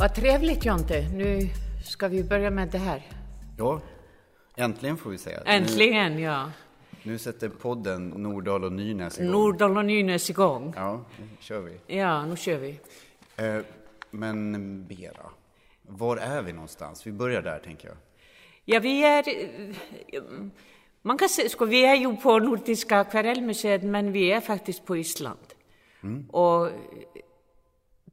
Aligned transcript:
Vad 0.00 0.14
trevligt 0.14 0.64
Jonte. 0.64 1.08
Nu 1.14 1.48
ska 1.84 2.08
vi 2.08 2.24
börja 2.24 2.50
med 2.50 2.68
det 2.68 2.78
här. 2.78 3.02
Ja, 3.58 3.80
äntligen 4.56 4.96
får 4.96 5.10
vi 5.10 5.18
säga. 5.18 5.40
Äntligen, 5.46 6.18
ja. 6.18 6.44
Nu, 6.44 7.12
nu 7.12 7.18
sätter 7.18 7.48
podden 7.48 8.08
Nordahl 8.08 8.64
och 8.64 8.72
Nynäs 8.72 9.18
igång. 9.18 9.32
Nordahl 9.32 9.76
och 9.76 9.84
Nynäs 9.84 10.30
igång. 10.30 10.72
Ja, 10.76 11.04
nu 11.18 11.26
kör 11.40 11.60
vi. 11.60 11.96
Ja, 11.96 12.26
nu 12.26 12.36
kör 12.36 12.58
vi. 12.58 12.80
Eh, 13.36 13.58
men 14.10 14.86
Bera, 14.86 15.30
var 15.82 16.16
är 16.16 16.42
vi 16.42 16.52
någonstans? 16.52 17.06
Vi 17.06 17.12
börjar 17.12 17.42
där, 17.42 17.58
tänker 17.58 17.88
jag. 17.88 17.96
Ja, 18.64 18.80
vi 18.80 19.04
är... 19.04 19.24
Man 21.02 21.18
kan 21.18 21.28
säga, 21.28 21.48
sko, 21.48 21.64
vi 21.64 21.84
är 21.84 21.94
ju 21.94 22.16
på 22.16 22.38
Nordiska 22.38 22.98
akvarellmuseet, 22.98 23.82
men 23.82 24.12
vi 24.12 24.32
är 24.32 24.40
faktiskt 24.40 24.84
på 24.84 24.96
Island. 24.96 25.54
Och 26.30 26.68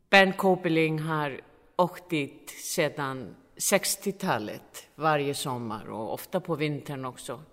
Bernt 0.09 0.38
Kopeling 0.38 0.99
har 0.99 1.41
åkt 1.77 2.09
dit 2.09 2.49
sedan 2.49 3.36
60-talet, 3.55 4.88
varje 4.95 5.34
sommar 5.34 5.90
och 5.90 6.13
ofta 6.13 6.40
på 6.40 6.55
vintern 6.55 7.05
också. 7.05 7.44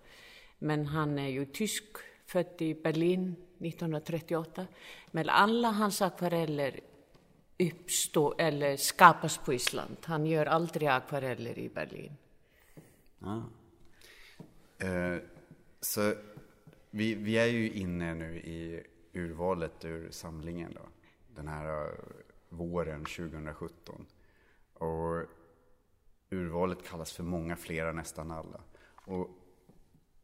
Men 0.58 0.86
han 0.86 1.18
är 1.18 1.28
ju 1.28 1.46
tysk, 1.46 1.84
född 2.26 2.62
i 2.62 2.74
Berlin 2.74 3.36
1938. 3.60 4.66
Men 5.10 5.28
alla 5.28 5.70
hans 5.70 6.02
akvareller 6.02 6.80
uppstår 7.58 8.34
eller 8.38 8.76
skapas 8.76 9.38
på 9.38 9.54
Island. 9.54 9.96
Han 10.04 10.26
gör 10.26 10.46
aldrig 10.46 10.88
akvareller 10.88 11.58
i 11.58 11.68
Berlin. 11.68 12.12
Ah. 13.20 13.40
Eh, 14.78 15.18
så 15.80 16.14
vi, 16.90 17.14
vi 17.14 17.38
är 17.38 17.46
ju 17.46 17.70
inne 17.70 18.14
nu 18.14 18.36
i 18.36 18.82
urvalet 19.12 19.84
ur 19.84 20.10
samlingen 20.10 20.74
då. 20.74 20.88
Den 21.34 21.48
här 21.48 21.94
våren 22.54 23.04
2017. 23.04 24.06
Och 24.72 25.22
urvalet 26.30 26.88
kallas 26.88 27.12
för 27.12 27.22
många 27.22 27.56
flera, 27.56 27.92
nästan 27.92 28.30
alla. 28.30 28.60
Och 29.06 29.30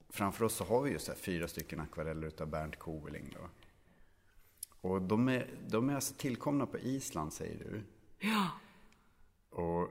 framför 0.09 0.45
oss 0.45 0.55
så 0.55 0.65
har 0.65 0.83
vi 0.83 0.91
ju 0.91 0.99
så 0.99 1.15
fyra 1.15 1.49
stycken 1.49 1.81
akvareller 1.81 2.27
utav 2.27 2.49
Bernt 2.49 2.79
Koveling 2.79 3.35
då. 3.39 3.49
Och 4.81 5.03
de 5.03 5.29
är, 5.29 5.51
de 5.69 5.91
är 5.91 5.95
alltså 5.95 6.15
tillkomna 6.15 6.67
på 6.67 6.79
Island 6.79 7.33
säger 7.33 7.59
du? 7.59 7.83
Ja. 8.19 8.51
Och 9.51 9.89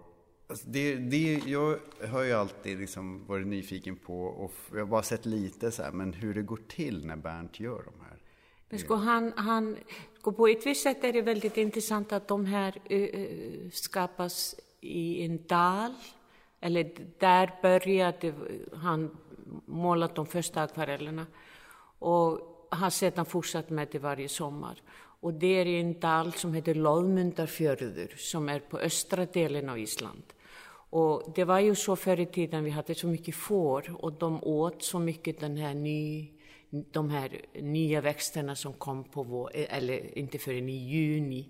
alltså 0.47 0.67
det, 0.69 0.95
det, 0.95 1.33
jag 1.33 1.79
har 2.09 2.23
ju 2.23 2.31
alltid 2.33 2.79
liksom 2.79 3.25
varit 3.25 3.47
nyfiken 3.47 3.95
på, 3.95 4.23
och 4.23 4.53
jag 4.71 4.79
har 4.79 4.85
bara 4.85 5.03
sett 5.03 5.25
lite 5.25 5.71
så 5.71 5.83
här, 5.83 5.91
men 5.91 6.13
hur 6.13 6.33
det 6.33 6.41
går 6.41 6.59
till 6.67 7.05
när 7.05 7.15
Bernt 7.15 7.59
gör 7.59 7.83
de 7.83 8.05
här. 8.05 8.08
Men 8.69 8.79
sko, 8.79 8.95
han, 8.95 9.33
han, 9.35 9.77
sko, 10.19 10.31
på 10.31 10.47
ett 10.47 10.65
visst 10.65 10.83
sätt 10.83 11.03
är 11.03 11.13
det 11.13 11.21
väldigt 11.21 11.57
intressant 11.57 12.13
att 12.13 12.27
de 12.27 12.45
här 12.45 12.77
ö, 12.89 13.07
skapas 13.71 14.55
i 14.81 15.25
en 15.25 15.43
dal. 15.47 15.93
Eller 16.61 16.91
där 17.19 17.51
började 17.61 18.33
han 18.73 19.17
måla 19.65 20.07
de 20.07 20.25
första 20.25 20.61
akvarellerna. 20.61 21.25
Och 21.99 22.49
har 22.69 22.89
sedan 22.89 23.25
fortsatt 23.25 23.69
med 23.69 23.87
det 23.91 23.99
varje 23.99 24.29
sommar. 24.29 24.81
Och 25.21 25.33
det 25.33 25.47
är 25.47 25.65
i 25.65 25.79
en 25.79 25.99
dal 25.99 26.33
som 26.33 26.53
heter 26.53 26.75
Loðmundarfjörður 26.75 28.15
som 28.17 28.49
är 28.49 28.59
på 28.59 28.79
östra 28.79 29.25
delen 29.25 29.69
av 29.69 29.79
Island. 29.79 30.23
Och 30.91 31.31
det 31.35 31.43
var 31.43 31.59
ju 31.59 31.75
så 31.75 31.95
förr 31.95 32.19
i 32.19 32.25
tiden, 32.25 32.63
vi 32.63 32.69
hade 32.69 32.95
så 32.95 33.07
mycket 33.07 33.35
får 33.35 33.95
och 34.03 34.13
de 34.13 34.43
åt 34.43 34.83
så 34.83 34.99
mycket 34.99 35.39
den 35.39 35.57
här 35.57 35.73
ny, 35.73 36.31
de 36.69 37.09
här 37.09 37.41
nya 37.53 38.01
växterna 38.01 38.55
som 38.55 38.73
kom 38.73 39.03
på 39.03 39.23
vår, 39.23 39.51
eller 39.53 40.17
inte 40.17 40.37
förrän 40.37 40.69
i 40.69 40.89
juni. 40.89 41.49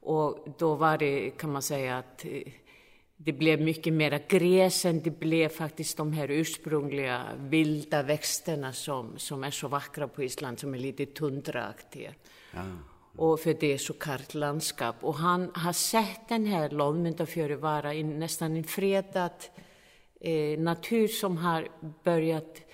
Och 0.00 0.54
då 0.58 0.74
var 0.74 0.98
det, 0.98 1.30
kan 1.30 1.52
man 1.52 1.62
säga, 1.62 1.98
att 1.98 2.24
eh, 2.24 2.42
det 3.16 3.32
blev 3.32 3.60
mycket 3.60 3.92
mera 3.92 4.18
gräs 4.18 4.84
än 4.84 5.00
det 5.00 5.10
blev 5.20 5.48
faktiskt 5.48 5.96
de 5.96 6.12
här 6.12 6.30
ursprungliga 6.30 7.26
vilda 7.38 8.02
växterna 8.02 8.72
som, 8.72 9.18
som 9.18 9.44
är 9.44 9.50
så 9.50 9.68
vackra 9.68 10.08
på 10.08 10.22
Island, 10.22 10.58
som 10.58 10.74
är 10.74 10.78
lite 10.78 11.06
tundraaktiga. 11.06 12.14
Och 13.16 13.40
för 13.40 13.56
det 13.60 13.72
är 13.72 13.78
så 13.78 13.92
kallt 13.92 14.34
landskap. 14.34 14.96
Och 15.00 15.14
han 15.14 15.50
har 15.54 15.72
sett 15.72 16.28
den 16.28 16.46
här 16.46 16.70
Loðmundarfjörður 16.70 17.56
vara 17.56 17.92
nästan 17.92 18.56
en 18.56 18.64
fredad 18.64 19.32
eh, 20.20 20.58
natur 20.58 21.08
som 21.08 21.36
har 21.36 21.68
börjat 22.04 22.67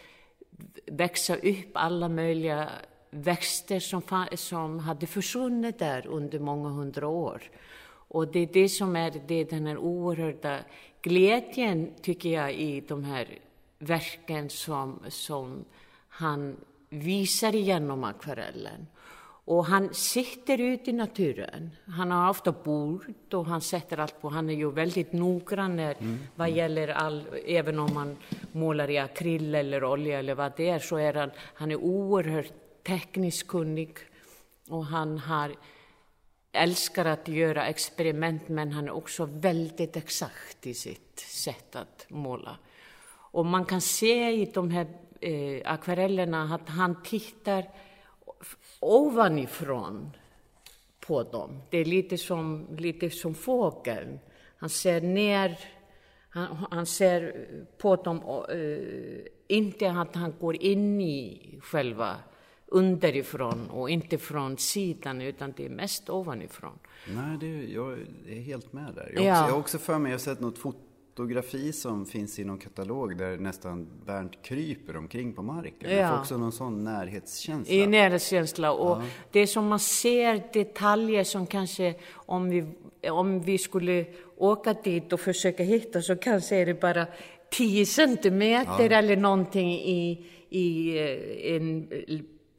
växa 0.87 1.37
upp 1.37 1.70
alla 1.72 2.09
möjliga 2.09 2.69
växter 3.10 3.81
som, 3.81 4.03
som 4.34 4.78
hade 4.78 5.06
försvunnit 5.06 5.78
där 5.78 6.06
under 6.06 6.38
många 6.38 6.69
hundra 6.69 7.09
år. 7.09 7.42
Och 8.09 8.28
det 8.28 8.38
är 8.38 8.48
det 8.53 8.69
som 8.69 8.97
är 8.97 9.22
det, 9.26 9.34
är 9.34 9.44
den 9.44 9.66
här 9.66 9.78
oerhörda 9.78 10.59
glädjen, 11.03 11.94
tycker 12.03 12.28
jag, 12.28 12.54
i 12.54 12.81
de 12.81 13.04
här 13.04 13.38
verken 13.78 14.50
som, 14.50 14.98
som 15.09 15.65
han 16.09 16.56
visar 16.88 17.53
genom 17.53 18.04
akvarellen. 18.04 18.86
Och 19.47 19.65
han 19.65 19.94
sitter 19.94 20.60
ute 20.60 20.91
i 20.91 20.93
naturen. 20.93 21.71
Han 21.87 22.10
har 22.10 22.31
ofta 22.31 22.53
bord 22.53 23.12
och 23.32 23.47
han 23.47 23.60
sätter 23.60 23.99
allt 23.99 24.21
på. 24.21 24.28
Han 24.28 24.50
är 24.50 24.55
ju 24.55 24.71
väldigt 24.71 25.12
noggrann 25.12 25.77
när, 25.77 25.97
vad 26.37 26.50
gäller 26.50 26.88
all, 26.88 27.25
även 27.47 27.78
om 27.78 27.94
man 27.94 28.16
målar 28.53 28.91
i 28.91 28.99
akryl 28.99 29.54
eller 29.54 29.84
olja 29.84 30.19
eller 30.19 30.34
vad 30.34 30.53
det 30.56 30.69
är, 30.69 30.78
så 30.78 30.97
är 30.97 31.15
han, 31.15 31.31
han 31.54 31.71
är 31.71 31.77
oerhört 31.77 32.53
tekniskt 32.87 33.49
kunnig. 33.49 33.99
Och 34.69 34.87
han 34.87 35.19
har, 35.19 35.54
älskar 36.53 37.04
att 37.04 37.28
göra 37.28 37.66
experiment, 37.66 38.49
men 38.49 38.72
han 38.72 38.84
är 38.84 38.93
också 38.93 39.25
väldigt 39.25 39.97
exakt 39.97 40.66
i 40.66 40.75
sitt 40.75 41.21
sätt 41.21 41.77
att 41.77 42.06
måla. 42.09 42.56
Och 43.31 43.47
man 43.47 43.65
kan 43.65 43.81
se 43.81 44.31
i 44.31 44.50
de 44.54 44.71
här 44.71 44.87
eh, 45.21 45.72
akvarellerna 45.72 46.54
att 46.54 46.69
han 46.69 47.03
tittar 47.03 47.65
ovanifrån 48.84 50.11
på 51.06 51.22
dem. 51.22 51.61
Det 51.71 51.78
är 51.78 51.84
lite 51.84 52.19
som, 52.19 52.67
lite 52.78 53.11
som 53.11 53.34
fågeln. 53.34 54.19
Han 54.56 54.69
ser 54.69 55.00
ner, 55.00 55.59
han, 56.28 56.67
han 56.71 56.87
ser 56.87 57.47
på 57.78 57.97
dem, 57.97 58.17
eh, 58.50 59.56
inte 59.56 59.91
att 59.91 60.15
han 60.15 60.34
går 60.41 60.56
in 60.62 61.00
i 61.00 61.59
själva 61.62 62.17
underifrån 62.67 63.71
och 63.71 63.91
inte 63.91 64.19
från 64.19 64.56
sidan, 64.59 65.21
utan 65.22 65.53
det 65.56 65.65
är 65.66 65.71
mest 65.71 66.11
ovanifrån. 66.11 66.78
Nej, 67.15 67.37
det, 67.41 67.47
är- 67.47 67.75
jag 67.75 67.93
är 68.28 68.41
helt 68.41 68.72
med 68.72 68.95
där. 68.95 69.12
Jag 69.15 69.21
har, 69.22 69.27
Ja. 69.28 69.33
också, 69.34 69.49
jag 69.49 69.53
har 69.55 69.61
också 69.61 69.78
för 69.78 69.99
mig, 69.99 70.11
jag 70.12 70.19
har 70.19 70.21
sett 70.22 70.41
något 70.41 70.59
fotografi 71.14 71.72
som 71.72 72.06
finns 72.06 72.38
i 72.38 72.44
någon 72.44 72.58
katalog 72.58 73.19
där 73.19 73.36
nästan 73.36 73.86
Bernt 74.06 74.42
kryper 74.42 74.97
omkring 74.97 75.32
på 75.32 75.42
marken. 75.42 75.91
Ja. 75.91 76.08
får 76.08 76.19
också 76.19 76.38
någon 76.38 76.52
sån 76.52 76.84
närhetskänsla. 76.84 77.75
I 77.75 77.86
närhetskänsla. 77.86 78.72
Och 78.72 79.02
det 79.32 79.41
är 79.41 79.47
som 79.47 79.66
man 79.66 79.80
ser 79.80 80.42
detaljer 80.53 81.24
som 81.24 81.47
kanske, 81.47 81.94
om 82.14 82.50
vi, 82.50 82.64
om 83.10 83.41
vi 83.41 83.58
skulle 83.58 84.06
åka 84.36 84.74
dit 84.84 85.12
och 85.12 85.20
försöka 85.20 85.62
hitta, 85.62 86.03
så 86.03 86.16
kanske 86.16 86.56
är 86.56 86.66
det 86.66 86.80
bara 86.80 87.06
10 87.50 87.86
centimeter 87.86 88.91
eller 88.91 89.16
någonting 89.16 89.72
i, 89.72 90.26
i 90.48 90.98
eh, 90.98 91.56
en 91.56 91.88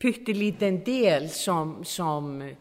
pytteliten 0.01 0.83
del 0.83 1.29
som, 1.29 1.83
som, 1.83 2.51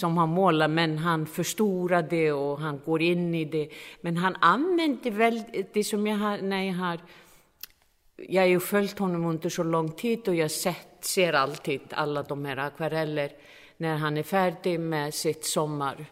som 0.00 0.16
han 0.16 0.28
målar, 0.28 0.68
men 0.68 0.98
han 0.98 1.26
förstorar 1.26 2.02
det 2.02 2.32
och 2.32 2.60
han 2.60 2.80
går 2.84 3.02
in 3.02 3.34
i 3.34 3.44
det. 3.44 3.68
Men 4.00 4.16
han 4.16 4.36
använder 4.40 5.10
väl 5.10 5.42
det 5.72 5.84
som 5.84 6.06
jag 6.06 6.16
har, 6.16 6.38
när 6.38 6.62
jag 6.62 6.74
har 6.74 7.00
jag 8.16 8.42
har 8.42 8.46
ju 8.46 8.60
följt 8.60 8.98
honom 8.98 9.26
under 9.26 9.48
så 9.48 9.62
lång 9.62 9.92
tid 9.92 10.28
och 10.28 10.34
jag 10.34 10.50
sett, 10.50 10.88
ser 11.00 11.32
alltid 11.32 11.80
alla 11.90 12.22
de 12.22 12.44
här 12.44 12.56
akvareller 12.56 13.30
när 13.76 13.96
han 13.96 14.16
är 14.16 14.22
färdig 14.22 14.80
med 14.80 15.14
sitt 15.14 15.44
sommar, 15.44 16.06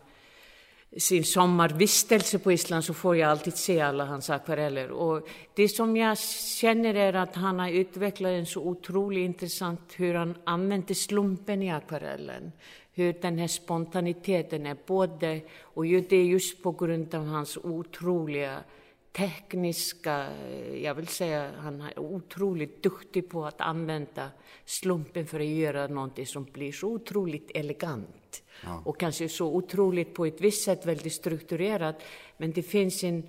sin 0.97 1.25
sommarvistelse 1.25 2.39
på 2.39 2.53
Island 2.53 2.85
så 2.85 2.95
får 2.95 3.17
jag 3.17 3.31
alltid 3.31 3.57
se 3.57 3.81
alla 3.81 4.05
hans 4.05 4.31
akvareller. 4.31 4.91
Och 4.91 5.29
det 5.55 5.69
som 5.69 5.97
jag 5.97 6.19
känner 6.61 6.95
är 6.95 7.13
att 7.13 7.35
han 7.35 7.59
har 7.59 7.71
utvecklat 7.71 8.31
en 8.31 8.47
så 8.47 8.61
otroligt 8.61 9.25
intressant 9.25 9.93
hur 9.97 10.15
han 10.15 10.35
använder 10.45 10.95
slumpen 10.95 11.63
i 11.63 11.73
akvarellen. 11.73 12.53
Hur 12.95 13.13
den 13.13 13.39
här 13.39 13.49
spontaniteten 13.49 14.67
är 14.67 14.77
både, 14.87 15.41
och 15.61 15.85
det 15.85 16.17
är 16.17 16.25
just 16.25 16.63
på 16.63 16.73
grund 16.73 17.15
av 17.15 17.27
hans 17.27 17.57
otroliga 17.57 18.65
tekniska, 19.13 20.29
jag 20.75 20.95
vill 20.95 21.07
säga 21.07 21.51
han 21.59 21.81
är 21.81 21.99
otroligt 21.99 22.83
duktig 22.83 23.31
på 23.31 23.45
att 23.47 23.61
använda 23.61 24.31
slumpen 24.65 25.27
för 25.27 25.41
att 25.41 25.47
göra 25.47 25.87
någonting 25.87 26.27
som 26.27 26.45
blir 26.45 26.73
så 26.73 26.89
otroligt 26.89 27.51
elegant. 27.55 28.43
Och 28.85 29.01
kanske 29.01 29.29
så 29.29 29.47
otroligt 29.47 30.15
på 30.15 30.27
ett 30.27 30.41
visst 30.41 30.65
sätt 30.65 30.87
väldigt 30.87 31.13
strukturerat. 31.13 32.03
Men 32.37 32.53
det 32.53 32.63
finns 32.63 33.05
en, 33.05 33.23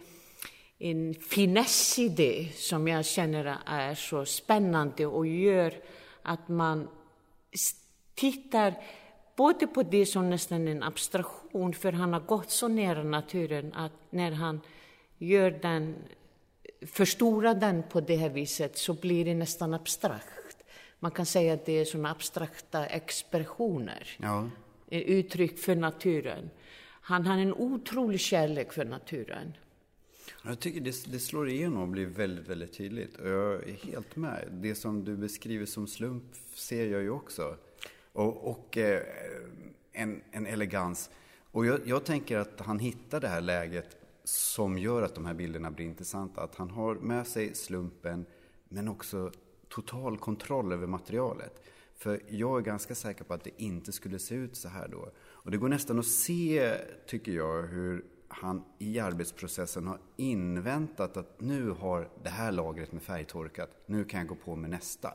en 0.79 1.13
finess 1.13 1.99
i 1.99 2.09
det 2.09 2.49
som 2.55 2.87
jag 2.87 3.05
känner 3.05 3.57
är 3.65 3.95
så 3.95 4.25
spännande 4.25 5.05
och 5.05 5.27
gör 5.27 5.73
att 6.21 6.47
man 6.47 6.87
tittar 8.15 8.75
både 9.35 9.67
på 9.67 9.83
det 9.83 10.05
som 10.05 10.29
nästan 10.29 10.67
en 10.67 10.83
abstraktion, 10.83 11.73
för 11.73 11.91
han 11.91 12.13
har 12.13 12.19
gått 12.19 12.49
så 12.49 12.67
nära 12.67 13.03
naturen 13.03 13.73
att 13.73 13.91
när 14.09 14.31
han 14.31 14.61
gör 15.17 15.51
den, 15.51 15.95
förstorar 16.81 17.55
den 17.55 17.83
på 17.83 18.01
det 18.01 18.15
här 18.15 18.29
viset 18.29 18.77
så 18.77 18.93
blir 18.93 19.25
det 19.25 19.33
nästan 19.35 19.73
abstrakt. 19.73 20.57
Man 20.99 21.11
kan 21.11 21.25
säga 21.25 21.53
att 21.53 21.65
det 21.65 21.71
är 21.73 21.85
sådana 21.85 22.11
abstrakta 22.11 22.85
expressioner, 22.85 24.17
Ja. 24.17 24.49
uttryck 24.89 25.59
för 25.59 25.75
naturen. 25.75 26.49
Han 27.05 27.25
har 27.25 27.37
en 27.37 27.53
otrolig 27.53 28.19
kärlek 28.19 28.73
för 28.73 28.85
naturen. 28.85 29.53
Jag 30.45 30.59
tycker 30.59 30.79
det, 30.81 31.05
det 31.11 31.19
slår 31.19 31.49
igenom 31.49 31.81
och 31.81 31.87
blir 31.87 32.05
väldigt, 32.05 32.47
väldigt 32.47 32.73
tydligt. 32.77 33.17
Och 33.17 33.29
jag 33.29 33.53
är 33.69 33.73
helt 33.73 34.15
med. 34.15 34.47
Det 34.51 34.75
som 34.75 35.05
du 35.05 35.17
beskriver 35.17 35.65
som 35.65 35.87
slump 35.87 36.23
ser 36.55 36.85
jag 36.87 37.01
ju 37.01 37.09
också. 37.09 37.55
Och, 38.13 38.51
och 38.51 38.77
eh, 38.77 39.01
en, 39.91 40.21
en 40.31 40.45
elegans. 40.45 41.09
Och 41.51 41.65
jag, 41.65 41.79
jag 41.85 42.05
tänker 42.05 42.37
att 42.37 42.59
han 42.59 42.79
hittar 42.79 43.19
det 43.19 43.27
här 43.27 43.41
läget 43.41 43.97
som 44.23 44.77
gör 44.77 45.01
att 45.01 45.15
de 45.15 45.25
här 45.25 45.33
bilderna 45.33 45.71
blir 45.71 45.85
intressanta. 45.85 46.41
Att 46.41 46.55
han 46.55 46.69
har 46.69 46.95
med 46.95 47.27
sig 47.27 47.55
slumpen, 47.55 48.25
men 48.69 48.87
också 48.87 49.31
total 49.69 50.17
kontroll 50.17 50.71
över 50.71 50.87
materialet. 50.87 51.61
För 51.95 52.21
jag 52.27 52.59
är 52.59 52.61
ganska 52.61 52.95
säker 52.95 53.23
på 53.23 53.33
att 53.33 53.43
det 53.43 53.61
inte 53.61 53.91
skulle 53.91 54.19
se 54.19 54.35
ut 54.35 54.55
så 54.55 54.67
här 54.67 54.87
då. 54.87 55.11
Och 55.19 55.51
det 55.51 55.57
går 55.57 55.69
nästan 55.69 55.99
att 55.99 56.05
se, 56.05 56.77
tycker 57.07 57.31
jag, 57.31 57.63
hur 57.63 58.05
han 58.27 58.63
i 58.79 58.99
arbetsprocessen 58.99 59.87
har 59.87 59.99
inväntat 60.17 61.17
att 61.17 61.41
nu 61.41 61.69
har 61.69 62.09
det 62.23 62.29
här 62.29 62.51
lagret 62.51 62.91
med 62.91 63.01
färg 63.01 63.25
torkat, 63.25 63.69
nu 63.85 64.03
kan 64.03 64.19
jag 64.19 64.27
gå 64.27 64.35
på 64.35 64.55
med 64.55 64.69
nästa. 64.69 65.13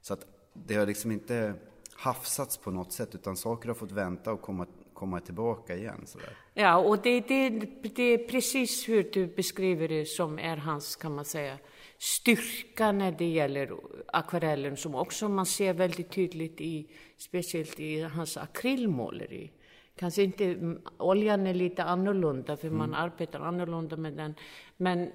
Så 0.00 0.14
att 0.14 0.26
det 0.52 0.74
har 0.74 0.86
liksom 0.86 1.10
inte 1.10 1.54
hafsats 2.00 2.56
på 2.56 2.70
något 2.70 2.92
sätt, 2.92 3.14
utan 3.14 3.36
saker 3.36 3.68
har 3.68 3.74
fått 3.74 3.92
vänta 3.92 4.32
och 4.32 4.42
komma, 4.42 4.66
komma 4.94 5.20
tillbaka 5.20 5.76
igen. 5.76 6.06
Sådär. 6.06 6.36
Ja, 6.54 6.76
och 6.76 7.02
det, 7.02 7.20
det, 7.20 7.48
det 7.82 8.02
är 8.02 8.18
precis 8.18 8.88
hur 8.88 9.10
du 9.12 9.26
beskriver 9.26 9.88
det 9.88 10.04
som 10.04 10.38
är 10.38 10.56
hans, 10.56 10.96
kan 10.96 11.14
man 11.14 11.24
säga, 11.24 11.58
styrka 11.98 12.92
när 12.92 13.12
det 13.12 13.24
gäller 13.28 13.72
akvarellen 14.06 14.76
som 14.76 14.94
också 14.94 15.28
man 15.28 15.46
ser 15.46 15.74
väldigt 15.74 16.10
tydligt 16.10 16.60
i, 16.60 16.90
speciellt 17.16 17.80
i 17.80 18.00
hans 18.00 18.36
akrylmåleri. 18.36 19.50
Kanske 19.96 20.22
inte, 20.22 20.76
oljan 20.98 21.46
är 21.46 21.54
lite 21.54 21.84
annorlunda 21.84 22.56
för 22.56 22.70
man 22.70 22.94
arbetar 22.94 23.40
annorlunda 23.40 23.96
med 23.96 24.12
den. 24.12 24.34
Men 24.76 25.10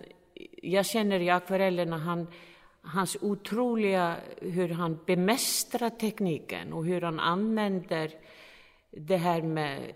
jag 0.62 0.86
känner 0.86 1.20
i 1.20 1.30
akvarellerna 1.30 1.98
han, 1.98 2.28
hans 2.86 3.18
otroliga, 3.22 4.16
hur 4.42 4.70
han 4.70 5.00
bemästrar 5.06 5.90
tekniken 5.90 6.74
och 6.74 6.86
hur 6.86 7.02
han 7.02 7.20
använder 7.20 8.12
det 8.92 9.18
här 9.18 9.42
med 9.42 9.94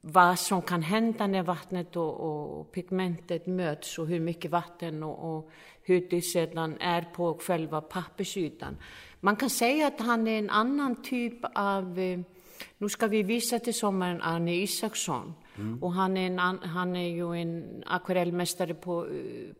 vad 0.00 0.38
som 0.38 0.62
kan 0.62 0.82
hända 0.82 1.26
när 1.26 1.42
vattnet 1.42 1.96
och, 1.96 2.20
och 2.20 2.72
pigmentet 2.72 3.46
möts 3.46 3.98
och 3.98 4.06
hur 4.06 4.20
mycket 4.20 4.50
vatten 4.50 5.02
och, 5.02 5.36
och 5.36 5.50
hur 5.82 6.06
det 6.10 6.22
sedan 6.22 6.76
är 6.80 7.02
på 7.02 7.38
själva 7.38 7.80
pappersytan. 7.80 8.76
Man 9.20 9.36
kan 9.36 9.50
säga 9.50 9.86
att 9.86 10.00
han 10.00 10.28
är 10.28 10.38
en 10.38 10.50
annan 10.50 11.02
typ 11.02 11.38
av, 11.54 11.98
eh, 11.98 12.20
nu 12.78 12.88
ska 12.88 13.06
vi 13.06 13.22
visa 13.22 13.58
till 13.58 13.74
sommaren 13.74 14.22
Arne 14.22 14.54
Isaksson. 14.54 15.34
Och 15.80 15.92
han 15.92 16.16
är, 16.16 16.26
en, 16.26 16.38
an- 16.38 16.62
han 16.62 16.96
är 16.96 17.08
ju 17.08 17.34
en 17.34 17.82
akvarellmästare 17.86 18.74
på, 18.74 19.06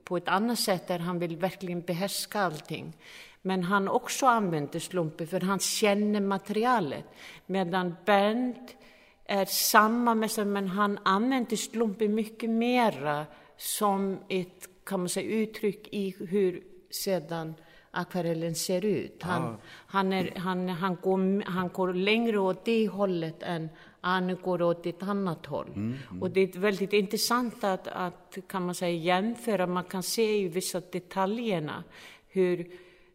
på 0.05 0.17
ett 0.17 0.29
annat 0.29 0.59
sätt 0.59 0.89
där 0.89 0.99
han 0.99 1.19
vill 1.19 1.37
verkligen 1.37 1.81
behärska 1.81 2.41
allting. 2.41 2.97
Men 3.43 3.63
han 3.63 3.89
också 3.89 4.27
använder 4.27 4.79
slumpen 4.79 5.27
för 5.27 5.41
han 5.41 5.59
känner 5.59 6.21
materialet. 6.21 7.05
Medan 7.47 7.97
Bernt 8.05 8.77
är 9.25 9.45
samma 9.45 10.15
mästare, 10.15 10.45
men 10.45 10.69
han 10.69 10.99
använder 11.05 11.57
slumpen 11.57 12.15
mycket 12.15 12.51
mera 12.51 13.27
som 13.57 14.19
ett, 14.29 14.69
kan 14.85 15.01
man 15.01 15.09
säga, 15.09 15.31
uttryck 15.31 15.89
i 15.93 16.15
hur 16.19 16.63
sedan 16.91 17.55
akvarellen 17.91 18.55
ser 18.55 18.85
ut. 18.85 19.23
Han, 19.23 19.57
han, 19.67 20.13
är, 20.13 20.33
han, 20.37 20.69
han, 20.69 20.97
går, 21.03 21.43
han 21.51 21.69
går 21.69 21.95
längre 21.95 22.39
åt 22.39 22.65
det 22.65 22.89
hållet 22.89 23.43
än 23.43 23.69
Arne 24.01 24.35
går 24.35 24.63
åt 24.63 24.87
ett 24.87 25.03
annat 25.03 25.47
håll. 25.47 25.99
Och 26.21 26.31
det 26.31 26.41
är 26.41 26.59
väldigt 26.59 26.93
intressant 26.93 27.65
att, 27.65 27.89
att, 27.89 28.39
kan 28.49 28.67
man 28.67 28.75
säga, 28.75 28.93
jämföra. 28.93 29.67
Man 29.67 29.85
kan 29.85 30.03
se 30.03 30.39
i 30.39 30.49
vissa 30.49 30.81
detaljerna 30.81 31.85
hur 32.29 32.71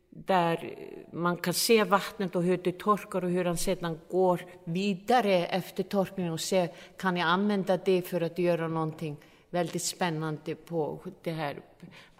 där 0.09 0.75
man 1.11 1.37
kan 1.37 1.53
se 1.53 1.83
vattnet 1.83 2.35
och 2.35 2.43
hur 2.43 2.57
det 2.57 2.79
torkar 2.79 3.23
och 3.23 3.29
hur 3.29 3.45
han 3.45 3.57
sedan 3.57 3.99
går 4.09 4.41
vidare 4.63 5.45
efter 5.45 5.83
torkningen 5.83 6.33
och 6.33 6.39
se, 6.39 6.69
kan 6.97 7.17
jag 7.17 7.27
använda 7.27 7.77
det 7.77 8.01
för 8.01 8.21
att 8.21 8.39
göra 8.39 8.67
någonting 8.67 9.17
väldigt 9.49 9.83
spännande 9.83 10.55
på 10.55 10.99
det 11.21 11.31
här, 11.31 11.61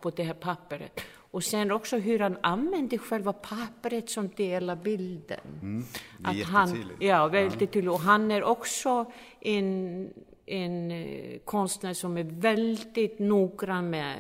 på 0.02 0.10
det 0.10 0.24
här 0.24 0.34
pappret. 0.34 1.02
Och 1.34 1.44
sen 1.44 1.72
också 1.72 1.98
hur 1.98 2.20
han 2.20 2.38
använder 2.42 2.98
själva 2.98 3.34
pappret 3.34 4.10
som 4.10 4.30
del 4.36 4.70
av 4.70 4.84
bilden. 4.84 5.86
det 6.18 6.42
är 6.42 6.46
han, 6.46 6.86
ja, 7.00 7.28
väldigt 7.28 7.72
tydligt. 7.72 7.92
Och 7.92 8.00
han 8.00 8.32
är 8.32 8.44
också 8.44 9.12
en, 9.40 10.10
en 10.46 10.92
eh, 10.92 11.40
konstnär 11.46 11.94
som 11.94 12.18
är 12.18 12.24
väldigt 12.24 13.20
noggrann 13.20 13.90
med 13.90 14.16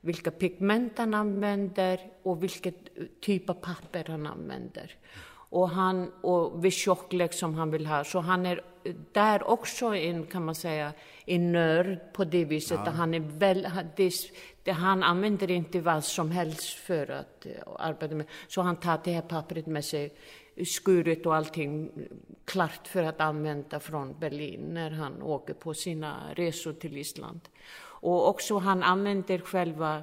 vilka 0.00 0.30
pigment 0.30 0.98
han 0.98 1.14
använder 1.14 2.00
och 2.22 2.42
vilket 2.42 2.88
typ 3.20 3.50
av 3.50 3.54
papper 3.54 4.04
han 4.08 4.26
använder. 4.26 4.94
Och, 5.50 5.70
han, 5.70 6.12
och 6.20 6.64
vid 6.64 6.72
tjocklek 6.72 7.32
som 7.32 7.54
han 7.54 7.70
vill 7.70 7.86
ha. 7.86 8.04
Så 8.04 8.18
han 8.20 8.46
är 8.46 8.60
där 9.12 9.50
också 9.50 9.86
en, 9.86 10.26
kan 10.26 10.44
man 10.44 10.54
säga, 10.54 10.92
en 11.26 11.52
nörd 11.52 11.98
på 12.12 12.24
det 12.24 12.44
viset. 12.44 12.78
att 12.78 12.94
Han, 12.94 13.14
är 13.14 13.20
väl, 13.20 13.68
det, 13.96 14.12
det, 14.68 14.72
han 14.72 15.02
använder 15.02 15.50
inte 15.50 15.80
vad 15.80 16.04
som 16.04 16.30
helst 16.30 16.68
för 16.68 17.10
att 17.10 17.46
uh, 17.46 17.52
arbeta 17.78 18.14
med. 18.14 18.26
Så 18.48 18.62
han 18.62 18.76
tar 18.76 19.00
det 19.04 19.12
här 19.12 19.22
pappret 19.22 19.66
med 19.66 19.84
sig, 19.84 20.14
skuret 20.66 21.26
och 21.26 21.34
allting 21.36 21.90
klart 22.44 22.88
för 22.88 23.02
att 23.02 23.20
använda 23.20 23.80
från 23.80 24.18
Berlin 24.20 24.60
när 24.70 24.90
han 24.90 25.22
åker 25.22 25.54
på 25.54 25.74
sina 25.74 26.34
resor 26.34 26.72
till 26.72 26.96
Island. 26.96 27.40
Och 27.80 28.28
också 28.28 28.58
han 28.58 28.82
använder 28.82 29.38
själva 29.38 30.02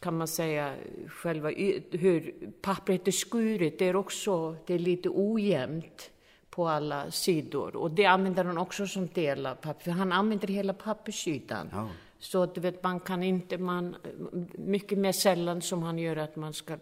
kan 0.00 0.18
man 0.18 0.28
säga, 0.28 0.74
själva 1.08 1.48
hur 1.90 2.50
pappret 2.62 3.08
är 3.08 3.12
skuret, 3.12 3.78
det 3.78 3.88
är 3.88 3.96
också 3.96 4.56
det 4.66 4.74
är 4.74 4.78
lite 4.78 5.08
ojämnt 5.08 6.10
på 6.50 6.68
alla 6.68 7.10
sidor. 7.10 7.76
Och 7.76 7.90
det 7.90 8.06
använder 8.06 8.44
han 8.44 8.58
också 8.58 8.86
som 8.86 9.06
del 9.06 9.46
av 9.46 9.54
pappret, 9.54 9.84
för 9.84 9.90
han 9.90 10.12
använder 10.12 10.48
hela 10.48 10.74
pappersytan. 10.74 11.68
Ja. 11.72 11.88
Så 12.20 12.42
att 12.42 12.54
du 12.54 12.60
vet, 12.60 12.82
man 12.82 13.00
kan 13.00 13.22
inte, 13.22 13.58
man, 13.58 13.96
mycket 14.52 14.98
mer 14.98 15.12
sällan 15.12 15.62
som 15.62 15.82
han 15.82 15.98
gör 15.98 16.16
att 16.16 16.36
man 16.36 16.52
ska 16.52 16.78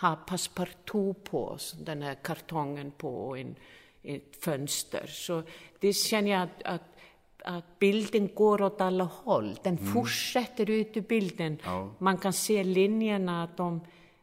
ha 0.00 0.16
passepartout 0.16 1.24
på 1.24 1.58
den 1.80 2.02
här 2.02 2.14
kartongen 2.14 2.90
på 2.90 3.36
en, 3.36 3.56
ett 4.02 4.44
fönster. 4.44 5.06
Så 5.06 5.42
det 5.78 5.92
känner 5.92 6.30
jag 6.30 6.42
att, 6.42 6.62
att 6.64 6.94
att 7.44 7.78
bilden 7.78 8.28
går 8.34 8.62
åt 8.62 8.80
alla 8.80 9.04
håll. 9.04 9.58
Den 9.62 9.78
fortsätter 9.78 10.70
ut 10.70 10.96
ur 10.96 11.00
bilden. 11.00 11.58
Ja. 11.64 11.94
Man 11.98 12.18
kan 12.18 12.32
se 12.32 12.64
linjerna, 12.64 13.44
att 13.44 13.56
de, 13.56 13.80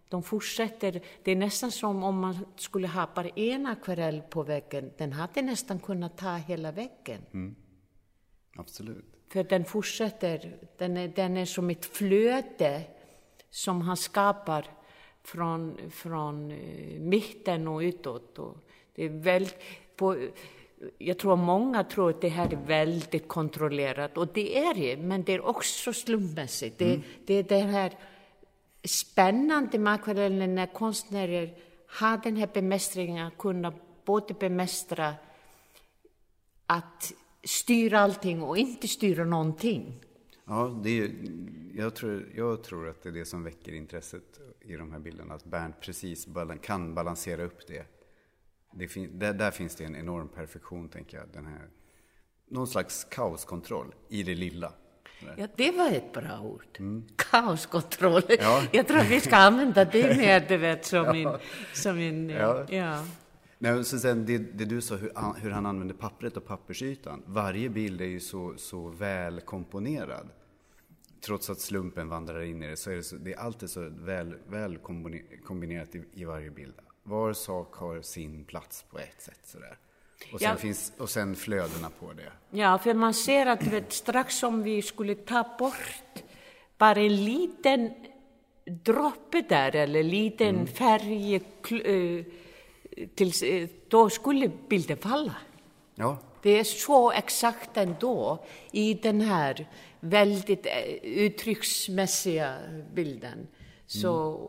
de 0.10 0.24
fortsätter. 0.24 1.02
Det 1.24 1.32
är 1.32 1.36
nästan 1.36 1.72
som 1.72 2.04
om 2.04 2.20
man 2.20 2.46
skulle 2.56 2.88
ha 2.88 3.10
bara 3.16 3.30
en 3.30 3.66
akvarell 3.66 4.22
på 4.22 4.44
väggen. 4.44 4.92
Den 4.98 5.14
hade 5.14 5.42
nästan 5.42 5.80
kunnat 5.80 6.18
ta 6.18 6.36
hela 6.36 6.72
väggen. 6.72 7.56
Absolut. 8.56 9.11
För 9.32 9.44
den 9.44 9.66
fortsätter, 9.66 10.58
den 10.78 10.98
är, 10.98 11.08
den 11.08 11.38
är 11.38 11.46
som 11.46 11.70
ett 11.70 11.86
flöde 11.86 12.82
som 13.50 13.82
han 13.82 13.98
skapar 13.98 14.66
från, 15.24 15.78
från 15.92 16.52
eh, 16.52 17.00
mitten 17.00 17.68
och 17.68 17.80
utåt. 17.80 18.40
Och 18.40 18.58
det 18.96 19.06
är 19.06 19.10
väldigt, 19.10 19.58
på, 19.96 20.28
jag 20.98 21.20
tror 21.20 21.36
många 21.36 21.84
tror 21.84 22.10
att 22.10 22.22
det 22.22 22.30
här 22.30 22.54
är 22.54 22.68
väldigt 22.68 23.28
kontrollerat, 23.28 24.18
och 24.18 24.28
det 24.28 24.58
är 24.58 24.74
det, 24.74 24.98
men 24.98 25.24
det 25.24 25.34
är 25.34 25.46
också 25.46 25.94
slumpmässigt. 25.94 26.78
Det, 26.78 27.02
det 27.26 27.34
är 27.34 27.44
det 27.44 27.60
här 27.60 27.92
spännande 28.84 29.80
med 29.80 29.94
akvarellen 29.94 30.56
när 30.56 30.74
konstnärer 30.74 31.54
har 31.88 32.18
den 32.24 32.36
här 32.36 32.50
bemästringen, 32.54 33.28
att 33.28 33.38
kunna 33.38 33.74
både 34.06 34.34
bemästra 34.34 35.14
att 36.66 37.14
styra 37.44 38.00
allting 38.00 38.42
och 38.42 38.58
inte 38.58 38.88
styra 38.88 39.26
någonting. 39.26 40.04
Ja, 40.46 40.82
det 40.84 41.00
är, 41.00 41.12
jag, 41.74 41.96
tror, 41.96 42.30
jag 42.36 42.64
tror 42.64 42.90
att 42.90 43.04
det 43.04 43.10
är 43.10 43.14
det 43.14 43.26
som 43.26 43.44
väcker 43.44 43.74
intresset 43.74 44.40
i 44.62 44.76
de 44.76 44.92
här 44.92 45.00
bilderna. 45.00 45.34
Att 45.34 45.46
Bernt 45.46 45.82
precis 45.82 46.28
kan 46.62 46.96
balansera 46.96 47.44
upp 47.44 47.68
det. 47.68 47.86
det 48.74 48.88
fin, 48.88 49.20
där, 49.20 49.34
där 49.34 49.52
finns 49.52 49.76
det 49.76 49.84
en 49.84 49.96
enorm 49.96 50.28
perfektion, 50.28 50.90
tänker 50.90 51.18
jag. 51.18 51.28
Den 51.34 51.46
här, 51.46 51.70
någon 52.48 52.68
slags 52.68 53.04
kaoskontroll 53.04 53.96
i 54.10 54.24
det 54.24 54.36
lilla. 54.36 54.74
Ja, 55.38 55.48
det 55.56 55.72
var 55.72 55.92
ett 55.92 56.14
bra 56.14 56.40
ord. 56.42 56.66
Kaoskontroll. 57.16 58.24
Ja. 58.40 58.64
Jag 58.72 58.88
tror 58.88 58.98
att 58.98 59.10
vi 59.10 59.20
ska 59.20 59.36
använda 59.36 59.86
det 59.86 60.18
mer, 60.18 60.46
du 60.48 60.58
vet, 60.58 60.86
som 60.86 61.08
en... 61.08 61.38
Som 61.74 62.00
en 62.00 62.30
Ja. 62.30 62.66
ja. 62.70 63.06
Nej, 63.64 63.84
så 63.84 64.00
sen 64.00 64.26
det, 64.26 64.38
det 64.38 64.66
du 64.66 64.82
sa, 64.82 64.96
hur, 64.96 65.12
han- 65.16 65.36
hur 65.36 65.52
han 65.52 65.66
använder 65.66 65.96
pappret 65.96 66.38
och 66.38 66.46
pappersytan. 66.46 67.24
Varje 67.26 67.70
bild 67.70 68.02
är 68.02 68.06
ju 68.06 68.20
så, 68.20 68.54
så 68.58 68.88
väl 68.88 69.42
komponerad. 69.42 70.30
Trots 71.26 71.50
att 71.50 71.60
slumpen 71.60 72.10
vandrar 72.10 72.42
in 72.42 72.64
i 72.64 72.68
det 72.68 72.78
så 72.78 72.92
är 72.92 72.96
det, 72.96 73.04
så, 73.04 73.16
det 73.16 73.34
är 73.34 73.40
alltid 73.40 73.70
så 73.70 73.90
väl, 73.90 74.36
väl 74.48 74.78
kombine- 74.78 75.42
kombinerat 75.46 75.96
i, 75.96 76.04
i 76.14 76.26
varje 76.26 76.50
bild. 76.52 76.74
Var 77.04 77.34
sak 77.34 77.76
har 77.76 78.02
sin 78.02 78.44
plats 78.44 78.86
på 78.92 79.00
ett 79.00 79.22
sätt 79.22 79.40
sådär. 79.44 79.78
Och 80.34 80.40
sen, 80.40 80.50
Ja. 80.50 80.56
finns, 80.58 80.94
och 80.98 81.10
sen 81.10 81.36
flödena 81.36 81.90
på 82.00 82.14
det. 82.14 82.32
Ja, 82.58 82.78
för 82.78 82.94
man 82.94 83.14
ser 83.14 83.46
att 83.46 83.68
vet, 83.68 83.94
strax 83.94 84.36
som 84.36 84.64
vi 84.64 84.82
skulle 84.82 85.16
ta 85.16 85.56
bort 85.60 86.24
bara 86.78 87.00
en 87.00 87.26
liten 87.26 87.90
droppe 88.66 89.42
där, 89.50 89.76
eller 89.76 90.04
liten 90.04 90.68
färg, 90.68 91.42
kl- 92.98 93.62
eh, 93.64 93.70
då 93.88 94.10
skulle 94.10 94.52
bilden 94.70 94.98
falla. 94.98 95.36
Ja, 95.96 96.18
Det 96.42 96.60
är 96.60 96.64
så 96.64 97.12
exakt 97.12 97.78
ändå 97.78 98.46
i 98.72 98.94
den 98.94 99.22
här 99.22 99.68
väldigt 100.00 100.66
eh, 100.66 100.94
uttrycksmässiga 101.04 102.58
bilden. 102.94 103.48
Så 103.86 104.40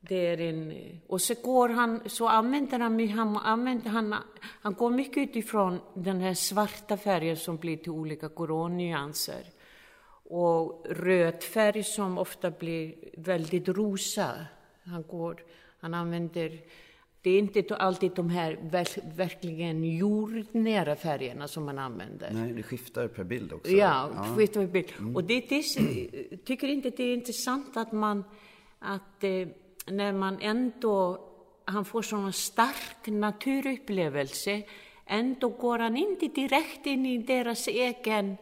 det 0.00 0.26
är 0.26 0.40
en... 0.40 0.74
Och 1.06 1.20
så 1.20 1.34
går 1.34 1.68
han, 1.68 2.00
så 2.06 2.28
använder 2.28 2.78
han, 2.78 3.08
han, 3.08 3.36
använder 3.36 3.90
han, 3.90 4.14
han 4.40 4.74
går 4.74 4.90
mycket 4.90 5.28
utifrån 5.28 5.80
den 5.94 6.20
här 6.20 6.34
svarta 6.34 6.96
färgen 6.96 7.36
som 7.36 7.56
blir 7.56 7.76
till 7.76 7.90
olika 7.92 8.28
koronyanser. 8.28 9.44
Och 10.30 10.86
röd 10.90 11.42
färg 11.42 11.82
som 11.82 12.18
ofta 12.18 12.50
blir 12.50 12.94
väldigt 13.16 13.68
rosa. 13.68 14.30
Han, 14.84 15.02
går, 15.02 15.42
han 15.80 15.94
använder, 15.94 16.60
det 17.22 17.30
är 17.30 17.38
inte 17.38 17.76
alltid 17.76 18.12
de 18.14 18.30
här 18.30 18.58
ver, 18.62 19.16
verkligen 19.16 19.96
jordnära 19.96 20.96
färgerna 20.96 21.48
som 21.48 21.64
man 21.64 21.78
använder. 21.78 22.30
nej, 22.32 22.52
det 22.52 22.62
skiftar 22.62 23.08
per 23.08 23.24
bild 23.24 23.52
också. 23.52 23.70
Ja, 23.70 24.10
vet 24.36 24.52
du 24.52 24.58
vad 24.58 24.68
jag 24.68 24.72
vill? 24.72 24.86
Och 25.14 25.24
det, 25.24 25.40
det 25.40 25.62
tycker 26.44 26.68
inte 26.68 26.90
det 26.90 27.02
är 27.02 27.14
intressant 27.14 27.76
att 27.76 27.92
man, 27.92 28.24
att 28.78 29.24
eh, 29.24 29.48
när 29.86 30.12
man 30.12 30.38
ändå, 30.40 31.28
han 31.64 31.84
får 31.84 32.02
sån 32.02 32.32
stark 32.32 33.06
naturupplevelse, 33.06 34.62
ändå 35.06 35.48
går 35.48 35.78
han 35.78 35.96
inte 35.96 36.26
direkt 36.26 36.86
in 36.86 37.06
i 37.06 37.18
deras 37.18 37.68
egen, 37.68 38.36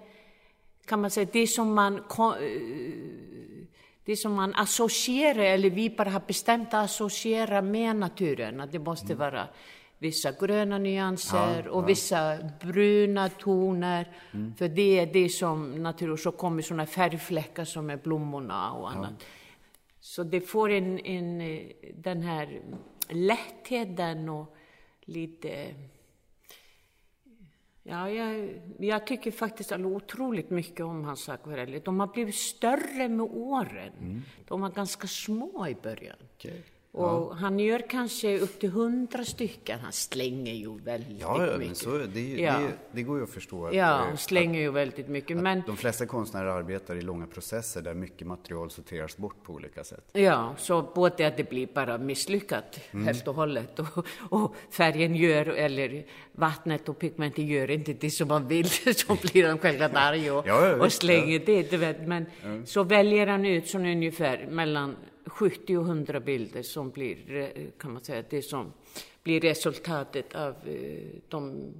kan 0.85 1.00
man 1.00 1.11
säga, 1.11 1.28
det 1.33 1.47
som 1.47 1.75
man, 1.75 1.97
eh, 1.97 2.02
det 4.07 4.17
som 4.17 4.35
man 4.35 4.55
associerar, 4.55 5.43
eller 5.43 5.71
vi 5.71 5.91
bara 5.91 6.11
har 6.11 6.23
bestämt 6.27 6.69
att 6.69 6.85
associera 6.85 7.63
med 7.63 7.97
naturen, 7.97 8.61
att 8.61 8.73
det 8.73 8.79
måste 8.79 9.15
vara 9.15 9.49
vissa 9.99 10.33
gröna 10.33 10.79
nyanser 10.79 11.69
och 11.69 11.89
vissa 11.89 12.39
bruna 12.61 13.29
toner, 13.29 14.13
för 14.59 14.69
det 14.69 14.99
är 14.99 15.07
det 15.07 15.29
som 15.29 15.83
naturen, 15.83 16.19
så 16.19 16.33
kommer 16.33 16.63
såna 16.63 16.87
färgfläckar 16.87 17.65
som 17.65 17.91
är 17.91 17.97
blommorna 17.97 18.73
och 18.73 18.91
annat. 18.91 19.25
Så 20.01 20.23
det 20.23 20.41
får 20.41 20.71
en, 20.71 20.99
en, 20.99 21.41
eh, 21.41 21.61
den 21.95 22.23
här 22.23 22.61
lättheten 23.09 24.29
och 24.29 24.57
lite... 25.05 25.75
Ja, 27.88 28.11
jag, 28.11 28.55
jag 28.78 29.07
tycker 29.07 29.31
faktiskt 29.31 29.73
otroligt 29.73 30.50
mycket 30.50 30.87
om 30.87 31.05
hans 31.05 31.28
akvareller. 31.28 31.81
De 31.85 32.00
har 32.00 32.07
blivit 32.07 32.35
större 32.35 33.09
med 33.09 33.26
åren. 33.31 34.23
De 34.49 34.61
var 34.61 34.71
ganska 34.71 35.07
små 35.07 35.66
i 35.69 35.75
början. 35.75 36.16
Okej. 36.35 36.62
Och 36.97 37.37
han 37.37 37.59
gör 37.59 37.79
kanske 37.88 38.38
upp 38.38 38.61
till 38.61 38.71
hundra 38.71 39.25
stycken. 39.25 39.79
Han 39.83 39.93
slänger 39.93 40.53
ju 40.53 40.79
väldigt 40.79 41.21
Ja, 41.21 41.47
ja 41.47 41.59
mycket. 41.59 41.76
så, 41.76 41.91
det, 42.15 42.21
ju- 42.21 42.41
Ja. 42.41 42.59
det, 42.59 42.69
det 42.93 43.03
går 43.03 43.19
ju 43.19 43.25
att 43.25 43.31
förstå. 43.31 43.67
Att, 43.67 43.75
Ja, 43.75 43.85
eh, 44.00 44.07
han 44.07 44.17
slänger 44.17 44.61
ju 44.61 44.71
väldigt 44.71 45.09
mycket. 45.09 45.37
Men 45.37 45.62
De 45.67 45.76
flesta 45.76 46.07
konstnärer 46.07 46.47
arbetar 46.47 46.97
i 46.97 47.03
långa 47.03 47.26
processer 47.26 47.83
där 47.83 47.95
mycket 47.95 48.26
material 48.26 48.71
sorteras 48.71 49.17
bort 49.17 49.43
på 49.43 49.53
olika 49.53 49.85
sätt. 49.85 50.05
Ja, 50.12 50.55
så 50.59 50.83
både 50.95 51.26
att 51.26 51.37
det 51.37 51.50
blir 51.50 51.67
bara 51.75 51.99
misslyckat 51.99 52.81
helt 53.05 53.29
och 53.29 53.35
hållet 53.35 53.79
och, 53.79 54.07
och 54.31 54.55
färgen 54.71 55.17
gör, 55.17 55.47
eller 55.47 56.05
vattnet 56.33 56.88
och 56.88 56.99
pigmentet 56.99 57.45
gör 57.45 57.71
inte 57.71 57.93
det 57.93 58.11
som 58.11 58.29
man 58.29 58.49
vill, 58.49 58.69
så 58.97 59.17
blir 59.33 59.49
han 59.49 59.59
självklart 59.59 59.93
arg 59.95 60.31
och, 60.31 60.47
Ja, 60.49 60.67
ja, 60.69 60.85
och 60.85 60.93
slänger 60.93 61.38
det. 61.47 61.71
Du 61.71 61.76
vet. 61.76 62.07
Men 62.09 62.26
så 62.67 62.83
väljer 62.83 63.26
han 63.26 63.45
ut 63.47 63.69
som 63.69 63.81
ungefär 63.87 64.47
mellan 64.50 64.97
70 65.37 65.76
och 65.76 65.85
100 65.85 66.21
bilder 66.21 66.62
som 66.62 66.90
blir, 66.90 67.37
eh, 67.37 67.64
kan 67.78 67.93
man 67.93 68.05
säga, 68.05 68.25
det 68.31 68.43
som 68.43 68.73
blir 69.23 69.40
resultatet 69.40 70.35
av, 70.35 70.55
eh, 70.69 71.21
de, 71.28 71.73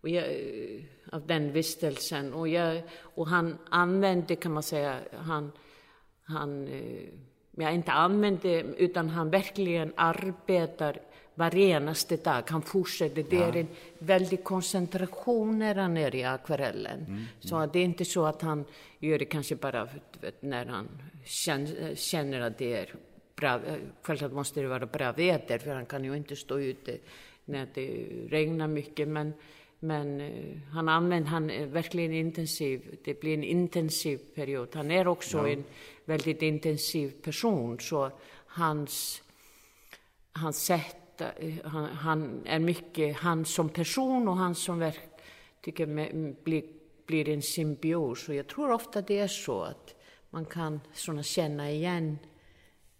och 0.00 0.08
jag, 0.08 0.24
eh, 0.24 0.80
av 1.12 1.26
den 1.26 1.52
vistelsen. 1.52 2.34
Och, 2.34 2.48
jag, 2.48 2.82
och 2.98 3.26
han 3.28 3.58
använde, 3.70 4.36
kan 4.36 4.52
man 4.52 4.62
säga, 4.62 5.00
han, 5.12 5.52
han 6.22 6.68
jag 7.58 7.66
ja, 7.66 7.70
inte 7.70 7.92
använde, 7.92 8.60
utan 8.60 9.08
han 9.08 9.30
verkligen 9.30 9.92
arbetar 9.96 11.00
varenaste 11.38 12.16
dag. 12.16 12.42
Han 12.48 12.62
fortsätter. 12.62 13.24
Det 13.30 13.36
är 13.36 13.56
en 13.56 13.68
väldig 13.98 14.44
koncentration 14.44 15.58
när 15.58 15.74
han 15.74 15.96
är 15.96 16.14
i 16.14 16.24
akvarellen. 16.24 17.26
Så 17.40 17.56
att 17.56 17.72
det 17.72 17.78
är 17.78 17.84
inte 17.84 18.04
så 18.04 18.26
att 18.26 18.42
han 18.42 18.64
gör 18.98 19.18
det 19.18 19.24
kanske 19.24 19.56
bara 19.56 19.88
vet, 20.20 20.42
när 20.42 20.66
han 20.66 20.88
känner, 21.24 21.94
känner 21.94 22.40
att 22.40 22.58
det 22.58 22.72
är 22.72 22.94
bra. 23.36 23.60
Självklart 24.02 24.32
måste 24.32 24.60
det 24.60 24.68
vara 24.68 24.86
bra 24.86 25.12
väder, 25.12 25.58
för 25.58 25.74
han 25.74 25.86
kan 25.86 26.04
ju 26.04 26.16
inte 26.16 26.36
stå 26.36 26.58
ute 26.60 26.98
när 27.44 27.68
det 27.74 27.88
regnar 28.28 28.68
mycket. 28.68 29.08
Men, 29.08 29.32
men 29.78 30.20
eh, 30.20 30.58
han 30.72 30.88
använder, 30.88 31.30
han 31.30 31.50
är 31.50 31.66
verkligen 31.66 32.12
intensiv. 32.12 32.98
Det 33.04 33.20
blir 33.20 33.34
en 33.34 33.44
intensiv 33.44 34.18
period. 34.34 34.68
Han 34.74 34.90
är 34.90 35.08
också 35.08 35.38
en 35.48 35.64
väldigt 36.04 36.42
intensiv 36.42 37.10
person, 37.22 37.80
så 37.80 38.10
hans, 38.46 39.22
hans 40.32 40.64
sätt, 40.64 40.96
eh, 41.20 41.54
han, 41.64 41.84
han 41.84 42.42
är 42.46 42.58
mycket 42.58 43.16
han 43.16 43.44
som 43.44 43.68
person 43.68 44.28
och 44.28 44.36
han 44.36 44.54
som 44.54 44.78
verk, 44.78 45.00
tycker 45.64 45.86
med, 45.86 46.36
blir, 46.44 46.62
blir 47.06 47.28
en 47.28 47.42
symbios. 47.42 48.28
Och 48.28 48.34
jag 48.34 48.46
tror 48.46 48.70
ofta 48.70 49.02
det 49.02 49.18
är 49.18 49.28
så 49.28 49.62
att 49.62 49.94
man 50.30 50.44
kan 50.44 50.80
såna 50.94 51.22
känna 51.22 51.70
igen 51.70 52.18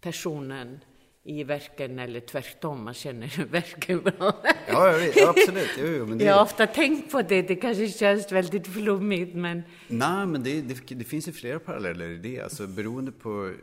personen 0.01 0.79
i 1.23 1.43
verken 1.43 1.99
eller 1.99 2.19
tvärtom, 2.19 2.83
man 2.83 2.93
känner 2.93 3.45
verken 3.51 4.01
bra. 4.01 4.41
Ja, 4.67 4.99
ja 5.15 5.29
absolut. 5.29 5.69
Jo, 5.77 5.85
jo, 5.87 6.05
men 6.05 6.17
det, 6.17 6.23
Jag 6.25 6.33
har 6.33 6.43
ofta 6.43 6.67
tänkt 6.67 7.11
på 7.11 7.21
det, 7.21 7.41
det 7.41 7.55
kanske 7.55 7.87
känns 7.87 8.31
väldigt 8.31 8.67
flummigt 8.67 9.35
men 9.35 9.63
Nej, 9.87 10.25
men 10.25 10.43
det, 10.43 10.61
det, 10.61 10.95
det 10.95 11.03
finns 11.03 11.27
ju 11.27 11.31
flera 11.31 11.59
paralleller 11.59 12.09
i 12.09 12.17
det. 12.17 12.41
Alltså, 12.41 12.67
beroende 12.67 13.11
på, 13.11 13.53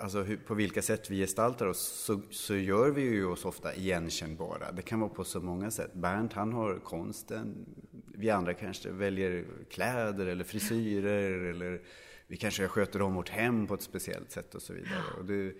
alltså, 0.00 0.22
hur, 0.22 0.36
på 0.36 0.54
vilka 0.54 0.82
sätt 0.82 1.10
vi 1.10 1.16
gestaltar 1.16 1.66
oss 1.66 1.80
så, 1.80 2.20
så 2.30 2.56
gör 2.56 2.90
vi 2.90 3.02
ju 3.02 3.26
oss 3.26 3.44
ofta 3.44 3.74
igenkännbara. 3.74 4.72
Det 4.72 4.82
kan 4.82 5.00
vara 5.00 5.10
på 5.10 5.24
så 5.24 5.40
många 5.40 5.70
sätt. 5.70 5.94
Bernt, 5.94 6.32
han 6.32 6.52
har 6.52 6.78
konsten. 6.78 7.66
Vi 8.14 8.30
andra 8.30 8.54
kanske 8.54 8.90
väljer 8.90 9.44
kläder 9.70 10.26
eller 10.26 10.44
frisyrer 10.44 11.44
eller 11.44 11.82
vi 12.26 12.36
kanske 12.36 12.68
sköter 12.68 13.02
om 13.02 13.14
vårt 13.14 13.28
hem 13.28 13.66
på 13.66 13.74
ett 13.74 13.82
speciellt 13.82 14.30
sätt 14.30 14.54
och 14.54 14.62
så 14.62 14.72
vidare. 14.72 15.02
Och 15.18 15.24
det, 15.24 15.54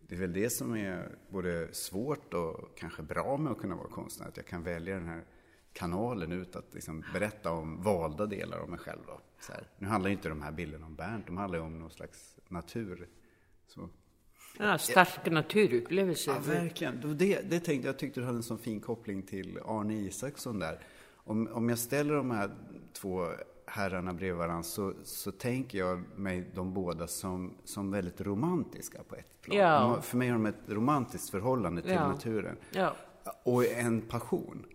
det 0.00 0.14
är 0.14 0.18
väl 0.18 0.32
det 0.32 0.50
som 0.50 0.76
är 0.76 1.08
både 1.28 1.74
svårt 1.74 2.34
och 2.34 2.78
kanske 2.78 3.02
bra 3.02 3.36
med 3.36 3.52
att 3.52 3.58
kunna 3.58 3.76
vara 3.76 3.88
konstnär. 3.88 4.28
Att 4.28 4.36
jag 4.36 4.46
kan 4.46 4.62
välja 4.62 4.94
den 4.94 5.08
här 5.08 5.24
kanalen 5.72 6.32
ut 6.32 6.56
att 6.56 6.74
liksom 6.74 7.04
berätta 7.12 7.52
om 7.52 7.82
valda 7.82 8.26
delar 8.26 8.58
av 8.58 8.68
mig 8.68 8.78
själv. 8.78 9.00
Då. 9.06 9.20
Så 9.40 9.52
här. 9.52 9.68
Nu 9.78 9.88
handlar 9.88 10.08
ju 10.08 10.16
inte 10.16 10.28
de 10.28 10.42
här 10.42 10.52
bilderna 10.52 10.86
om 10.86 10.94
Bernt, 10.94 11.26
de 11.26 11.36
handlar 11.36 11.58
ju 11.58 11.64
om 11.64 11.78
någon 11.78 11.90
slags 11.90 12.36
natur. 12.48 13.08
Så. 13.66 13.88
ja, 14.58 14.78
stark 14.78 15.30
naturupplevelse. 15.30 16.30
Ja, 16.30 16.38
verkligen. 16.52 17.16
Det, 17.18 17.50
det, 17.50 17.60
tänkte 17.60 17.88
jag 17.88 17.98
tyckte 17.98 18.20
du 18.20 18.26
hade 18.26 18.38
en 18.38 18.42
sån 18.42 18.58
fin 18.58 18.80
koppling 18.80 19.22
till 19.22 19.58
Arne 19.64 19.94
Isaksson 19.94 20.58
där. 20.58 20.78
Om, 21.14 21.48
om 21.52 21.68
jag 21.68 21.78
ställer 21.78 22.14
de 22.14 22.30
här 22.30 22.50
två 22.92 23.26
herrarna 23.66 24.14
bredvid 24.14 24.38
varandra 24.38 24.62
så, 24.62 24.92
så 25.04 25.32
tänker 25.32 25.78
jag 25.78 26.02
mig 26.16 26.50
de 26.54 26.74
båda 26.74 27.06
som, 27.06 27.54
som 27.64 27.90
väldigt 27.90 28.20
romantiska 28.20 29.02
på 29.08 29.14
ett 29.16 29.40
plan. 29.42 29.58
Ja. 29.58 29.78
Har, 29.78 30.00
för 30.00 30.16
mig 30.16 30.28
har 30.28 30.34
de 30.34 30.46
ett 30.46 30.60
romantiskt 30.68 31.30
förhållande 31.30 31.82
till 31.82 31.90
Ja. 31.90 32.08
naturen. 32.08 32.56
Ja. 32.70 32.96
Och 33.44 33.66
en 33.66 34.00
passion. 34.02 34.66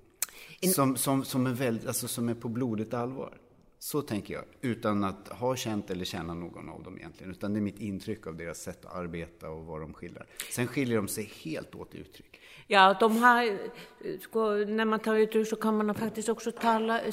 Som, 0.76 0.96
som, 0.98 1.24
som, 1.24 1.48
är 1.48 1.54
väldigt, 1.54 1.88
alltså, 1.88 2.08
som 2.08 2.30
är 2.30 2.34
på 2.34 2.50
blodigt 2.50 2.94
allvar. 2.94 3.38
Så 3.82 4.02
tänker 4.02 4.34
jag. 4.34 4.44
Utan 4.62 5.04
att 5.04 5.28
ha 5.28 5.56
känt 5.56 5.90
eller 5.90 6.06
känna 6.06 6.34
någon 6.34 6.70
av 6.70 6.84
dem 6.84 6.98
egentligen. 6.98 7.32
Utan 7.32 7.54
det 7.54 7.60
är 7.60 7.62
mitt 7.62 7.80
intryck 7.80 8.28
av 8.28 8.36
deras 8.36 8.58
sätt 8.58 8.86
att 8.86 8.96
arbeta 8.96 9.50
och 9.50 9.66
vad 9.66 9.82
de 9.82 9.94
skildrar. 9.94 10.26
Sen 10.52 10.68
skiljer 10.68 10.98
de 10.98 11.08
sig 11.08 11.32
helt 11.44 11.76
åt 11.76 11.96
i 11.96 11.98
uttryck. 11.98 12.40
Ja, 12.68 12.98
de 13.00 13.18
har, 13.18 14.66
när 14.66 14.86
man 14.86 15.00
tar 15.00 15.16
uttryck 15.16 15.48
så 15.48 15.56
kan 15.56 15.78
man 15.78 15.96
faktiskt 15.96 16.30
också 16.30 16.52
tala, 16.52 17.02
eh, 17.02 17.12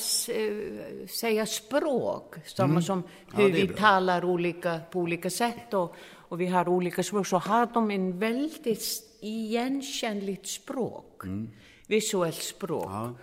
säga 1.06 1.46
språk. 1.46 2.34
Samma 2.44 2.82
som 2.82 2.98
Mm. 2.98 3.10
Ja, 3.32 3.38
hur 3.38 3.62
är 3.62 3.66
vi 3.66 3.74
talar 3.74 4.24
olika, 4.24 4.80
på 4.90 5.00
olika 5.00 5.30
sätt 5.30 5.74
och, 5.74 5.94
och 6.28 6.40
vi 6.40 6.46
har 6.46 6.68
olika 6.68 7.02
språk. 7.02 7.26
Så 7.26 7.38
har 7.38 7.68
de 7.74 7.90
en 7.90 8.18
väldigt 8.18 8.82
igenkännligt 9.20 10.46
språk. 10.46 11.24
Mm. 11.24 11.50
visuellt 11.86 12.42
språk. 12.42 12.84
Ja. 12.84 13.14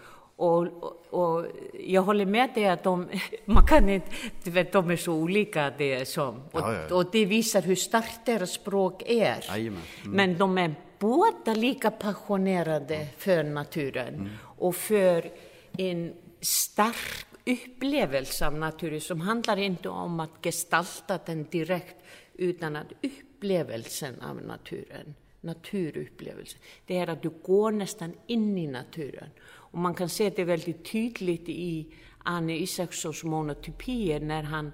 Och, 0.44 0.68
och, 1.10 1.46
jag 1.80 2.02
håller 2.02 2.26
med 2.26 2.50
dig 2.54 2.68
att 2.68 2.84
de, 2.84 3.10
man 3.46 3.66
kan 3.68 3.90
inte, 3.90 4.08
du 4.44 4.52
vet, 4.52 4.72
de 4.72 4.92
är 4.92 4.98
så 4.98 5.14
olika 5.14 5.74
det 5.78 6.08
som, 6.08 6.36
och, 6.52 6.60
ja, 6.60 6.74
ja, 6.90 6.96
och 6.96 7.12
det 7.12 7.26
visar 7.26 7.62
hur 7.62 7.76
starkt 7.76 8.26
deras 8.26 8.52
språk 8.52 9.04
är. 9.06 9.56
Mm. 9.56 9.78
Men 10.04 10.38
de 10.38 10.58
är 10.58 10.76
båda 11.00 11.54
lika 11.54 11.92
passionerade 11.92 12.96
mm. 12.96 13.08
för 13.18 13.44
naturen 13.44 14.14
mm. 14.14 14.30
och 14.58 14.76
för 14.76 15.32
en 15.78 16.14
stark 16.42 17.26
upplevelse 17.46 18.48
av 18.48 18.54
naturen 18.54 19.02
som 19.02 19.22
handlar 19.22 19.58
inte 19.58 19.90
om 19.90 20.20
att 20.20 20.32
gestalta 20.44 21.20
den 21.26 21.48
direkt 21.52 21.96
utan 22.34 22.76
att 22.76 22.88
upplevelsen 23.04 24.22
av 24.22 24.42
naturen, 24.42 25.16
naturupplevelsen, 25.42 26.60
det 26.86 26.98
är 26.98 27.08
att 27.08 27.22
du 27.22 27.30
går 27.30 27.72
nästan 27.72 28.14
in 28.28 28.58
i 28.58 28.68
naturen. 28.68 29.30
Och 29.74 29.80
man 29.80 29.94
kan 29.94 30.10
se 30.10 30.30
det 30.30 30.44
väldigt 30.44 30.92
tydligt 30.92 31.50
i 31.50 31.94
Arne 32.24 32.58
Isakssons 32.58 33.24
monotypier 33.24 34.20
när 34.20 34.44
han 34.44 34.72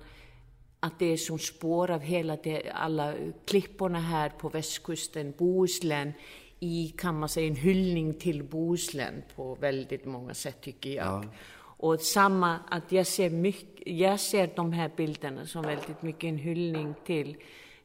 att 0.80 1.00
det 1.00 1.06
är 1.06 1.18
som 1.18 1.40
spår 1.40 1.92
av 1.92 2.02
hela 2.02 2.36
det, 2.36 2.72
alla 2.72 3.14
klipporna 3.46 4.00
här 4.00 4.30
på 4.30 4.50
västkusten, 4.50 5.34
Bohuslän, 5.38 6.14
i 6.60 6.94
kan 6.98 7.20
man 7.20 7.30
säga 7.30 7.48
en 7.48 7.56
hyllning 7.56 8.14
till 8.14 8.44
Bohuslän 8.44 9.24
på 9.36 9.56
väldigt 9.56 10.06
många 10.06 10.34
sätt 10.34 10.62
tycker 10.62 10.90
jag. 10.90 11.06
Ja. 11.06 11.24
Och 11.62 12.00
samma, 12.00 12.60
att 12.70 12.92
jag 12.92 13.08
ser, 13.08 13.30
mycket, 13.30 13.88
jag 13.88 14.20
ser 14.20 14.50
de 14.56 14.74
här 14.74 14.92
bilderna 14.98 15.46
som 15.46 15.62
väldigt 15.62 16.02
mycket 16.02 16.24
en 16.24 16.38
hyllning 16.38 16.94
till 17.06 17.38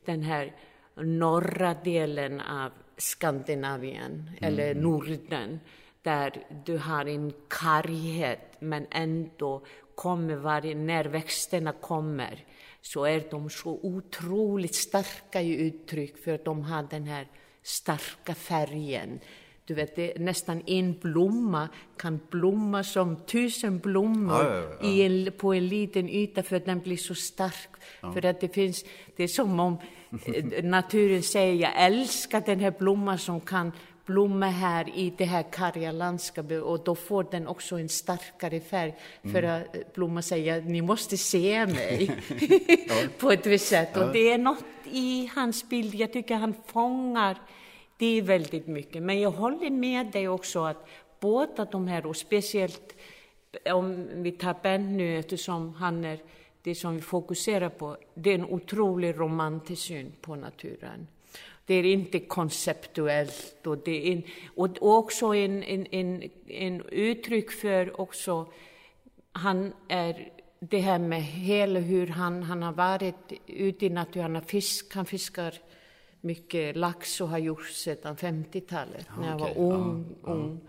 den 0.04 0.22
här 0.22 0.56
norra 0.94 1.74
delen 1.74 2.40
av 2.40 2.72
Skandinavien, 2.96 4.12
mm. 4.12 4.34
eller 4.40 4.74
Norden, 4.74 5.60
där 6.04 6.46
du 6.64 6.78
har 6.78 7.06
en 7.06 7.32
karghet, 7.48 8.56
men 8.58 8.86
ändå 8.90 9.62
kommer 9.94 10.36
varje, 10.36 10.74
när 10.74 11.04
växterna 11.04 11.72
kommer, 11.72 12.44
så 12.82 13.04
är 13.04 13.22
de 13.30 13.50
så 13.50 13.80
otroligt 13.82 14.74
starka 14.74 15.42
i 15.42 15.66
uttryck 15.66 16.24
för 16.24 16.34
att 16.34 16.44
de 16.44 16.62
har 16.62 16.86
den 16.90 17.06
här 17.06 17.26
starka 17.62 18.34
färgen. 18.34 19.20
Du 19.66 19.74
vet, 19.74 19.96
det, 19.96 20.18
nästan 20.18 20.62
en 20.66 20.98
blomma 21.00 21.68
kan 21.96 22.20
blomma 22.30 22.84
som 22.84 23.16
tusen 23.16 23.78
blommor 23.78 24.42
ja, 24.42 24.54
ja, 24.54 24.76
ja. 24.80 24.88
I 24.88 25.02
en, 25.02 25.32
på 25.32 25.54
en 25.54 25.68
liten 25.68 26.08
yta 26.08 26.42
för 26.42 26.56
att 26.56 26.64
den 26.64 26.80
blir 26.80 26.96
så 26.96 27.14
stark. 27.14 27.70
För 28.00 28.26
att 28.26 28.40
det 28.40 28.54
finns, 28.54 28.84
det 29.16 29.22
är 29.22 29.28
som 29.28 29.60
om 29.60 29.78
eh, 30.26 30.64
naturen 30.64 31.22
säger, 31.22 31.54
jag 31.54 31.72
älskar 31.76 32.42
den 32.46 32.60
här 32.60 32.74
blomman 32.78 33.18
som 33.18 33.40
kan 33.40 33.72
blomma 34.06 34.46
här 34.46 34.98
i 34.98 35.12
det 35.18 35.24
här 35.24 35.42
karga 35.42 35.92
landskapet 35.92 36.62
och 36.62 36.84
då 36.84 36.94
får 36.94 37.26
den 37.30 37.46
också 37.46 37.78
en 37.78 37.88
starkare 37.88 38.60
färg 38.60 38.94
för 39.22 39.42
mm. 39.42 39.62
att 39.62 39.76
eh, 39.76 39.82
blomman 39.94 40.22
säger, 40.22 40.60
ni 40.60 40.82
måste 40.82 41.16
se 41.16 41.66
mig 41.66 42.10
på 43.18 43.30
ett 43.30 43.46
visst 43.46 43.68
sätt. 43.68 43.96
Och 43.96 44.12
det 44.12 44.32
är 44.32 44.38
något 44.38 44.64
i 44.90 45.30
hans 45.34 45.68
bild, 45.68 45.94
jag 45.94 46.12
tycker 46.12 46.34
han 46.34 46.54
fångar 46.66 47.38
det 47.98 48.20
väldigt 48.20 48.66
mycket. 48.66 49.02
Men 49.02 49.20
jag 49.20 49.30
håller 49.30 49.70
med 49.70 50.06
dig 50.06 50.28
också 50.28 50.64
att 50.64 50.88
båda 51.20 51.64
de 51.64 51.88
här, 51.88 52.06
och 52.06 52.16
speciellt 52.16 52.94
om 53.72 54.08
vi 54.14 54.32
tar 54.32 54.56
Ben 54.62 54.96
nu 54.96 55.18
eftersom 55.18 55.74
han 55.74 56.04
är 56.04 56.18
det 56.62 56.74
som 56.74 56.94
vi 56.96 57.00
fokuserar 57.00 57.68
på, 57.68 57.96
det 58.14 58.30
är 58.30 58.34
en 58.34 58.44
otrolig 58.44 59.18
romantisk 59.18 59.82
syn 59.82 60.12
på 60.20 60.34
naturen. 60.34 61.06
Det 61.66 61.74
är 61.74 61.84
inte 61.84 62.20
konceptuellt 62.20 63.66
och 63.66 63.78
det 63.78 64.12
är 64.12 64.22
och 64.54 64.82
också 64.82 65.34
en, 65.34 65.62
en, 65.62 65.86
en, 65.86 66.30
en 66.48 66.80
uttryck 66.80 67.50
för 67.50 68.00
också, 68.00 68.52
han 69.32 69.72
är 69.88 70.32
det 70.60 70.78
här 70.78 70.98
med 70.98 71.22
hela 71.22 71.80
hur 71.80 72.06
han, 72.06 72.42
han 72.42 72.62
har 72.62 72.72
varit 72.72 73.32
ute 73.46 73.86
i 73.86 73.90
naturen, 73.90 74.34
han, 74.34 74.44
fisk, 74.44 74.94
han 74.94 75.06
fiskar 75.06 75.54
mycket 76.20 76.76
lax 76.76 77.20
och 77.20 77.28
har 77.28 77.38
gjort 77.38 77.66
sedan 77.66 78.16
50-talet, 78.16 79.06
ja, 79.08 79.20
när 79.20 79.30
jag 79.30 79.38
var 79.38 79.58
ung. 79.58 80.06
Ja, 80.22 80.32
ung. 80.32 80.60
Ja. 80.62 80.68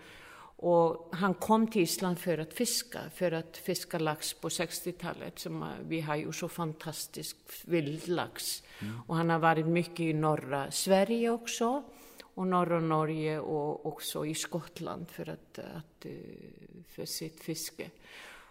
Och 0.67 1.09
han 1.11 1.33
kom 1.33 1.67
till 1.67 1.81
Island 1.81 2.19
för 2.19 2.37
att 2.37 2.53
fiska, 2.53 2.99
för 3.13 3.31
att 3.31 3.57
fiska 3.57 3.99
lax 3.99 4.33
på 4.33 4.49
60-talet. 4.49 5.45
Vi 5.87 6.01
har 6.01 6.15
ju 6.15 6.31
så 6.31 6.49
fantastisk 6.49 7.37
vildlax. 7.65 8.63
Mm. 8.81 8.99
Och 9.07 9.15
han 9.15 9.29
har 9.29 9.39
varit 9.39 9.65
mycket 9.65 9.99
i 9.99 10.13
norra 10.13 10.71
Sverige 10.71 11.29
också, 11.29 11.83
och 12.23 12.47
norra 12.47 12.79
Norge 12.79 13.39
och 13.39 13.85
också 13.85 14.25
i 14.25 14.35
Skottland 14.35 15.09
för, 15.09 15.29
att, 15.29 15.59
att, 15.59 16.05
eh, 16.05 16.11
för 16.89 17.05
sitt 17.05 17.43
fiske. 17.43 17.89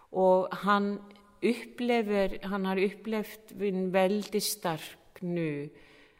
Och 0.09 0.47
han, 0.55 1.01
upplever, 1.41 2.39
han 2.43 2.65
har 2.65 2.77
upplevt 2.77 3.51
en 3.59 3.91
väldigt 3.91 4.43
stark 4.43 5.21
nu 5.21 5.69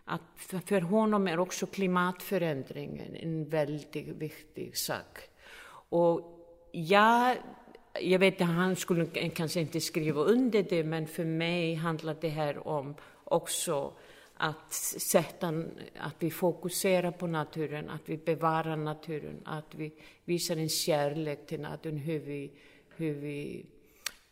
att 0.05 0.21
för 0.65 0.81
honom 0.81 1.27
är 1.27 1.39
också 1.39 1.65
klimatförändringen 1.65 3.15
en 3.15 3.49
väldigt 3.49 4.07
viktig 4.07 4.77
sak. 4.77 5.29
Och 5.89 6.41
jag, 6.71 7.37
jag 8.01 8.19
vet 8.19 8.41
att 8.41 8.47
han 8.47 8.75
skulle 8.75 9.05
kanske 9.29 9.59
inte 9.59 9.81
skriva 9.81 10.21
under 10.21 10.63
det, 10.63 10.83
men 10.83 11.07
för 11.07 11.25
mig 11.25 11.75
handlar 11.75 12.15
det 12.21 12.29
här 12.29 12.67
om 12.67 12.95
också 13.23 13.93
att 14.37 14.73
sätta, 14.73 15.47
att 15.97 16.15
vi 16.19 16.31
fokuserar 16.31 17.11
på 17.11 17.27
naturen, 17.27 17.89
att 17.89 18.09
vi 18.09 18.17
bevarar 18.17 18.75
naturen, 18.75 19.41
att 19.45 19.75
vi 19.75 19.93
visar 20.25 20.57
en 20.57 20.69
kärlek 20.69 21.47
till 21.47 21.61
naturen, 21.61 21.97
hur 21.97 22.19
vi, 22.19 22.51
hur 22.95 23.13
vi 23.13 23.65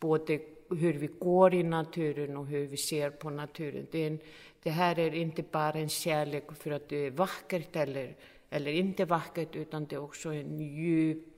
både 0.00 0.40
hur 0.70 0.92
vi 0.92 1.06
går 1.06 1.54
i 1.54 1.62
naturen 1.62 2.36
och 2.36 2.46
hur 2.46 2.66
vi 2.66 2.76
ser 2.76 3.10
på 3.10 3.30
naturen. 3.30 3.86
Det, 3.90 4.06
en, 4.06 4.18
det 4.62 4.70
här 4.70 4.98
är 4.98 5.14
inte 5.14 5.42
bara 5.42 5.78
en 5.78 5.88
kärlek 5.88 6.52
för 6.52 6.70
att 6.70 6.88
det 6.88 6.96
är 6.96 7.10
vackert 7.10 7.76
eller, 7.76 8.16
eller 8.50 8.72
inte 8.72 9.04
vackert, 9.04 9.56
utan 9.56 9.86
det 9.86 9.96
är 9.96 10.02
också 10.02 10.28
en 10.28 10.60
djup 10.60 11.33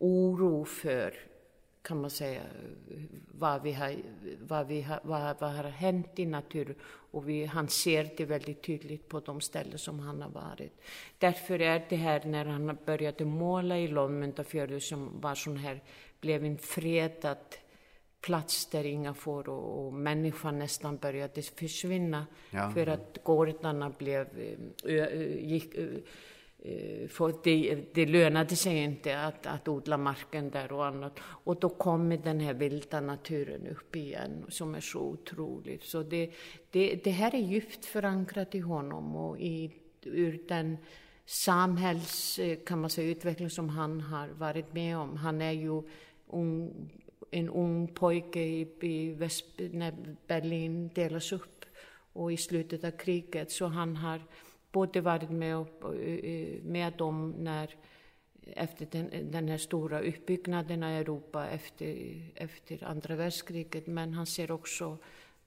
oro 0.00 0.64
för, 0.64 1.14
kan 1.82 2.00
man 2.00 2.10
säga, 2.10 2.42
vad, 3.38 3.62
vi 3.62 3.72
har, 3.72 3.94
vad, 4.40 4.66
vi 4.66 4.82
har, 4.82 5.00
vad, 5.02 5.40
vad 5.40 5.50
har 5.50 5.64
hänt 5.64 6.18
i 6.18 6.26
naturen. 6.26 6.74
Och 7.10 7.28
vi, 7.28 7.44
han 7.44 7.68
ser 7.68 8.10
det 8.16 8.24
väldigt 8.24 8.62
tydligt 8.62 9.08
på 9.08 9.20
de 9.20 9.40
ställen 9.40 9.78
som 9.78 10.00
han 10.00 10.22
har 10.22 10.30
varit. 10.30 10.80
Därför 11.18 11.60
är 11.62 11.86
det 11.88 11.96
här 11.96 12.24
när 12.24 12.44
han 12.44 12.78
började 12.86 13.24
måla 13.24 13.78
i 13.78 13.88
Lommentafjärden 13.88 14.80
som 14.80 15.20
var 15.20 15.34
sån 15.34 15.56
här, 15.56 15.82
blev 16.20 16.44
en 16.44 16.58
fredad 16.58 17.38
plats 18.20 18.66
där 18.66 18.84
inga 18.84 19.14
får 19.14 19.48
och, 19.48 19.86
och 19.86 19.92
människan 19.92 20.58
nästan 20.58 20.96
började 20.96 21.42
försvinna 21.42 22.26
ja. 22.50 22.70
för 22.70 22.86
att 22.86 23.18
gårdarna 23.22 23.90
blev, 23.98 24.26
ö, 24.84 25.24
gick, 25.40 25.74
Eh, 26.66 27.08
för 27.08 27.34
det, 27.44 27.84
det 27.94 28.06
lönade 28.06 28.56
sig 28.56 28.76
inte 28.76 29.20
att, 29.20 29.46
att 29.46 29.68
odla 29.68 29.96
marken 29.96 30.50
där 30.50 30.72
och 30.72 30.86
annat. 30.86 31.18
Och 31.20 31.60
då 31.60 31.68
kommer 31.68 32.16
den 32.16 32.40
här 32.40 32.54
vilda 32.54 33.00
naturen 33.00 33.66
upp 33.66 33.96
igen 33.96 34.44
som 34.48 34.74
är 34.74 34.80
så 34.80 34.98
otrolig. 34.98 35.82
Så 35.82 36.02
det, 36.02 36.30
det, 36.70 37.04
det 37.04 37.10
här 37.10 37.34
är 37.34 37.38
djupt 37.38 37.84
förankrat 37.84 38.54
i 38.54 38.58
honom 38.58 39.16
och 39.16 39.40
i, 39.40 39.70
ur 40.02 40.40
den 40.48 40.76
samhälls, 41.26 42.38
eh, 42.38 42.58
kan 42.66 42.80
man 42.80 42.90
säga, 42.90 43.10
utveckling 43.10 43.50
som 43.50 43.68
han 43.68 44.00
har 44.00 44.28
varit 44.28 44.72
med 44.72 44.98
om. 44.98 45.16
Han 45.16 45.42
är 45.42 45.52
ju 45.52 45.82
ung, 46.26 46.90
en 47.30 47.48
ung 47.48 47.88
pojke 47.88 48.40
i, 48.40 48.68
i 48.80 49.10
Väst, 49.10 49.44
när 49.72 49.94
Berlin 50.26 50.90
delas 50.94 51.32
upp 51.32 51.64
och 52.12 52.32
i 52.32 52.36
slutet 52.36 52.84
av 52.84 52.90
kriget. 52.90 53.50
Så 53.50 53.66
han 53.66 53.96
har 53.96 54.20
både 54.76 55.00
varit 55.00 55.30
med, 55.30 55.56
och, 55.56 55.94
eh, 55.94 56.62
med 56.62 56.92
dem 56.92 57.34
när, 57.38 57.74
efter 58.42 58.86
den, 58.90 59.30
den 59.30 59.48
här 59.48 59.58
stora 59.58 60.00
uppbyggnaden 60.00 60.82
av 60.82 60.90
Europa 60.90 61.46
efter, 61.48 61.86
efter 62.34 62.84
andra 62.84 63.16
världskriget. 63.16 63.86
Men 63.86 64.14
han 64.14 64.26
ser 64.26 64.50
också 64.50 64.98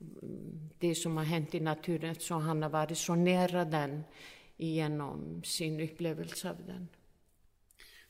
mm, 0.02 0.70
det 0.80 0.96
som 0.96 1.18
har 1.18 1.24
hänt 1.24 1.56
i 1.56 1.60
naturen, 1.60 2.12
eftersom 2.12 2.42
han 2.42 2.64
har 2.64 2.70
varit 2.70 2.98
så 2.98 3.16
nära 3.16 3.66
den 3.66 4.04
genom 4.58 5.44
sin 5.44 5.80
upplevelse 5.80 6.50
av 6.50 6.58
den. 6.66 6.88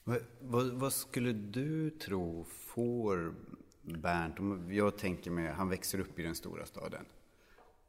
Vad, 0.03 0.19
vad, 0.41 0.67
vad 0.67 0.93
skulle 0.93 1.33
du 1.33 1.89
tro 1.89 2.43
får 2.43 3.35
Bernt, 3.81 4.35
jag 4.71 4.97
tänker 4.97 5.31
mig, 5.31 5.47
han 5.47 5.69
växer 5.69 5.99
upp 5.99 6.19
i 6.19 6.23
den 6.23 6.35
stora 6.35 6.65
staden 6.65 7.05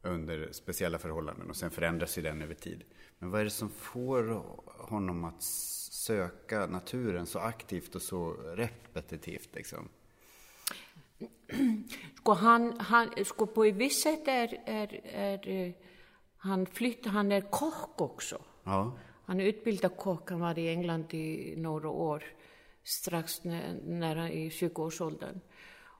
under 0.01 0.51
speciella 0.51 0.97
förhållanden 0.97 1.49
och 1.49 1.55
sen 1.55 1.71
förändras 1.71 2.17
ju 2.17 2.21
den 2.21 2.41
över 2.41 2.53
tid. 2.53 2.83
Men 3.19 3.31
vad 3.31 3.41
är 3.41 3.45
det 3.45 3.49
som 3.49 3.69
får 3.69 4.43
honom 4.87 5.23
att 5.23 5.43
söka 5.91 6.65
naturen 6.65 7.25
så 7.25 7.39
aktivt 7.39 7.95
och 7.95 8.01
så 8.01 8.33
repetitivt 8.33 9.55
liksom? 9.55 9.89
Sko 12.17 12.33
han, 12.33 12.79
han, 12.79 13.09
sko 13.25 13.45
på 13.47 13.63
ett 13.63 13.75
visst 13.75 14.03
sätt 14.03 14.27
är, 14.27 14.61
är, 14.65 15.07
är 15.47 15.73
han 16.37 16.65
flyttar, 16.65 17.09
han 17.09 17.31
är 17.31 17.41
kock 17.41 18.01
också. 18.01 18.41
Ja. 18.63 18.93
Han 19.25 19.39
är 19.39 19.45
utbildad 19.45 19.97
kock, 19.97 20.29
han 20.29 20.39
var 20.39 20.59
i 20.59 20.69
England 20.69 21.13
i 21.13 21.55
några 21.57 21.89
år 21.89 22.23
strax 22.83 23.43
nära 23.83 24.29
i 24.29 24.49
20-årsåldern. 24.49 25.39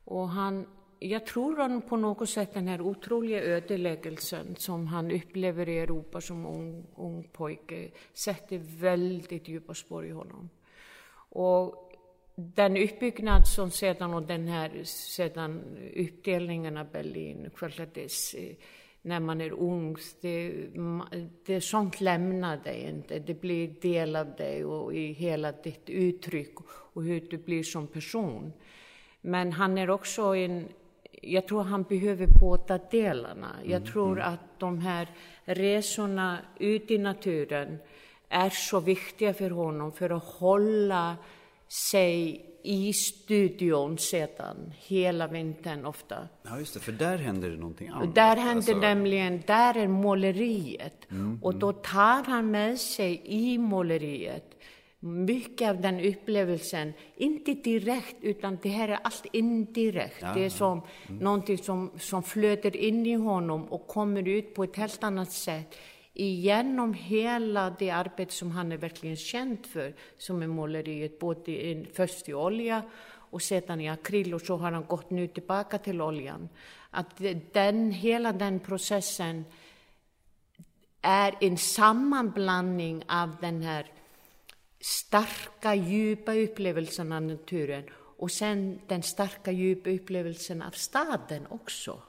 Och 0.06 0.30
han, 0.30 0.68
jag 1.04 1.26
tror 1.26 1.58
han 1.58 1.82
på 1.82 1.98
något 1.98 2.30
sätt 2.30 2.54
den 2.54 2.68
här 2.68 2.82
otroliga 2.82 3.44
ödeläggelsen 3.44 4.56
som 4.58 4.88
han 4.88 5.12
upplever 5.12 5.70
i 5.70 5.80
Europa 5.80 6.22
som 6.22 6.46
ung, 6.46 6.86
ung 6.96 7.30
pojke 7.34 7.92
sätter 8.14 8.58
väldigt 8.58 9.48
djupa 9.48 9.74
spår 9.74 10.06
i 10.06 10.12
honom. 10.12 10.50
Och 11.30 11.92
den 12.36 12.78
uppbyggnad 12.78 13.48
som 13.48 13.72
sedan 13.72 14.14
och 14.14 14.24
den 14.24 14.48
här 14.48 14.84
sedan 14.84 15.78
uppdelningen 15.96 16.78
av 16.78 16.92
Berlin, 16.92 17.50
självklart 17.56 17.98
eh, 17.98 18.04
när 19.02 19.20
man 19.20 19.42
är 19.42 19.52
ung, 19.52 19.98
det, 20.22 20.54
det 21.46 21.62
sånt 21.62 22.02
lämnar 22.02 22.58
dig 22.58 22.82
inte. 22.90 23.20
Det 23.20 23.42
blir 23.42 23.68
del 23.68 24.16
av 24.16 24.36
dig 24.36 24.66
och 24.66 24.94
i 24.94 25.12
hela 25.14 25.52
ditt 25.52 25.90
uttryck 25.90 26.56
och 26.94 27.04
hur 27.04 27.22
du 27.30 27.38
blir 27.38 27.64
som 27.64 27.88
person. 27.88 28.54
Men 29.22 29.52
han 29.52 29.78
är 29.78 29.90
också 29.90 30.22
en, 30.22 30.68
jag 31.22 31.48
tror 31.48 31.64
han 31.64 31.84
behöver 31.84 32.28
båda 32.40 32.80
delarna. 32.92 33.56
Jag 33.64 33.82
mm, 33.82 33.92
tror 33.92 34.12
mm. 34.12 34.34
att 34.34 34.60
de 34.60 34.80
här 34.80 35.08
resorna 35.46 36.38
ut 36.60 36.92
i 36.92 36.98
naturen 36.98 37.78
är 38.30 38.50
så 38.50 38.80
viktiga 38.80 39.34
för 39.34 39.50
honom 39.50 39.92
för 39.92 40.10
att 40.10 40.24
hålla 40.24 41.16
sig 41.68 42.46
i 42.64 42.94
studion 42.94 43.98
sedan, 43.98 44.74
hela 44.78 45.28
vintern 45.28 45.86
ofta. 45.86 46.28
Ja, 46.44 46.60
just 46.60 46.74
det, 46.74 46.80
för 46.80 46.92
där 46.92 47.18
händer 47.18 47.50
det 47.50 47.58
någonting 47.58 47.88
annat. 47.88 48.16
Där 48.16 48.36
händer 48.36 48.56
alltså... 48.56 48.78
nämligen, 48.78 49.44
där 49.48 49.78
är 49.78 49.88
måleriet. 49.88 51.12
Mm, 51.12 51.40
och 51.44 51.56
då 51.56 51.70
mm. 51.70 51.82
tar 51.82 52.24
han 52.24 52.52
med 52.52 52.80
sig 52.80 53.22
i 53.26 53.58
måleriet 53.58 54.58
mycket 55.04 55.70
av 55.70 55.82
den 55.82 56.00
upplevelsen, 56.00 56.94
inte 57.16 57.54
direkt, 57.54 58.16
utan 58.22 58.58
det 58.62 58.70
här 58.70 58.90
är 58.90 59.00
allt 59.04 59.26
indirekt. 59.32 60.18
Ja, 60.22 60.34
det 60.34 60.46
är 60.46 60.50
som 60.50 60.82
mm. 61.08 61.24
någonting 61.24 61.58
som, 61.58 61.92
som 62.00 62.24
flödar 62.24 62.76
in 62.76 63.06
i 63.06 63.14
honom 63.14 63.66
och 63.66 63.88
kommer 63.88 64.28
ut 64.28 64.56
på 64.56 64.64
ett 64.64 64.76
helt 64.76 65.04
annat 65.04 65.32
sätt 65.32 65.78
igenom 66.14 66.94
hela 66.94 67.76
det 67.80 67.90
arbete 67.90 68.34
som 68.34 68.52
han 68.52 68.72
är 68.72 68.78
verkligen 68.78 69.16
känd 69.16 69.66
för, 69.66 69.96
som 70.18 70.42
är 70.42 70.48
måleriet, 70.48 71.20
både 71.20 71.70
in, 71.70 71.88
först 71.94 72.30
i 72.30 72.34
olja 72.34 72.84
och 73.32 73.42
sedan 73.42 73.82
i 73.82 73.90
akryl 73.90 74.34
och 74.34 74.42
så 74.42 74.58
har 74.58 74.72
han 74.72 74.86
gått 74.86 75.10
nu 75.10 75.28
tillbaka 75.28 75.78
till 75.78 76.02
oljan. 76.02 76.50
Att 76.90 77.22
den, 77.52 77.92
hela 77.92 78.32
den 78.32 78.60
processen 78.60 79.46
är 81.02 81.36
en 81.40 81.58
sammanblandning 81.58 83.04
av 83.08 83.36
den 83.42 83.62
här 83.62 83.86
starka, 84.82 85.76
djupa 85.76 86.34
upplevelsen 86.34 87.12
av 87.12 87.22
naturen 87.22 87.84
och 87.94 88.32
sen 88.32 88.80
den 88.88 89.04
starka, 89.04 89.52
djupa 89.52 89.90
upplevelsen 89.90 90.62
av 90.62 90.72
staden 90.72 91.48
också. 91.50 92.02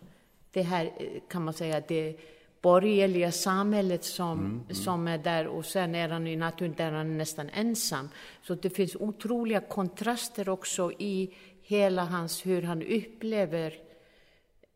Det 0.50 0.62
här 0.62 0.90
kan 1.28 1.44
man 1.44 1.54
säga, 1.54 1.82
det 1.88 2.16
borgerliga 2.62 3.32
samhället 3.32 4.04
som, 4.04 4.38
mm, 4.38 4.60
mm. 4.64 4.74
som 4.74 5.08
är 5.08 5.18
där 5.18 5.46
och 5.46 5.64
sen 5.64 5.94
är 5.94 6.08
han 6.08 6.26
i 6.26 6.36
naturen 6.36 6.74
där 6.76 6.92
han 6.92 7.10
är 7.10 7.16
nästan 7.16 7.48
ensam. 7.48 8.08
Så 8.42 8.54
det 8.54 8.70
finns 8.70 8.96
otroliga 8.96 9.60
kontraster 9.60 10.48
också 10.48 10.92
i 10.98 11.34
hela 11.62 12.04
hans, 12.04 12.46
hur 12.46 12.62
han 12.62 12.82
upplever 12.82 13.78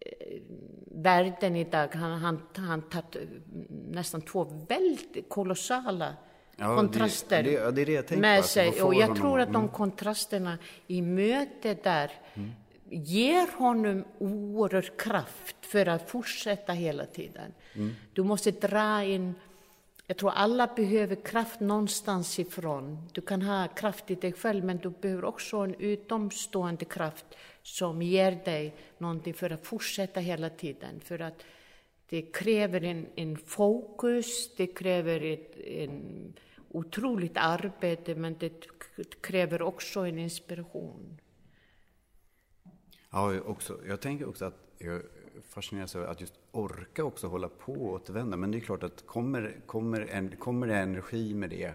eh, 0.01 0.41
världen 0.87 1.57
idag. 1.57 1.89
Han 1.95 2.11
har 2.11 2.39
han, 2.67 2.83
tagit 2.83 3.17
nästan 3.91 4.23
två 4.23 4.45
väldigt 4.69 5.29
kolossala 5.29 6.17
ja, 6.57 6.77
kontraster 6.77 7.43
det, 7.43 7.51
det, 7.51 7.71
det 7.71 7.83
är 7.83 7.87
det 7.87 8.11
jag 8.11 8.19
med 8.19 8.43
på, 8.43 8.49
sig. 8.49 8.83
Och 8.83 8.95
jag 8.95 9.17
tror 9.17 9.41
att 9.41 9.53
de 9.53 9.57
mm. 9.57 9.69
kontrasterna 9.69 10.59
i 10.87 11.03
mötet 11.03 11.85
där 11.85 12.13
mm 12.35 12.53
ger 12.91 13.59
honom 13.59 14.05
oerhörd 14.19 14.97
kraft 14.97 15.57
för 15.61 15.87
att 15.87 16.11
fortsätta 16.11 16.73
hela 16.73 17.07
tiden. 17.07 17.53
Mm. 17.75 17.95
Du 18.13 18.23
måste 18.23 18.51
dra 18.51 19.05
in, 19.05 19.35
jag 20.07 20.17
tror 20.17 20.31
alla 20.31 20.67
behöver 20.67 21.15
kraft 21.15 21.61
någonstans 21.61 22.39
ifrån. 22.39 23.09
Du 23.13 23.21
kan 23.21 23.43
ha 23.43 23.69
kraft 23.69 24.11
i 24.11 24.15
dig 24.15 24.33
själv, 24.33 24.65
men 24.65 24.79
du 24.79 24.91
behöver 24.91 25.25
också 25.25 25.57
en 25.57 25.75
utomstående 25.75 26.85
kraft 26.85 27.27
som 27.63 28.03
ger 28.03 28.45
dig 28.45 28.75
någonting 28.99 29.35
för 29.35 29.51
att 29.51 29.67
fortsätta 29.67 30.21
hela 30.21 30.51
tiden. 30.51 31.01
För 31.05 31.19
att 31.19 31.45
det 32.09 32.23
kräver 32.23 32.85
en, 32.85 33.07
en 33.15 33.37
fokus, 33.37 34.55
det 34.57 34.67
kräver 34.67 35.21
ett 35.21 35.57
en 35.57 36.35
otroligt 36.69 37.37
arbete, 37.37 38.15
men 38.15 38.39
det 38.39 38.53
kräver 39.21 39.63
också 39.63 40.01
en 40.01 40.19
inspiration. 40.19 41.21
Ja, 43.11 43.41
också, 43.41 43.81
jag 43.87 44.01
tänker 44.01 44.29
också 44.29 44.45
att 44.45 44.75
jag 44.79 45.03
fascineras 45.49 45.97
över 45.97 46.07
att 46.07 46.21
just 46.21 46.35
orka 46.51 47.05
också 47.05 47.27
hålla 47.27 47.49
på 47.49 47.73
och 47.73 47.93
återvända. 47.93 48.37
Men 48.37 48.51
det 48.51 48.59
är 48.59 48.61
klart 48.61 48.83
att 48.83 49.07
kommer, 49.07 49.61
kommer, 49.67 50.01
en, 50.01 50.37
kommer 50.37 50.67
det 50.67 50.77
energi 50.77 51.35
med 51.35 51.51
det 51.51 51.75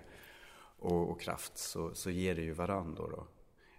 och, 0.80 1.10
och 1.10 1.22
kraft 1.22 1.58
så, 1.58 1.96
så 1.96 2.10
ger 2.10 2.36
det 2.36 2.42
ju 2.42 2.52
varandra. 2.52 3.04
Då. 3.08 3.28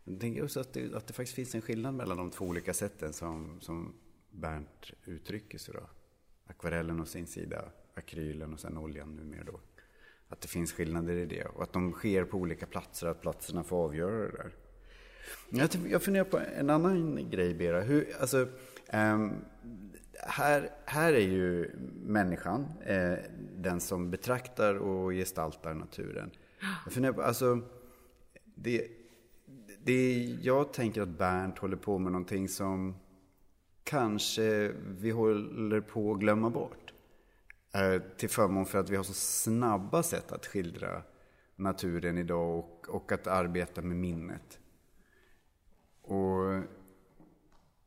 Jag 0.05 0.21
tänker 0.21 0.45
också 0.45 0.61
att 0.61 0.73
det, 0.73 0.95
att 0.95 1.07
det 1.07 1.13
faktiskt 1.13 1.37
finns 1.37 1.55
en 1.55 1.63
skillnad 1.63 1.95
mellan 1.95 2.17
de 2.17 2.31
två 2.31 2.45
olika 2.45 2.75
sätten 2.75 3.13
som, 3.13 3.61
som 3.61 3.95
Bernt 4.31 4.91
uttrycker 5.05 5.59
sig. 5.59 5.75
Då. 5.75 5.81
Akvarellen 6.53 7.01
å 7.01 7.05
sin 7.05 7.27
sida, 7.27 7.65
akrylen 7.95 8.53
och 8.53 8.61
sen 8.61 8.79
oljan 8.79 9.17
numera 9.17 9.45
då. 9.45 9.61
Att 10.29 10.41
det 10.41 10.49
finns 10.49 10.73
skillnader 10.73 11.17
i 11.17 11.27
det 11.27 11.45
och 11.45 11.63
att 11.63 11.73
de 11.73 11.93
sker 11.93 12.25
på 12.25 12.39
olika 12.39 12.67
platser, 12.67 13.07
att 13.07 13.21
platserna 13.21 13.65
får 13.65 13.85
avgöra 13.85 14.19
det 14.19 14.33
där. 14.33 14.53
Jag, 15.51 15.69
jag 15.91 16.03
funderar 16.03 16.25
på 16.25 16.39
en 16.57 16.71
annan 16.71 17.31
grej, 17.31 17.55
Bera. 17.55 17.81
Hur, 17.81 18.09
alltså, 18.21 18.49
um, 18.93 19.45
här, 20.19 20.71
här 20.85 21.13
är 21.13 21.21
ju 21.21 21.71
människan 22.03 22.67
eh, 22.87 23.15
den 23.57 23.81
som 23.81 24.11
betraktar 24.11 24.75
och 24.75 25.13
gestaltar 25.13 25.75
naturen. 25.75 26.31
Jag 26.85 26.93
funderar 26.93 27.13
på, 27.13 27.23
alltså, 27.23 27.61
det, 28.55 28.87
det, 29.85 30.25
jag 30.43 30.73
tänker 30.73 31.03
att 31.03 31.19
Bernt 31.19 31.59
håller 31.59 31.77
på 31.77 31.99
med 31.99 32.13
någonting 32.13 32.49
som 32.49 32.95
kanske 33.85 34.73
vi 34.85 35.11
håller 35.11 35.81
på 35.81 36.13
att 36.13 36.21
glömma 36.21 36.51
bort. 36.51 36.93
Eh, 37.75 38.03
till 38.17 38.29
förmån 38.29 38.67
för 38.67 38.79
att 38.79 38.91
vi 38.91 38.97
har 38.97 39.05
så 39.05 39.13
snabba 39.13 40.03
sätt 40.03 40.33
att 40.33 40.47
skildra 40.47 41.03
naturen 41.57 42.19
idag 42.19 42.59
och, 42.59 42.89
och 42.89 43.13
att 43.13 43.27
arbeta 43.27 43.83
med 43.83 43.97
minnet. 43.97 44.59
Och 46.03 46.55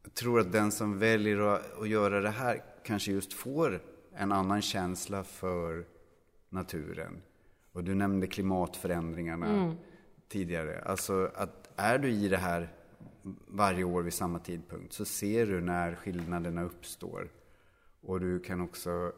jag 0.03 0.13
tror 0.13 0.39
att 0.39 0.51
den 0.51 0.71
som 0.71 0.99
väljer 0.99 1.39
att 1.81 1.89
göra 1.89 2.21
det 2.21 2.29
här 2.29 2.63
kanske 2.83 3.11
just 3.11 3.33
får 3.33 3.81
en 4.13 4.31
annan 4.31 4.61
känsla 4.61 5.23
för 5.23 5.85
naturen. 6.49 7.21
Och 7.71 7.83
du 7.83 7.95
nämnde 7.95 8.27
klimatförändringarna 8.27 9.47
mm. 9.47 9.75
tidigare. 10.27 10.81
Alltså 10.81 11.31
att 11.35 11.69
är 11.75 11.97
du 11.97 12.09
i 12.09 12.27
det 12.27 12.37
här 12.37 12.73
varje 13.47 13.83
år 13.83 14.03
vid 14.03 14.13
samma 14.13 14.39
tidpunkt 14.39 14.93
så 14.93 15.05
ser 15.05 15.45
du 15.45 15.61
när 15.61 15.95
skillnaderna 15.95 16.63
uppstår. 16.63 17.29
Och 18.01 18.19
du 18.19 18.39
kan 18.39 18.61
också 18.61 19.11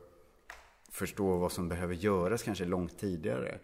förstå 0.90 1.38
vad 1.38 1.52
som 1.52 1.70
behöver 1.70 1.96
göras 1.96 2.44
kanske 2.44 2.66
långt 2.66 3.00
tidigare. 3.00 3.60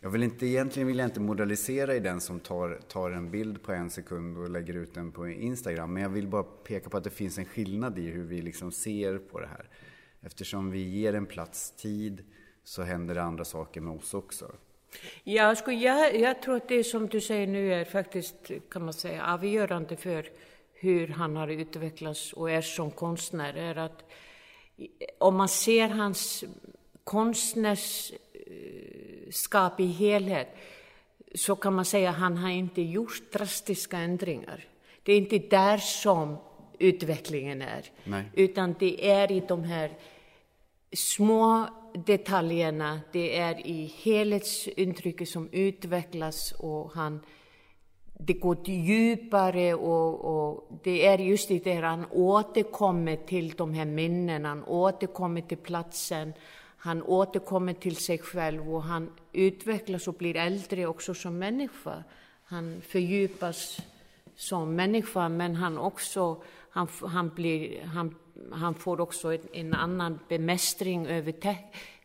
Jag 0.00 0.10
vill 0.10 0.22
inte, 0.22 0.46
egentligen 0.46 0.86
vill 0.86 0.98
jag 0.98 1.06
inte 1.06 1.20
moralisera 1.20 1.94
i 1.94 2.00
den 2.00 2.20
som 2.20 2.40
tar, 2.40 2.80
tar 2.88 3.10
en 3.10 3.30
bild 3.30 3.62
på 3.62 3.72
en 3.72 3.90
sekund 3.90 4.38
och 4.38 4.50
lägger 4.50 4.74
ut 4.74 4.94
den 4.94 5.12
på 5.12 5.28
Instagram. 5.28 5.92
Men 5.92 6.02
jag 6.02 6.10
vill 6.10 6.28
bara 6.28 6.42
peka 6.42 6.90
på 6.90 6.96
att 6.96 7.04
det 7.04 7.10
finns 7.10 7.38
en 7.38 7.44
skillnad 7.44 7.98
i 7.98 8.06
hur 8.10 8.24
vi 8.24 8.42
liksom 8.42 8.72
ser 8.72 9.18
på 9.18 9.40
det 9.40 9.46
här. 9.46 9.68
Eftersom 10.20 10.70
vi 10.70 10.88
ger 10.88 11.14
en 11.14 11.26
plats 11.26 11.70
tid 11.70 12.24
så 12.64 12.82
händer 12.82 13.14
det 13.14 13.22
andra 13.22 13.44
saker 13.44 13.80
med 13.80 13.96
oss 13.96 14.14
också. 14.14 14.52
Ja, 15.24 15.42
alltså, 15.44 15.72
jag, 15.72 16.20
jag 16.20 16.42
tror 16.42 16.56
att 16.56 16.68
det 16.68 16.84
som 16.84 17.08
du 17.08 17.20
säger 17.20 17.46
nu 17.46 17.74
är 17.74 17.84
faktiskt, 17.84 18.50
kan 18.70 18.84
man 18.84 18.94
säga, 18.94 19.26
avgörande 19.26 19.96
för 19.96 20.28
hur 20.72 21.08
han 21.08 21.36
har 21.36 21.48
utvecklats 21.48 22.32
och 22.32 22.50
är 22.50 22.62
som 22.62 22.90
konstnär. 22.90 23.54
Är 23.54 23.76
att 23.76 24.10
om 25.18 25.36
man 25.36 25.48
ser 25.48 25.88
hans 25.88 26.44
konstnärs 27.04 28.12
skap 29.30 29.80
i 29.80 29.86
helhet 29.86 30.56
så 31.34 31.56
kan 31.56 31.74
man 31.74 31.84
säga 31.84 32.10
att 32.10 32.16
han 32.16 32.36
har 32.36 32.50
inte 32.50 32.82
gjort 32.82 33.32
drastiska 33.32 33.98
ändringar. 33.98 34.64
Det 35.02 35.12
är 35.12 35.18
inte 35.18 35.38
där 35.38 35.78
som 35.78 36.36
utvecklingen 36.78 37.62
är, 37.62 37.84
Nej. 38.04 38.24
utan 38.34 38.74
det 38.78 39.10
är 39.10 39.32
i 39.32 39.42
de 39.48 39.64
här 39.64 39.90
små 40.92 41.68
detaljerna, 42.06 43.00
det 43.12 43.38
är 43.38 43.66
i 43.66 43.94
helhetsintrycket 44.02 45.28
som 45.28 45.48
utvecklas 45.52 46.52
och 46.52 46.92
han, 46.92 47.20
det 48.18 48.32
går 48.32 48.68
djupare 48.68 49.74
och, 49.74 50.24
och 50.24 50.80
det 50.84 51.06
är 51.06 51.18
just 51.18 51.48
det 51.48 51.64
där 51.64 51.82
han 51.82 52.06
återkommer 52.10 53.16
till 53.16 53.50
de 53.50 53.74
här 53.74 53.84
minnena, 53.84 54.48
han 54.48 54.64
återkommer 54.64 55.40
till 55.40 55.58
platsen, 55.58 56.32
han 56.76 57.02
återkommer 57.02 57.72
till 57.74 57.96
sig 57.96 58.18
själv 58.18 58.74
och 58.74 58.82
han 58.82 59.10
utvecklas 59.32 60.08
och 60.08 60.14
blir 60.14 60.36
äldre 60.36 60.86
också 60.86 61.14
som 61.14 61.38
människa. 61.38 62.04
han 62.44 62.80
fördjupas 62.80 63.80
som 64.36 64.74
människa, 64.74 65.28
men 65.28 65.54
han 65.54 65.78
också, 65.78 66.42
han, 66.78 66.88
han, 67.10 67.28
blir, 67.34 67.82
han, 67.82 68.14
han 68.52 68.74
får 68.74 69.00
också 69.00 69.32
en, 69.32 69.40
en 69.52 69.74
annan 69.74 70.18
bemästring 70.28 71.06
över 71.06 71.32
te, 71.32 71.56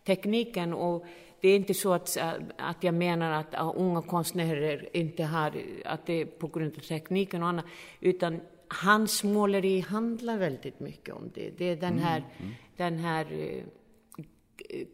tekniken. 0.06 0.74
Och 0.74 1.06
det 1.42 1.50
är 1.50 1.56
inte 1.56 1.74
så 1.74 1.94
att, 1.94 2.18
att 2.58 2.84
jag 2.84 2.94
menar 2.94 3.32
att 3.32 3.54
uh, 3.54 3.74
unga 3.76 4.02
konstnärer 4.02 4.90
inte 4.94 5.24
har, 5.24 5.54
att 5.86 6.06
det 6.06 6.22
är 6.22 6.26
på 6.26 6.48
grund 6.48 6.74
av 6.78 6.82
tekniken 6.82 7.44
och 7.44 7.50
annat, 7.50 7.66
utan 8.00 8.42
hans 8.68 9.24
måleri 9.24 9.80
handlar 9.80 10.38
väldigt 10.38 10.80
mycket 10.80 11.16
om 11.16 11.32
det. 11.34 11.50
Det 11.58 11.66
är 11.66 11.76
den 11.76 12.00
här, 12.00 12.18
mm, 12.18 12.32
mm. 12.40 12.54
Den 12.78 12.98
här 13.00 13.34
uh, 13.34 13.64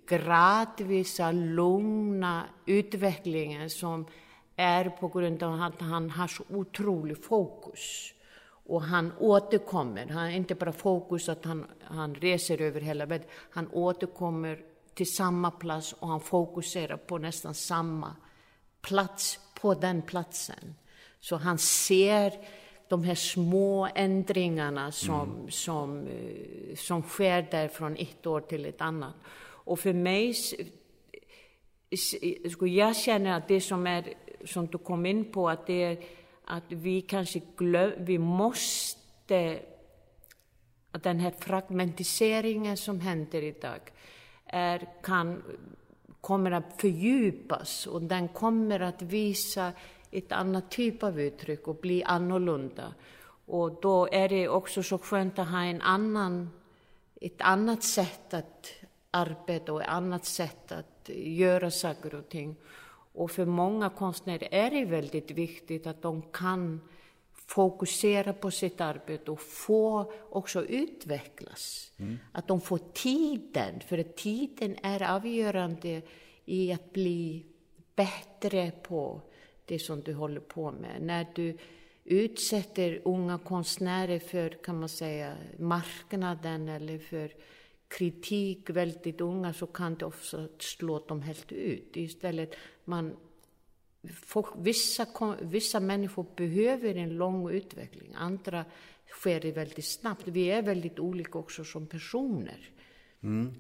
gradvisa, 0.08 1.32
lugna 1.32 2.44
utvecklingen 2.66 3.70
som 3.70 4.06
är 4.56 4.90
på 4.90 5.08
grund 5.08 5.44
av 5.44 5.62
att 5.62 5.82
han 5.82 6.10
har 6.10 6.28
så 6.28 6.44
otrolig 6.50 7.24
fokus. 7.24 8.14
Och 8.70 8.82
han 8.82 9.14
återkommer. 9.20 10.06
Han 10.06 10.24
har 10.24 10.30
inte 10.30 10.56
bara 10.56 10.72
fokus 10.72 11.30
att 11.30 11.46
han, 11.46 11.66
han 11.84 12.16
reser 12.16 12.62
över 12.62 12.82
hela 12.82 13.06
världen. 13.06 13.28
Han 13.52 13.70
återkommer 13.72 14.60
till 14.94 15.14
samma 15.14 15.52
plats 15.52 15.94
och 15.94 16.08
han 16.08 16.20
fokuserar 16.20 16.98
på 16.98 17.18
nästan 17.18 17.54
samma 17.54 18.16
plats 18.82 19.40
på 19.62 19.74
den 19.74 20.02
platsen. 20.02 20.76
Så 21.20 21.36
han 21.36 21.58
ser 21.58 22.34
de 22.88 23.04
här 23.04 23.16
små 23.16 23.88
ändringarna 23.96 24.92
som, 24.92 25.30
mm. 25.30 25.52
som, 25.52 26.08
eh, 26.08 26.76
som 26.76 27.02
sker 27.02 27.48
där 27.52 27.68
från 27.68 27.96
ett 27.96 28.28
år 28.28 28.42
till 28.42 28.66
ett 28.66 28.82
annat. 28.82 29.14
Och 29.42 29.80
för 29.80 29.94
mig, 29.94 30.36
jag 32.60 32.96
känner 32.96 33.38
att 33.38 33.48
det 33.48 33.62
som 33.62 33.88
är, 33.88 34.14
som 34.46 34.68
du 34.68 34.78
kom 34.78 35.06
in 35.06 35.32
på, 35.32 35.50
att 35.50 35.68
det 35.68 35.84
är 35.84 36.04
att 36.50 36.64
vi 36.68 37.02
kanske 37.02 37.42
glöm, 37.58 37.92
vi 37.98 38.18
måste, 38.18 39.60
att 40.92 41.04
den 41.04 41.20
här 41.20 41.34
fragmentiseringen 41.40 42.78
som 42.78 43.00
händer 43.00 43.42
idag, 43.44 43.80
är, 44.46 44.88
kan, 45.04 45.44
kommer 46.22 46.52
att 46.52 46.82
fördjupas 46.82 47.88
och 47.88 48.02
den 48.02 48.28
kommer 48.28 48.80
att 48.80 49.02
visa 49.02 49.72
ett 50.12 50.32
annat 50.32 50.72
typ 50.72 51.04
av 51.04 51.22
uttryck 51.22 51.68
och 51.68 51.76
bli 51.76 52.04
annorlunda. 52.04 52.94
Och 53.46 53.82
då 53.82 54.08
är 54.12 54.30
det 54.30 54.48
också 54.48 54.84
så 54.84 54.98
skönt 54.98 55.40
att 55.40 55.50
ha 55.50 55.64
en 55.64 55.82
annan, 55.82 56.50
ett 57.22 57.42
annat 57.42 57.84
sätt 57.84 58.34
att 58.34 58.74
arbeta 59.12 59.74
och 59.74 59.82
ett 59.82 59.90
annat 59.90 60.26
sätt 60.26 60.72
att 60.72 61.10
göra 61.16 61.72
saker 61.72 62.16
och 62.16 62.30
ting. 62.30 62.56
Och 63.14 63.32
för 63.32 63.46
många 63.46 63.90
konstnärer 63.90 64.48
är 64.52 64.72
det 64.72 64.86
väldigt 64.86 65.32
viktigt 65.32 65.88
att 65.88 66.02
de 66.02 66.22
kan 66.22 66.82
fokusera 67.48 68.34
på 68.34 68.52
sitt 68.52 68.82
arbete 68.82 69.32
och 69.32 69.42
få 69.42 70.14
också 70.30 70.66
utvecklas. 70.66 71.92
Mm. 71.98 72.18
Att 72.32 72.48
de 72.48 72.62
får 72.62 72.80
tiden, 72.94 73.80
för 73.80 73.98
att 73.98 74.18
tiden 74.18 74.76
är 74.84 75.16
avgörande 75.16 76.02
i 76.46 76.74
att 76.74 76.94
bli 76.94 77.46
bättre 77.96 78.72
på 78.72 79.22
det 79.66 79.80
som 79.80 80.02
du 80.02 80.14
håller 80.14 80.40
på 80.40 80.72
med. 80.72 81.02
När 81.02 81.28
du 81.36 81.58
utsätter 82.04 83.02
unga 83.06 83.38
konstnärer 83.38 84.20
för, 84.20 84.50
kan 84.50 84.80
man 84.80 84.90
säga, 84.90 85.36
marknaden 85.58 86.70
eller 86.70 87.00
för 87.00 87.32
kritik 87.90 88.70
väldigt 88.70 89.22
unga 89.22 89.54
så 89.54 89.68
kan 89.68 89.96
det 89.96 90.06
också 90.06 90.48
slå 90.60 91.06
dem 91.06 91.22
helt 91.22 91.52
ut. 91.52 91.98
Istället 91.98 92.56
man 92.86 93.16
folk, 94.08 94.48
vissa, 94.58 95.08
vissa 95.42 95.80
människor 95.80 96.26
behöver 96.36 96.96
en 96.96 97.18
lång 97.18 97.50
utveckling, 97.50 98.14
andra 98.16 98.66
sker 99.08 99.40
det 99.40 99.52
väldigt 99.52 99.86
snabbt. 99.86 100.28
Vi 100.28 100.52
är 100.52 100.62
väldigt 100.62 101.00
olika 101.00 101.40
också 101.40 101.64
som 101.64 101.88
personer. 101.88 102.70
Mm. 103.22 103.54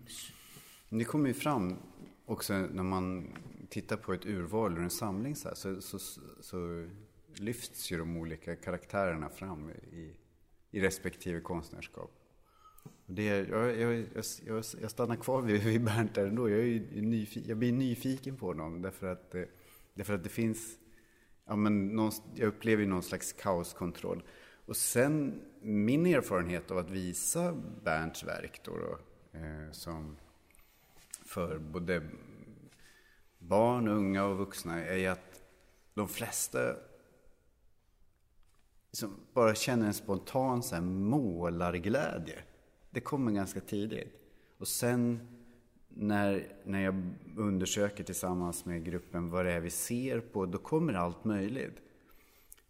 Det 0.89 1.03
kommer 1.03 1.27
ju 1.27 1.33
fram 1.33 1.77
också 2.25 2.53
när 2.53 2.83
man 2.83 3.33
tittar 3.69 3.97
på 3.97 4.13
ett 4.13 4.25
urval 4.25 4.77
ur 4.77 4.83
en 4.83 4.89
samling 4.89 5.35
så, 5.35 5.47
här, 5.47 5.55
så, 5.55 5.81
så, 5.81 5.99
så, 6.41 6.87
lyfts 7.33 7.91
ju 7.91 7.97
de 7.97 8.17
olika 8.17 8.55
karaktärerna 8.55 9.29
fram 9.29 9.69
i, 9.69 10.15
i 10.71 10.81
respektive 10.81 11.41
konstnärskap. 11.41 12.18
Det, 13.11 13.25
jag, 13.25 13.79
jag, 13.79 14.05
jag, 14.45 14.63
jag 14.81 14.91
stannar 14.91 15.15
kvar 15.15 15.41
vid, 15.41 15.63
vid 15.63 15.83
Bernt 15.83 16.15
där 16.15 16.27
ändå. 16.27 16.49
Jag, 16.49 16.59
är 16.59 17.01
nyfiken, 17.01 17.49
jag 17.49 17.57
blir 17.57 17.71
nyfiken 17.71 18.37
på 18.37 18.45
honom 18.45 18.81
därför 18.81 19.07
att 19.07 19.35
eh, 19.35 19.43
Därför 19.99 20.13
att 20.13 20.23
det 20.23 20.29
finns, 20.29 20.77
ja 21.45 21.55
men 21.55 21.87
någon, 21.87 22.11
jag 22.35 22.47
upplever 22.47 22.83
ju 22.83 22.89
någon 22.89 23.03
slags 23.03 23.33
kaoskontroll. 23.33 24.23
Och 24.65 24.77
sen 24.77 25.41
min 25.61 26.05
erfarenhet 26.05 26.71
av 26.71 26.77
att 26.77 26.89
visa 26.89 27.53
Bernts 27.83 28.23
verk 28.23 28.61
då, 28.63 28.77
då 28.77 28.99
eh, 29.39 29.71
som 29.71 30.17
för 31.25 31.57
både 31.57 32.01
barn, 33.37 33.87
unga 33.87 34.25
och 34.25 34.37
vuxna 34.37 34.85
är 34.85 35.09
att 35.09 35.41
de 35.93 36.07
flesta 36.07 36.75
liksom 38.91 39.15
bara 39.33 39.55
känner 39.55 39.87
en 39.87 39.93
spontan 39.93 40.63
så 40.63 40.75
här, 40.75 40.81
målarglädje. 40.81 42.43
Det 42.91 42.99
kommer 42.99 43.31
ganska 43.31 43.59
tidigt. 43.59 44.13
Och 44.57 44.67
sen 44.67 45.19
när, 45.89 46.47
när 46.63 46.81
jag 46.81 47.13
undersöker 47.37 48.03
tillsammans 48.03 48.65
med 48.65 48.85
gruppen 48.85 49.29
vad 49.29 49.45
det 49.45 49.51
är 49.51 49.59
vi 49.59 49.69
ser 49.69 50.19
på, 50.19 50.45
då 50.45 50.57
kommer 50.57 50.93
allt 50.93 51.25
möjligt. 51.25 51.81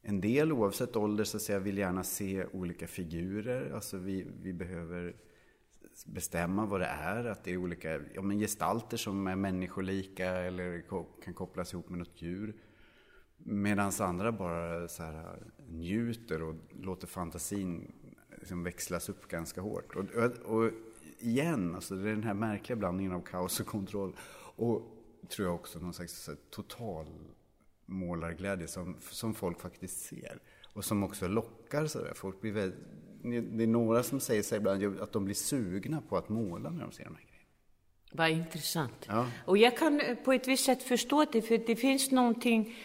En 0.01 0.21
del, 0.21 0.51
oavsett 0.51 0.95
ålder, 0.95 1.23
så 1.23 1.39
säger 1.39 1.59
jag, 1.59 1.63
vill 1.63 1.77
gärna 1.77 2.03
se 2.03 2.45
olika 2.45 2.87
figurer. 2.87 3.71
Alltså 3.73 3.97
vi, 3.97 4.27
vi 4.41 4.53
behöver 4.53 5.15
bestämma 6.05 6.65
vad 6.65 6.79
det 6.79 6.85
är. 6.85 7.25
Att 7.25 7.43
det 7.43 7.51
är 7.51 7.57
olika 7.57 8.01
ja, 8.13 8.21
men 8.21 8.39
gestalter 8.39 8.97
som 8.97 9.27
är 9.27 9.35
människolika 9.35 10.25
eller 10.29 10.83
kan 11.23 11.33
kopplas 11.33 11.73
ihop 11.73 11.89
med 11.89 11.99
något 11.99 12.21
djur. 12.21 12.55
Medan 13.37 13.91
andra 13.99 14.31
bara 14.31 14.87
så 14.87 15.03
här, 15.03 15.37
njuter 15.69 16.43
och 16.43 16.55
låter 16.71 17.07
fantasin 17.07 17.91
liksom 18.39 18.63
växlas 18.63 19.09
upp 19.09 19.27
ganska 19.27 19.61
hårt. 19.61 19.95
Och, 19.95 20.05
och, 20.15 20.55
och 20.55 20.71
igen, 21.19 21.75
alltså 21.75 21.95
det 21.95 22.09
är 22.09 22.13
den 22.13 22.23
här 22.23 22.33
märkliga 22.33 22.77
blandningen 22.77 23.13
av 23.13 23.21
kaos 23.21 23.59
och 23.59 23.67
kontroll. 23.67 24.15
Och 24.55 24.95
tror 25.29 25.47
jag 25.47 25.55
också 25.55 25.79
någon 25.79 25.93
slags 25.93 26.29
total 26.49 27.05
målarglädje 27.85 28.67
som, 28.67 28.97
som 28.99 29.33
folk 29.33 29.61
faktiskt 29.61 29.99
ser. 29.99 30.39
Och 30.73 30.85
som 30.85 31.03
också 31.03 31.27
lockar 31.27 31.87
sådär. 31.87 32.13
Folk 32.15 32.41
blir 32.41 32.51
väldigt, 32.51 32.79
det 33.57 33.63
är 33.63 33.67
några 33.67 34.03
som 34.03 34.19
säger 34.19 34.43
sig 34.43 34.57
ibland 34.57 35.01
att 35.01 35.11
de 35.11 35.25
blir 35.25 35.35
sugna 35.35 36.01
på 36.09 36.17
att 36.17 36.29
måla 36.29 36.69
när 36.69 36.81
de 36.81 36.91
ser 36.91 37.03
de 37.03 37.15
här 37.15 37.23
grejerna. 37.23 37.29
Vad 38.11 38.29
intressant. 38.29 39.05
Ja. 39.07 39.27
Och 39.45 39.57
jag 39.57 39.77
kan 39.77 40.01
eh, 40.01 40.15
på 40.15 40.33
ett 40.33 40.47
visst 40.47 40.65
sätt 40.65 40.83
förstå 40.83 41.25
det, 41.31 41.41
för 41.41 41.57
det 41.57 41.75
finns 41.75 42.11
någonting 42.11 42.75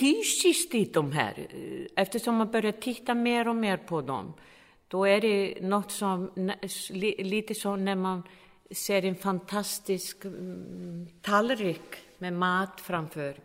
fysiskt 0.00 0.74
i 0.74 0.84
de 0.84 1.12
här, 1.12 1.46
eh, 1.50 2.02
eftersom 2.02 2.34
man 2.34 2.50
börjar 2.50 2.72
titta 2.72 3.14
mer 3.14 3.48
och 3.48 3.56
mer 3.56 3.76
på 3.76 4.00
dem. 4.00 4.32
Då 4.88 5.04
är 5.04 5.20
det 5.20 5.60
något 5.60 5.90
som, 5.90 6.30
lite 7.18 7.54
som 7.54 7.84
när 7.84 7.96
man 7.96 8.22
ser 8.70 9.04
en 9.04 9.16
fantastisk 9.16 10.24
mm, 10.24 11.08
tallrik 11.22 11.96
med 12.18 12.32
mat 12.32 12.80
framför. 12.80 13.40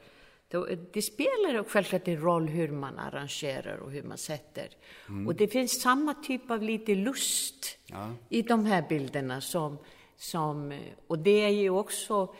det 0.93 1.01
spelar 1.01 1.63
självklart 1.69 2.07
en 2.07 2.21
roll 2.21 2.47
hur 2.47 2.71
man 2.71 2.99
arrangerar 2.99 3.77
och 3.77 3.91
hur 3.91 4.03
man 4.03 4.17
sätter. 4.17 4.67
Mm. 5.09 5.27
Och 5.27 5.35
det 5.35 5.47
finns 5.47 5.81
samma 5.81 6.13
typ 6.13 6.51
av 6.51 6.61
lite 6.61 6.95
lust 6.95 7.77
ja. 7.85 8.09
i 8.29 8.41
de 8.41 8.65
här 8.65 8.85
bilderna 8.89 9.41
som, 9.41 9.77
som, 10.17 10.79
och 11.07 11.19
det 11.19 11.43
är 11.43 11.49
ju 11.49 11.69
också, 11.69 12.35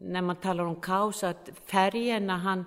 när 0.00 0.22
man 0.22 0.36
talar 0.36 0.64
om 0.64 0.80
kaos, 0.80 1.24
att 1.24 1.50
färgerna, 1.66 2.36
han, 2.38 2.64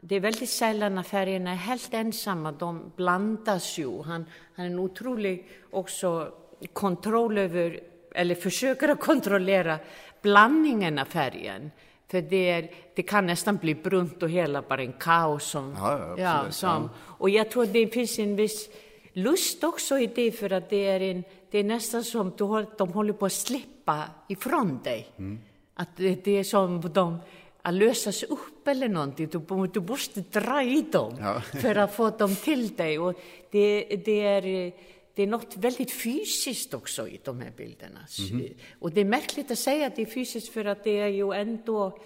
det 0.00 0.16
är 0.16 0.20
väldigt 0.20 0.50
sällan 0.50 0.94
när 0.94 1.02
färgerna 1.02 1.50
är 1.50 1.56
helt 1.56 1.94
ensamma, 1.94 2.52
de 2.52 2.92
blandas 2.96 3.78
ju. 3.78 4.02
Han, 4.02 4.24
han 4.54 4.66
är 4.66 4.70
en 4.70 4.78
otrolig 4.78 5.48
också 5.70 6.32
kontroll 6.72 7.38
över, 7.38 7.80
eller 8.14 8.34
försöker 8.34 8.88
att 8.88 9.00
kontrollera 9.00 9.78
blandningen 10.22 10.98
av 10.98 11.04
färgen. 11.04 11.70
För 12.10 12.22
det, 12.22 12.50
är, 12.50 12.70
det 12.94 13.02
kan 13.02 13.26
nästan 13.26 13.56
bli 13.56 13.74
brunt 13.74 14.22
och 14.22 14.30
hela 14.30 14.62
bara 14.62 14.82
en 14.82 14.92
kaos. 14.92 15.44
Som, 15.44 15.74
ja, 15.78 16.14
ja, 16.18 16.50
som, 16.50 16.90
Och 16.96 17.30
jag 17.30 17.50
tror 17.50 17.66
det 17.66 17.86
finns 17.86 18.18
en 18.18 18.36
viss 18.36 18.68
lust 19.12 19.64
också 19.64 19.98
i 19.98 20.06
det, 20.06 20.32
för 20.32 20.52
att 20.52 20.70
det 20.70 20.86
är, 20.86 21.00
en, 21.00 21.24
det 21.50 21.58
är 21.58 21.64
nästan 21.64 22.04
som 22.04 22.28
att 22.28 22.78
de 22.78 22.92
håller 22.92 23.12
på 23.12 23.26
att 23.26 23.32
slippa 23.32 24.04
ifrån 24.28 24.80
dig. 24.84 25.08
Mm. 25.18 25.38
Att 25.74 25.96
det, 25.96 26.24
det 26.24 26.38
är 26.38 26.44
som 26.44 26.80
de 26.80 27.18
att 27.68 27.74
lösas 27.74 28.22
upp 28.22 28.68
eller 28.68 28.88
någonting. 28.88 29.28
Du, 29.28 29.66
du 29.72 29.80
måste 29.80 30.20
dra 30.20 30.62
i 30.62 30.82
dem 30.92 31.16
ja. 31.20 31.40
för 31.60 31.74
att 31.74 31.94
få 31.94 32.10
dem 32.10 32.36
till 32.36 32.76
dig. 32.76 32.98
Och 32.98 33.14
det, 33.50 33.84
det, 34.04 34.20
är, 34.20 34.42
det 35.14 35.22
är 35.22 35.26
något 35.26 35.56
väldigt 35.56 35.92
fysiskt 35.92 36.74
också 36.74 37.08
i 37.08 37.20
de 37.24 37.40
här 37.40 37.52
bilderna. 37.56 37.98
Mm 38.18 38.40
-hmm. 38.40 38.54
Och 38.78 38.92
det 38.92 39.00
är 39.00 39.04
märkligt 39.04 39.50
att 39.50 39.58
säga 39.58 39.86
att 39.86 39.96
det 39.96 40.02
är 40.02 40.06
fysiskt 40.06 40.48
för 40.52 40.64
att 40.64 40.84
det 40.84 41.00
är 41.00 41.08
ju 41.08 41.32
ändå 41.32 41.98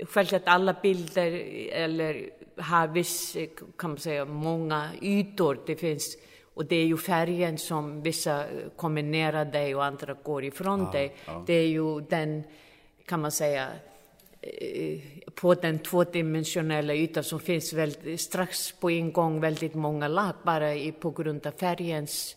självklart 0.00 0.42
alla 0.44 0.76
bilder 0.82 1.32
eller 1.72 2.30
har 2.56 2.88
viss, 2.88 3.36
kan 3.78 3.90
man 3.90 3.98
säga, 3.98 4.24
många 4.24 4.90
ytor. 5.02 5.60
Det 5.66 5.76
finns, 5.76 6.16
och 6.54 6.66
det 6.66 6.76
är 6.76 6.86
ju 6.86 6.96
färgen 6.96 7.58
som 7.58 8.02
vissa 8.02 8.44
kommer 8.76 9.02
nära 9.02 9.44
dig 9.44 9.74
och 9.74 9.84
andra 9.84 10.14
går 10.14 10.44
ifrån 10.44 10.80
ja, 10.80 10.92
dig. 10.92 11.16
Ja. 11.26 11.44
Det 11.46 11.54
är 11.54 11.68
ju 11.68 12.00
den, 12.00 12.42
kan 13.06 13.20
man 13.20 13.32
säga, 13.32 13.68
på 15.34 15.54
den 15.54 15.78
tvådimensionella 15.78 16.94
ytan 16.94 17.24
som 17.24 17.40
finns 17.40 17.72
väldigt, 17.72 18.20
strax 18.20 18.72
på 18.72 18.90
en 18.90 19.12
gång 19.12 19.40
väldigt 19.40 19.74
många 19.74 20.08
lag 20.08 20.34
bara 20.42 20.74
i, 20.74 20.92
på 20.92 21.10
grund 21.10 21.46
av 21.46 21.50
färgens 21.50 22.36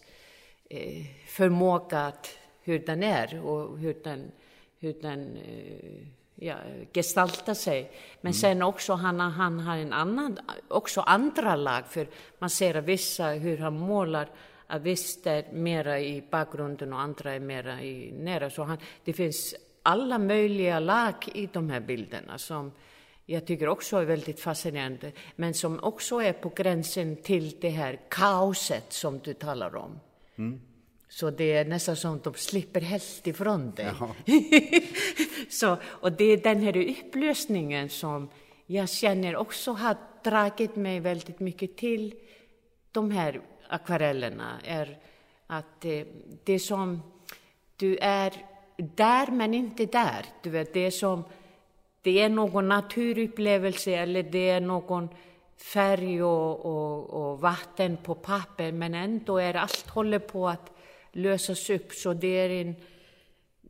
eh, 0.69 1.05
förmåga 1.27 1.99
att, 1.99 2.29
hur 2.63 2.79
den 2.79 3.03
är 3.03 3.45
och 3.45 3.77
hur 3.77 3.95
den, 4.03 4.31
hur 4.79 4.93
den 5.01 5.37
eh, 5.37 6.07
ja, 6.35 6.55
gestalta 6.93 7.55
sig. 7.55 7.91
Men 8.21 8.31
mm. 8.31 8.33
sen 8.33 8.61
också 8.61 8.93
han, 8.93 9.19
han 9.19 9.59
har 9.59 9.77
en 9.77 9.93
annan, 9.93 10.39
också 10.67 11.01
andra 11.01 11.55
lag, 11.55 11.87
för 11.89 12.07
man 12.39 12.49
ser 12.49 12.75
att 12.75 12.85
vissa, 12.85 13.27
hur 13.27 13.57
han 13.57 13.79
målar, 13.79 14.29
att 14.67 14.81
visst 14.81 15.27
är 15.27 15.51
mera 15.51 15.99
i 15.99 16.23
bakgrunden 16.31 16.93
och 16.93 16.99
andra 16.99 17.33
är 17.33 17.39
mera 17.39 17.81
i 17.81 18.11
nära. 18.11 18.49
Så 18.49 18.63
han, 18.63 18.77
det 19.03 19.13
finns 19.13 19.55
alla 19.87 20.17
möjliga 20.17 20.79
lag 20.79 21.15
i 21.33 21.49
de 21.53 21.69
här 21.69 21.79
bilderna 21.79 22.37
som 22.37 22.71
jag 23.25 23.45
tycker 23.45 23.67
också 23.67 23.97
är 23.97 24.05
väldigt 24.05 24.39
fascinerande, 24.39 25.11
men 25.35 25.53
som 25.53 25.79
också 25.83 26.21
är 26.21 26.33
på 26.33 26.49
gränsen 26.49 27.15
till 27.15 27.59
det 27.61 27.69
här 27.69 27.99
kaoset 28.09 28.93
som 28.93 29.19
du 29.19 29.33
talar 29.33 29.75
om. 29.75 29.99
Mm. 30.37 30.61
Så 31.09 31.29
det 31.29 31.53
är 31.53 31.65
nästan 31.65 31.95
som 31.95 32.15
att 32.15 32.23
de 32.23 32.33
slipper 32.33 32.81
helt 32.81 33.27
ifrån 33.27 33.71
dig. 33.71 33.87
så, 35.49 35.77
och 35.83 36.11
det 36.11 36.25
är 36.25 36.37
den 36.37 36.61
här 36.61 36.77
upplösningen 36.77 37.89
som 37.89 38.29
jag 38.65 38.89
känner 38.89 39.35
också 39.35 39.71
har 39.71 39.95
dragit 40.23 40.75
mig 40.75 40.99
väldigt 40.99 41.39
mycket 41.39 41.77
till 41.77 42.15
de 42.91 43.11
här 43.11 43.41
akvarellerna. 43.69 44.61
Är 44.63 44.99
att 45.47 45.81
det, 45.81 46.05
det 46.43 46.59
som 46.59 47.01
du 47.75 47.97
är 47.97 48.33
där 48.77 49.31
men 49.31 49.53
inte 49.53 49.85
där. 49.85 50.25
Du 50.43 50.49
vet, 50.49 50.73
det 50.73 50.85
är 50.85 50.91
som 50.91 51.23
det 52.01 52.19
är 52.19 52.29
någon 52.29 52.67
naturupplevelse 52.67 53.91
eller 53.91 54.23
det 54.23 54.49
är 54.49 54.61
någon 54.61 55.09
färg 55.73 56.23
och, 56.23 56.65
och, 56.65 57.09
och 57.09 57.39
vatten 57.39 57.97
på 57.97 58.15
papper 58.15 58.71
men 58.71 58.93
ändå 58.93 59.37
är 59.37 59.53
allt 59.53 59.87
håller 59.87 60.19
på 60.19 60.47
att 60.47 60.71
lösas 61.11 61.69
upp. 61.69 61.91
Så 61.91 62.13
det 62.13 62.27
är 62.27 62.49
en, 62.49 62.75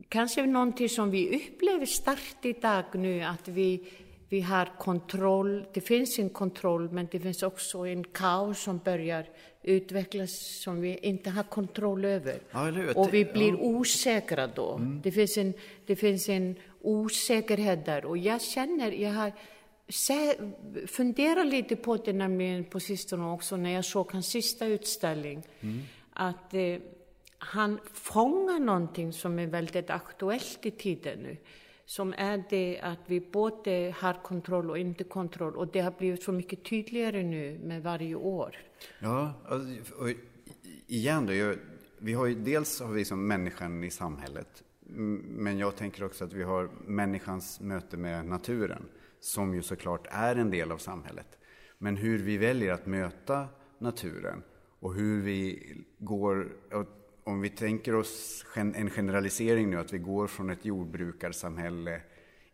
kanske 0.08 0.46
någonting 0.46 0.88
som 0.88 1.10
vi 1.10 1.36
upplever 1.36 1.86
starkt 1.86 2.44
idag 2.44 2.84
nu, 2.92 3.22
att 3.22 3.48
vi, 3.48 3.88
vi 4.28 4.40
har 4.40 4.78
kontroll. 4.78 5.64
Det 5.72 5.80
finns 5.80 6.18
en 6.18 6.30
kontroll, 6.30 6.90
men 6.90 7.08
det 7.10 7.20
finns 7.20 7.42
också 7.42 7.86
en 7.86 8.04
kaos 8.04 8.62
som 8.62 8.78
börjar 8.78 9.26
utvecklas 9.68 10.60
som 10.62 10.80
vi 10.80 10.98
inte 10.98 11.30
har 11.30 11.42
kontroll 11.42 12.04
över. 12.04 12.40
Ja, 12.50 12.72
och 12.94 13.14
vi 13.14 13.24
blir 13.24 13.52
ja. 13.52 13.58
osäkra 13.58 14.46
då. 14.46 14.74
Mm. 14.74 15.00
Det, 15.02 15.12
finns 15.12 15.38
en, 15.38 15.54
det 15.86 15.96
finns 15.96 16.28
en 16.28 16.56
osäkerhet 16.82 17.86
där. 17.86 18.04
Och 18.04 18.18
jag 18.18 18.42
känner, 18.42 18.92
jag 18.92 19.12
har 19.12 19.32
funderat 20.86 21.46
lite 21.46 21.76
på 21.76 21.96
det 21.96 22.12
nämligen 22.12 22.64
på 22.64 22.80
sistone 22.80 23.24
också 23.24 23.56
när 23.56 23.70
jag 23.70 23.84
såg 23.84 24.12
hans 24.12 24.26
sista 24.26 24.66
utställning. 24.66 25.42
Mm. 25.60 25.80
Att 26.12 26.54
eh, 26.54 26.76
han 27.38 27.78
fångar 27.92 28.58
någonting 28.58 29.12
som 29.12 29.38
är 29.38 29.46
väldigt 29.46 29.90
aktuellt 29.90 30.66
i 30.66 30.70
tiden 30.70 31.18
nu. 31.18 31.36
Som 31.86 32.14
är 32.18 32.42
det 32.50 32.80
att 32.82 32.98
vi 33.06 33.20
både 33.20 33.94
har 33.98 34.22
kontroll 34.22 34.70
och 34.70 34.78
inte 34.78 35.04
kontroll. 35.04 35.56
Och 35.56 35.66
det 35.66 35.80
har 35.80 35.90
blivit 35.90 36.22
så 36.22 36.32
mycket 36.32 36.64
tydligare 36.64 37.22
nu 37.22 37.58
med 37.64 37.82
varje 37.82 38.14
år. 38.14 38.56
Ja, 38.98 39.32
alltså, 39.48 39.94
och 39.94 40.08
igen 40.86 41.26
då. 41.26 41.54
Vi 41.98 42.12
har 42.12 42.26
ju, 42.26 42.34
dels 42.34 42.80
har 42.80 42.92
vi 42.92 43.04
som 43.04 43.26
människan 43.26 43.84
i 43.84 43.90
samhället. 43.90 44.64
Men 45.26 45.58
jag 45.58 45.76
tänker 45.76 46.04
också 46.04 46.24
att 46.24 46.32
vi 46.32 46.42
har 46.42 46.70
människans 46.86 47.60
möte 47.60 47.96
med 47.96 48.26
naturen. 48.26 48.84
Som 49.20 49.54
ju 49.54 49.62
såklart 49.62 50.06
är 50.10 50.36
en 50.36 50.50
del 50.50 50.72
av 50.72 50.78
samhället. 50.78 51.38
Men 51.78 51.96
hur 51.96 52.18
vi 52.18 52.36
väljer 52.36 52.72
att 52.72 52.86
möta 52.86 53.48
naturen 53.78 54.42
och 54.80 54.94
hur 54.94 55.22
vi 55.22 55.72
går 55.98 56.52
om 57.28 57.40
vi 57.40 57.50
tänker 57.50 57.94
oss 57.94 58.44
en 58.54 58.90
generalisering 58.90 59.70
nu, 59.70 59.78
att 59.78 59.92
vi 59.92 59.98
går 59.98 60.26
från 60.26 60.50
ett 60.50 60.64
jordbrukarsamhälle 60.64 62.00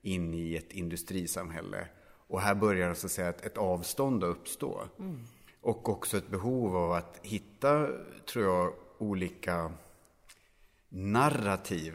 in 0.03 0.35
i 0.35 0.57
ett 0.57 0.73
industrisamhälle. 0.73 1.87
Och 2.27 2.41
här 2.41 2.55
börjar 2.55 2.95
så 2.95 3.07
att 3.07 3.13
säga 3.13 3.29
ett, 3.29 3.47
ett 3.47 3.59
avstånd 3.59 4.25
att 4.25 4.31
uppstå. 4.31 4.83
Mm. 4.99 5.21
Och 5.65 5.89
också 5.89 6.17
ett 6.17 6.29
behov 6.29 6.77
av 6.77 6.93
att 6.93 7.21
hitta, 7.23 7.89
tror 8.33 8.45
jag, 8.45 8.73
olika 8.99 9.73
narrativ, 10.89 11.95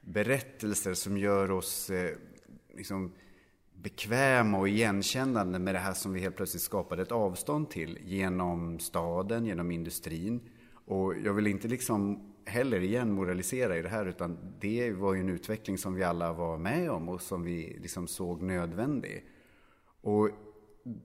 berättelser 0.00 0.94
som 0.94 1.18
gör 1.18 1.50
oss 1.50 1.90
eh, 1.90 2.16
liksom, 2.74 3.12
bekväma 3.74 4.58
och 4.58 4.68
igenkännande 4.68 5.58
med 5.58 5.74
det 5.74 5.78
här 5.78 5.92
som 5.92 6.12
vi 6.12 6.20
helt 6.20 6.36
plötsligt 6.36 6.62
skapade 6.62 7.02
ett 7.02 7.12
avstånd 7.12 7.70
till 7.70 7.98
genom 8.02 8.78
staden, 8.78 9.46
genom 9.46 9.70
industrin 9.70 10.40
och 10.84 11.14
jag 11.18 11.34
vill 11.34 11.46
inte 11.46 11.68
liksom 11.68 12.32
heller 12.44 12.80
igen 12.80 13.12
moralisera 13.12 13.78
i 13.78 13.82
det 13.82 13.88
här 13.88 14.06
utan 14.06 14.38
det 14.60 14.92
var 14.92 15.14
ju 15.14 15.20
en 15.20 15.28
utveckling 15.28 15.78
som 15.78 15.94
vi 15.94 16.02
alla 16.02 16.32
var 16.32 16.58
med 16.58 16.90
om 16.90 17.08
och 17.08 17.20
som 17.20 17.42
vi 17.42 17.78
liksom 17.82 18.06
såg 18.06 18.42
nödvändig. 18.42 19.24
Och 20.00 20.30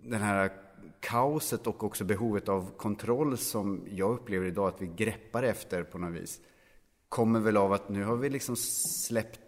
den 0.03 0.21
här 0.21 0.64
kaoset 0.99 1.67
och 1.67 1.83
också 1.83 2.03
behovet 2.03 2.49
av 2.49 2.71
kontroll 2.77 3.37
som 3.37 3.87
jag 3.89 4.13
upplever 4.13 4.45
idag 4.45 4.67
att 4.67 4.81
vi 4.81 4.87
greppar 4.95 5.43
efter 5.43 5.83
på 5.83 5.97
något 5.97 6.13
vis 6.13 6.41
kommer 7.09 7.39
väl 7.39 7.57
av 7.57 7.73
att 7.73 7.89
nu 7.89 8.03
har 8.03 8.15
vi 8.15 8.29
liksom 8.29 8.55
släppt 8.55 9.39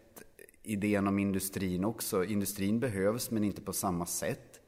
idén 0.64 1.08
om 1.08 1.20
industrin 1.20 1.86
också. 1.86 2.26
Industrin 2.26 2.80
behövs 2.80 3.32
men 3.32 3.44
inte 3.44 3.62
på 3.62 3.74
samma 3.74 4.06
sätt. 4.06 4.60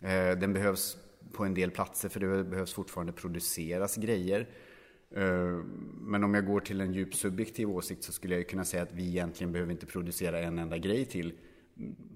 Eh, 0.00 0.38
den 0.38 0.52
behövs 0.52 0.96
på 1.32 1.44
en 1.44 1.54
del 1.54 1.70
platser 1.70 2.08
för 2.08 2.20
det 2.20 2.44
behövs 2.44 2.72
fortfarande 2.72 3.12
produceras 3.12 3.96
grejer. 3.96 4.48
Eh, 5.10 5.62
men 6.00 6.24
om 6.24 6.34
jag 6.34 6.46
går 6.46 6.60
till 6.60 6.80
en 6.80 6.92
djup 6.92 7.14
subjektiv 7.14 7.70
åsikt 7.70 8.04
så 8.04 8.12
skulle 8.12 8.34
jag 8.34 8.48
kunna 8.48 8.64
säga 8.64 8.82
att 8.82 8.92
vi 8.92 9.08
egentligen 9.08 9.52
behöver 9.52 9.72
inte 9.72 9.86
producera 9.86 10.40
en 10.40 10.58
enda 10.58 10.78
grej 10.78 11.04
till 11.04 11.32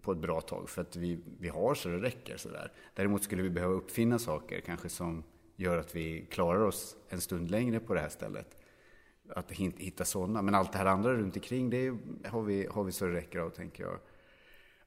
på 0.02 0.12
ett 0.12 0.18
bra 0.18 0.40
tag 0.40 0.68
för 0.68 0.82
att 0.82 0.96
vi, 0.96 1.18
vi 1.38 1.48
har 1.48 1.74
så 1.74 1.88
det 1.88 1.98
räcker. 1.98 2.36
Sådär. 2.36 2.72
Däremot 2.94 3.22
skulle 3.22 3.42
vi 3.42 3.50
behöva 3.50 3.74
uppfinna 3.74 4.18
saker 4.18 4.60
kanske 4.60 4.88
som 4.88 5.24
gör 5.56 5.78
att 5.78 5.96
vi 5.96 6.26
klarar 6.30 6.60
oss 6.60 6.96
en 7.08 7.20
stund 7.20 7.50
längre 7.50 7.80
på 7.80 7.94
det 7.94 8.00
här 8.00 8.08
stället. 8.08 8.56
Att 9.28 9.52
hitta 9.52 10.04
sådana. 10.04 10.42
Men 10.42 10.54
allt 10.54 10.72
det 10.72 10.78
här 10.78 10.86
andra 10.86 11.14
runt 11.14 11.36
omkring 11.36 11.70
det 11.70 11.96
har 12.24 12.42
vi, 12.42 12.66
har 12.66 12.84
vi 12.84 12.92
så 12.92 13.06
det 13.06 13.12
räcker 13.12 13.38
av 13.38 13.50
tänker 13.50 13.84
jag. 13.84 13.98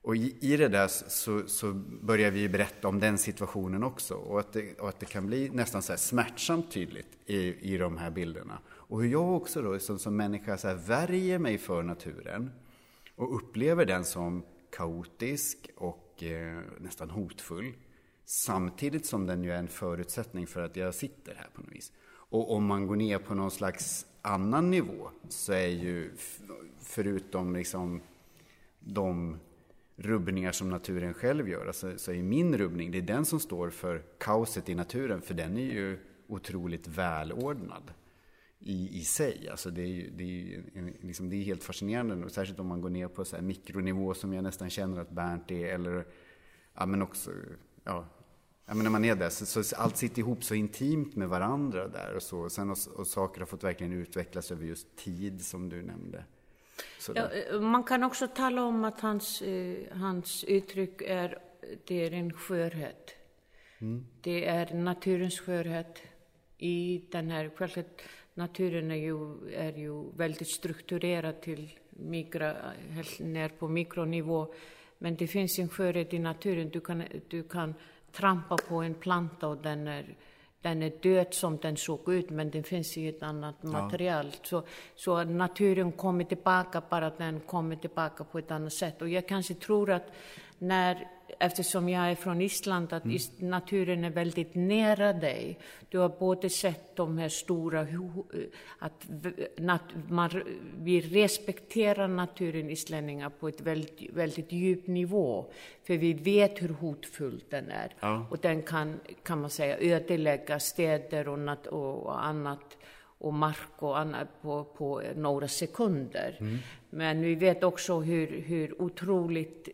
Och 0.02 0.16
i, 0.16 0.38
i 0.42 0.58
det 0.58 0.68
där 0.68 0.88
så, 0.88 1.48
så, 1.48 1.74
börjar 2.02 2.32
vi 2.32 2.50
berätta 2.50 2.88
om 2.88 3.00
den 3.00 3.18
situationen 3.18 3.84
också. 3.84 4.16
Och 4.16 4.40
att 4.40 4.54
det, 4.54 4.80
och 4.80 4.90
att 4.90 5.00
det 5.00 5.06
kan 5.06 5.28
bli 5.28 5.50
nästan 5.50 5.82
så 5.82 5.92
här 5.92 5.98
smärtsamt 5.98 6.72
tydligt 6.72 7.18
i, 7.26 7.74
i 7.74 7.78
de 7.78 7.98
här 7.98 8.12
bilderna. 8.12 8.60
Och 8.70 9.02
hur 9.02 9.10
jag 9.10 9.36
också 9.36 9.62
då 9.62 9.80
som, 9.80 10.00
som 10.00 10.18
människa 10.18 10.58
så 10.58 10.68
här 10.68 10.76
värjer 10.76 11.40
mig 11.40 11.58
för 11.58 11.84
naturen 11.84 12.52
och 13.16 13.36
upplever 13.36 13.86
den 13.86 14.06
som 14.06 14.44
kaotisk 14.72 15.70
och 15.76 16.24
eh, 16.24 16.60
nästan 16.80 17.10
hotfull. 17.10 17.74
Samtidigt 18.26 19.06
som 19.06 19.26
den 19.26 19.44
ju 19.44 19.52
är 19.52 19.58
en 19.58 19.68
förutsättning 19.68 20.48
för 20.48 20.62
att 20.62 20.76
jag 20.76 20.96
sitter 20.96 21.36
här 21.36 21.48
på 21.54 21.62
något 21.62 21.72
vis. 21.72 21.92
Och 22.12 22.56
om 22.56 22.66
man 22.66 22.88
går 22.88 22.96
ner 22.96 23.18
på 23.18 23.36
någon 23.36 23.52
slags 23.52 24.06
annan 24.22 24.72
nivå 24.72 25.10
så 25.30 25.54
är 25.54 25.68
ju 25.68 26.12
förutom 26.82 27.54
liksom 27.56 28.02
de 28.80 29.38
rubbningar 29.96 30.52
som 30.52 30.70
naturen 30.70 31.14
själv 31.14 31.50
gör. 31.50 31.68
Alltså, 31.68 31.98
så 31.98 32.12
är 32.12 32.24
min 32.24 32.58
rubbning, 32.58 32.92
det 32.92 32.98
är 32.98 33.02
den 33.02 33.26
som 33.26 33.40
står 33.40 33.70
för 33.70 34.04
kaoset 34.18 34.70
i 34.70 34.76
naturen, 34.76 35.22
för 35.22 35.34
den 35.34 35.58
är 35.58 35.72
ju 35.72 36.00
otroligt 36.28 36.88
välordnad 36.88 37.94
i, 38.60 39.00
i 39.00 39.04
sig. 39.04 39.50
Alltså 39.50 39.72
det 39.72 39.82
är 39.82 39.88
ju, 39.88 40.10
det 40.10 40.24
är, 40.24 41.06
liksom, 41.06 41.30
det 41.30 41.36
är 41.36 41.44
helt 41.44 41.64
fascinerande, 41.64 42.30
särskilt 42.30 42.60
om 42.60 42.68
man 42.68 42.82
går 42.82 42.90
ner 42.90 43.08
på 43.08 43.26
så 43.26 43.42
mikronivå 43.42 44.14
som 44.14 44.34
jag 44.34 44.44
nästan 44.44 44.70
känner 44.70 45.02
att 45.02 45.10
Bernt 45.10 45.52
är, 45.52 45.74
eller 45.74 46.06
ja, 46.74 46.86
men 46.86 47.02
också, 47.02 47.32
ja, 47.84 48.06
ja 48.66 48.74
men 48.74 48.84
när 48.84 48.90
man 48.90 49.06
är 49.06 49.16
där, 49.16 49.30
så, 49.30 49.64
så, 49.64 49.76
allt 49.76 49.98
sitter 49.98 50.20
ihop 50.20 50.44
så 50.44 50.56
intimt 50.56 51.16
med 51.16 51.30
varandra 51.30 51.88
där 51.88 52.16
och 52.16 52.24
så. 52.24 52.50
Sen 52.50 52.70
och, 52.70 52.78
och 52.96 53.08
saker 53.08 53.40
har 53.40 53.46
fått 53.46 53.64
verkligen 53.64 53.94
utvecklas 53.94 54.52
över 54.52 54.66
just 54.66 54.96
tid, 54.96 55.46
som 55.46 55.70
du 55.70 55.82
nämnde. 55.82 56.24
Ja, 57.16 57.30
eh, 57.32 57.62
man 57.62 57.84
kan 57.84 58.04
också 58.04 58.28
tala 58.28 58.64
om 58.64 58.84
att 58.84 59.00
hans, 59.00 59.42
eh, 59.42 59.98
hans 59.98 60.44
uttryck 60.44 61.02
är, 61.02 61.38
det 61.88 62.06
är 62.06 62.12
en 62.12 62.34
skörhet. 62.34 63.16
Mm. 63.80 64.06
Det 64.22 64.46
är 64.46 64.74
naturens 64.74 65.40
skörhet 65.40 66.02
i 66.58 67.06
den 67.12 67.32
här, 67.32 67.52
självklart 67.56 68.02
naturen 68.40 68.92
är 68.92 68.96
ju, 68.96 69.18
är 69.56 69.78
ju 69.78 70.12
väldigt 70.18 70.48
strukturerad 70.48 71.42
till 71.42 71.70
mikro, 71.90 72.54
ner 73.20 73.50
på 73.50 73.68
mikronivå. 73.68 74.54
Men 74.98 75.16
det 75.16 75.28
finns 75.28 75.60
en 75.60 75.70
skörhet 75.70 76.14
i 76.14 76.20
naturen. 76.20 76.70
Du 76.70 76.80
kan, 76.80 77.04
du 77.28 77.44
kan 77.44 77.74
trampa 78.12 78.58
på 78.58 78.76
en 78.76 78.94
planta 78.94 79.48
och 79.48 79.58
den 79.58 79.88
är, 79.88 80.06
den 80.62 80.84
är 80.84 80.94
död 81.02 81.34
som 81.34 81.58
den 81.58 81.78
såg 81.78 82.14
ut, 82.14 82.30
men 82.30 82.50
den 82.50 82.64
finns 82.64 82.98
i 82.98 83.08
ett 83.08 83.24
annat 83.24 83.64
material. 83.64 84.32
Så, 84.44 84.64
så 84.96 85.24
naturen 85.24 85.92
kommer 85.92 86.24
tillbaka, 86.24 86.82
bara 86.90 87.10
den 87.10 87.40
kommer 87.40 87.76
tillbaka 87.76 88.24
på 88.24 88.40
ett 88.40 88.52
annat 88.52 88.74
sätt. 88.74 89.02
Och 89.02 89.10
jag 89.10 89.28
kanske 89.28 89.54
tror 89.54 89.92
att 89.92 90.08
när 90.60 91.08
eftersom 91.40 91.90
jag 91.90 92.12
är 92.12 92.16
från 92.16 92.42
Island, 92.42 92.94
att 92.94 93.06
mm. 93.06 93.20
naturen 93.38 94.04
är 94.04 94.10
väldigt 94.10 94.56
nära 94.56 95.14
dig. 95.14 95.60
Du 95.90 95.98
har 95.98 96.10
både 96.10 96.50
sett 96.50 96.96
de 96.96 97.18
här 97.18 97.30
stora, 97.30 97.88
att 98.80 99.08
man, 100.08 100.30
vi 100.78 101.02
respekterar 101.02 102.08
naturen 102.08 102.70
islänningar 102.70 103.30
på 103.30 103.48
ett 103.48 103.62
väldigt, 103.62 104.14
väldigt 104.14 104.52
djup 104.52 104.88
nivå. 104.88 105.46
För 105.84 105.98
vi 105.98 106.14
vet 106.14 106.62
hur 106.62 106.70
hotfull 106.70 107.44
den 107.50 107.70
är. 107.70 107.96
Ja. 108.00 108.28
Och 108.30 108.38
den 108.38 108.64
kan, 108.64 109.00
kan 109.24 109.42
man 109.42 109.50
säga, 109.50 109.78
ödelägga 109.80 110.60
städer 110.60 111.28
och, 111.28 111.40
nat 111.40 111.68
och 111.68 112.26
annat 112.26 112.78
och 113.20 113.34
mark 113.34 113.76
och 113.84 114.00
annat 114.00 114.42
på, 114.42 114.64
på 114.64 115.02
några 115.16 115.48
sekunder. 115.48 116.38
Mm. 116.40 116.58
Men 116.90 117.22
vi 117.22 117.36
vet 117.36 117.64
också 117.64 118.00
hur, 118.00 118.42
hur 118.42 118.82
otroligt 118.82 119.70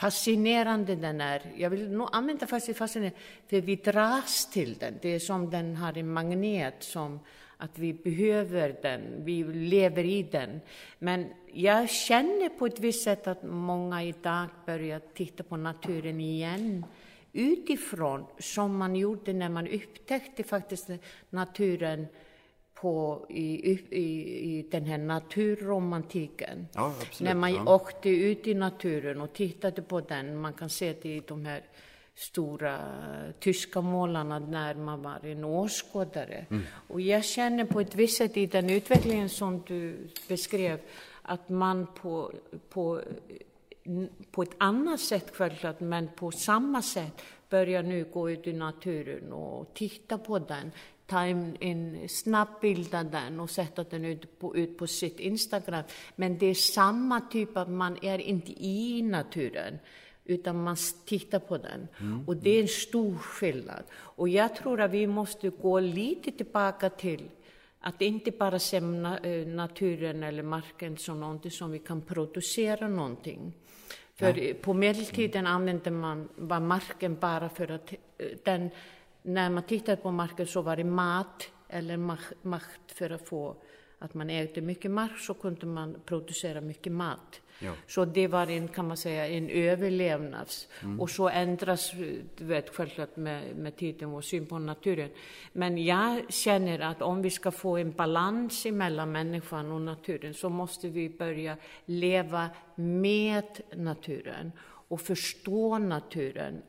fascinerande 0.00 0.94
den 0.94 1.20
är. 1.20 1.42
Jag 1.56 1.70
vill 1.70 1.90
nog 1.90 2.08
använda 2.12 2.46
fascinerande, 2.46 3.12
för 3.46 3.60
vi 3.60 3.76
dras 3.76 4.50
till 4.50 4.74
den. 4.74 4.94
Det 5.02 5.08
är 5.08 5.18
som 5.18 5.50
den 5.50 5.76
har 5.76 5.98
en 5.98 6.12
magnet, 6.12 6.74
som 6.78 7.20
att 7.56 7.78
vi 7.78 7.92
behöver 7.92 8.76
den, 8.82 9.24
vi 9.24 9.44
lever 9.44 10.04
i 10.04 10.22
den. 10.22 10.60
Men 10.98 11.26
jag 11.52 11.90
känner 11.90 12.48
på 12.48 12.66
ett 12.66 12.80
visst 12.80 13.04
sätt 13.04 13.26
att 13.26 13.42
många 13.42 14.04
idag 14.04 14.46
börjar 14.66 15.00
titta 15.14 15.42
på 15.42 15.56
naturen 15.56 16.20
igen 16.20 16.84
utifrån, 17.32 18.26
som 18.38 18.76
man 18.76 18.96
gjorde 18.96 19.32
när 19.32 19.48
man 19.48 19.68
upptäckte 19.68 20.42
faktiskt 20.42 20.90
naturen 21.30 22.06
på, 22.80 23.26
i, 23.28 23.70
i, 23.90 24.04
i 24.58 24.66
den 24.70 24.84
här 24.84 24.98
naturromantiken. 24.98 26.68
Ja, 26.74 26.94
När 27.20 27.34
man 27.34 27.54
ja. 27.54 27.74
åkte 27.74 28.08
ut 28.08 28.46
i 28.46 28.54
naturen 28.54 29.20
och 29.20 29.32
tittade 29.32 29.82
på 29.82 30.00
den. 30.00 30.36
Man 30.36 30.52
kan 30.52 30.70
se 30.70 30.94
det 31.02 31.08
i 31.08 31.22
de 31.26 31.46
här 31.46 31.62
stora 32.14 32.78
tyska 33.38 33.80
målarna 33.80 34.38
när 34.38 34.74
man 34.74 35.02
var 35.02 35.26
en 35.26 35.44
åskådare. 35.44 36.46
Mm. 36.50 36.62
Och 36.88 37.00
jag 37.00 37.24
känner 37.24 37.64
på 37.64 37.80
ett 37.80 37.94
visst 37.94 38.16
sätt 38.16 38.36
i 38.36 38.46
den 38.46 38.70
utvecklingen 38.70 39.28
som 39.28 39.62
du 39.66 40.08
beskrev, 40.28 40.80
att 41.22 41.48
man 41.48 41.86
på, 41.86 42.32
på, 42.68 43.00
på 44.30 44.42
ett 44.42 44.54
annat 44.58 45.00
sätt 45.00 45.30
självklart, 45.32 45.80
men 45.80 46.08
på 46.16 46.30
samma 46.30 46.82
sätt 46.82 47.22
börjar 47.50 47.82
nu 47.82 48.04
gå 48.12 48.30
ut 48.30 48.46
i 48.46 48.52
naturen 48.52 49.32
och 49.32 49.74
titta 49.74 50.18
på 50.18 50.38
den 50.38 50.72
ta 51.10 51.24
en, 51.24 51.56
en 51.60 52.08
snabb 52.08 52.48
bild 52.60 52.94
av 52.94 53.10
den 53.10 53.40
och 53.40 53.50
sätta 53.50 53.84
den 53.84 54.04
ut 54.04 54.38
på, 54.38 54.56
ut 54.56 54.78
på 54.78 54.86
sitt 54.86 55.20
Instagram. 55.20 55.84
Men 56.16 56.38
det 56.38 56.46
är 56.46 56.54
samma 56.54 57.20
typ 57.20 57.56
av, 57.56 57.70
man 57.70 57.98
är 58.02 58.18
inte 58.18 58.52
i 58.52 59.02
naturen 59.02 59.78
utan 60.24 60.62
man 60.62 60.76
tittar 61.04 61.38
på 61.38 61.58
den. 61.58 61.88
Mm. 62.00 62.28
Och 62.28 62.36
det 62.36 62.50
är 62.50 62.62
en 62.62 62.68
stor 62.68 63.14
skillnad. 63.14 63.82
Och 63.92 64.28
jag 64.28 64.56
tror 64.56 64.80
att 64.80 64.90
vi 64.90 65.06
måste 65.06 65.50
gå 65.50 65.80
lite 65.80 66.32
tillbaka 66.32 66.90
till 66.90 67.30
att 67.80 68.02
inte 68.02 68.30
bara 68.30 68.58
se 68.58 68.76
eh, 68.76 69.46
naturen 69.46 70.22
eller 70.22 70.42
marken 70.42 70.96
som 70.96 71.20
någonting 71.20 71.50
som 71.50 71.70
vi 71.70 71.78
kan 71.78 72.02
producera 72.02 72.88
någonting. 72.88 73.52
För 74.14 74.32
Nej. 74.32 74.54
på 74.54 74.74
medeltiden 74.74 75.46
använde 75.46 75.90
man 75.90 76.28
var 76.36 76.60
marken 76.60 77.16
bara 77.20 77.48
för 77.48 77.70
att 77.70 77.92
eh, 77.92 78.26
den 78.44 78.70
när 79.22 79.50
man 79.50 79.62
tittade 79.62 79.96
på 79.96 80.10
marken 80.10 80.46
så 80.46 80.62
var 80.62 80.76
det 80.76 80.84
mat 80.84 81.48
eller 81.68 81.96
makt 82.42 82.92
för 82.92 83.10
att 83.10 83.28
få 83.28 83.56
att 84.02 84.14
man 84.14 84.30
ägde 84.30 84.60
mycket 84.60 84.90
mark 84.90 85.18
så 85.18 85.34
kunde 85.34 85.66
man 85.66 85.96
producera 86.04 86.60
mycket 86.60 86.92
mat. 86.92 87.40
Ja. 87.58 87.72
Så 87.86 88.04
det 88.04 88.26
var 88.26 88.46
en, 88.46 88.68
kan 88.68 88.88
man 88.88 88.96
säga, 88.96 89.28
en 89.28 89.48
överlevnads. 89.48 90.68
Mm. 90.82 91.00
Och 91.00 91.10
så 91.10 91.28
ändras, 91.28 91.92
du 92.36 92.44
vet, 92.44 92.74
självklart 92.74 93.16
med, 93.16 93.56
med 93.56 93.76
tiden 93.76 94.10
vår 94.10 94.20
syn 94.20 94.46
på 94.46 94.58
naturen. 94.58 95.10
Men 95.52 95.84
jag 95.84 96.32
känner 96.32 96.78
att 96.80 97.02
om 97.02 97.22
vi 97.22 97.30
ska 97.30 97.50
få 97.50 97.76
en 97.76 97.92
balans 97.92 98.64
mellan 98.64 99.12
människan 99.12 99.72
och 99.72 99.80
naturen 99.80 100.34
så 100.34 100.48
måste 100.48 100.88
vi 100.88 101.08
börja 101.08 101.56
leva 101.84 102.50
med 102.74 103.60
naturen 103.76 104.52
och 104.88 105.00
förstå 105.00 105.78
naturen. 105.78 106.62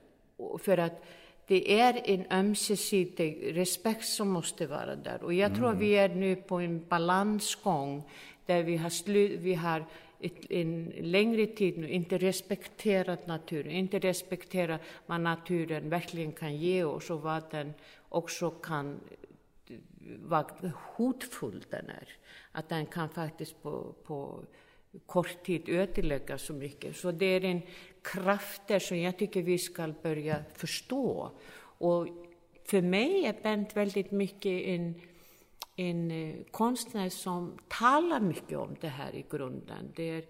För 0.60 0.78
att 0.78 1.04
det 1.52 1.80
är 1.80 2.02
en 2.06 2.26
ömsesidig 2.32 3.58
respekt 3.58 4.06
som 4.06 4.30
måste 4.30 4.68
vara 4.68 4.96
där. 4.96 5.24
Och 5.24 5.34
jag 5.34 5.50
mm. 5.52 5.60
tror 5.60 5.74
vi 5.74 5.98
är 5.98 6.10
nu 6.10 6.36
på 6.36 6.60
en 6.60 6.86
balansgång 6.90 8.04
där 8.46 8.64
vi 8.64 8.78
har, 8.78 8.90
slu, 8.90 9.38
vi 9.38 9.54
har 9.54 9.86
ett, 10.20 10.52
en 10.52 10.94
längre 11.00 11.46
tid 11.46 11.78
nu 11.78 11.90
inte 11.90 12.18
respekterat 12.18 13.28
naturen, 13.28 13.72
inte 13.72 14.00
respekterat 14.00 14.82
vad 15.06 15.22
naturen 15.22 15.90
verkligen 15.90 16.32
kan 16.32 16.58
ge 16.58 16.84
oss 16.84 17.10
och 17.10 17.22
vad 17.22 17.44
den 17.52 17.74
också 18.10 18.50
kan, 18.50 19.00
vad 20.24 20.46
hotfull 20.96 21.66
den 21.70 21.90
är. 21.90 22.08
Att 22.52 22.70
den 22.70 22.86
kan 22.86 23.10
faktiskt 23.10 23.64
på, 23.64 23.96
på 24.04 24.46
kort 25.06 25.44
tid 25.44 25.70
ödelägga 25.70 26.38
så 26.38 26.54
mycket. 26.54 26.96
Så 26.96 27.12
det 27.12 27.26
är 27.26 27.44
en 27.44 27.62
krafter 28.02 28.80
som 28.80 28.98
jag 28.98 29.18
tycker 29.18 29.42
vi 29.42 29.58
ska 29.58 29.94
börja 30.04 30.44
förstå. 30.56 31.32
Och 31.78 32.08
för 32.66 32.82
mig 32.82 33.26
är 33.26 33.36
Bent 33.44 33.78
väldigt 33.78 34.12
mycket 34.12 34.68
en, 34.68 35.02
en 35.76 36.12
eh, 36.12 36.36
konstnär 36.52 37.10
som 37.10 37.58
talar 37.68 38.20
mycket 38.20 38.58
om 38.58 38.76
det 38.82 38.88
här 38.88 39.16
i 39.16 39.26
grunden. 39.30 39.92
Det 39.96 40.10
är, 40.10 40.24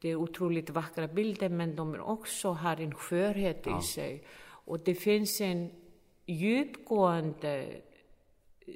det 0.00 0.08
är 0.08 0.16
otroligt 0.16 0.70
vackra 0.70 1.08
bilder, 1.08 1.48
men 1.48 1.76
de 1.76 2.00
också 2.00 2.48
har 2.48 2.76
en 2.76 2.94
skörhet 2.94 3.62
ja. 3.64 3.78
i 3.78 3.82
sig. 3.82 4.24
Och 4.42 4.80
det 4.80 4.94
finns 4.94 5.40
en 5.40 5.70
djupgående, 6.26 7.66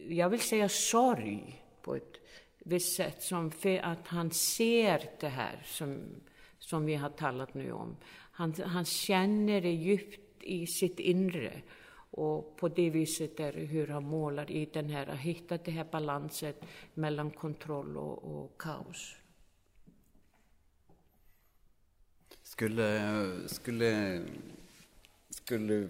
jag 0.09 0.29
vill 0.29 0.41
säga 0.41 0.69
sorg 0.69 1.63
på 1.83 1.95
ett 1.95 2.21
visst 2.59 2.97
sätt, 2.97 3.23
som 3.23 3.51
för 3.51 3.79
att 3.79 4.09
han 4.09 4.31
ser 4.31 5.11
det 5.21 5.29
här 5.29 5.63
som, 5.65 5.99
som 6.59 6.87
vi 6.87 6.95
har 6.95 7.11
talat 7.11 7.55
nu 7.55 7.73
om. 7.73 7.97
Han, 8.37 8.55
han 8.65 8.85
känner 8.85 9.61
det 9.61 9.73
djupt 9.73 10.43
i 10.43 10.67
sitt 10.67 11.01
inre. 11.01 11.63
Och 12.11 12.57
på 12.57 12.69
det 12.69 12.91
viset 12.91 13.41
är 13.41 13.53
hur 13.53 13.87
han 13.87 14.05
målar 14.05 14.51
i 14.51 14.67
den 14.67 14.91
här, 14.91 15.07
har 15.07 15.15
hittat 15.15 15.65
den 15.65 15.75
här 15.75 15.87
balansen 15.93 16.55
mellan 16.95 17.31
kontroll 17.31 17.97
och, 17.97 18.25
och 18.25 18.61
kaos. 18.61 19.17
Skulle, 22.43 23.49
skulle, 23.49 24.23
skulle, 25.31 25.89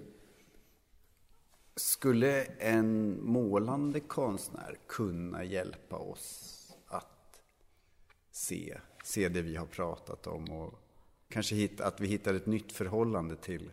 skulle 1.76 2.44
en 2.44 3.18
målande 3.24 4.00
konstnär 4.00 4.78
kunna 4.86 5.44
hjälpa 5.44 5.96
oss 5.96 6.50
att 6.86 7.42
se, 8.30 8.78
se 9.04 9.28
det 9.28 9.42
vi 9.42 9.56
har 9.56 9.66
pratat 9.66 10.26
om 10.26 10.52
och 10.52 10.83
kanske 11.28 11.54
hit, 11.54 11.80
att 11.80 12.00
vi 12.00 12.06
hittar 12.06 12.34
ett 12.34 12.46
nytt 12.46 12.72
förhållande 12.72 13.36
till, 13.36 13.70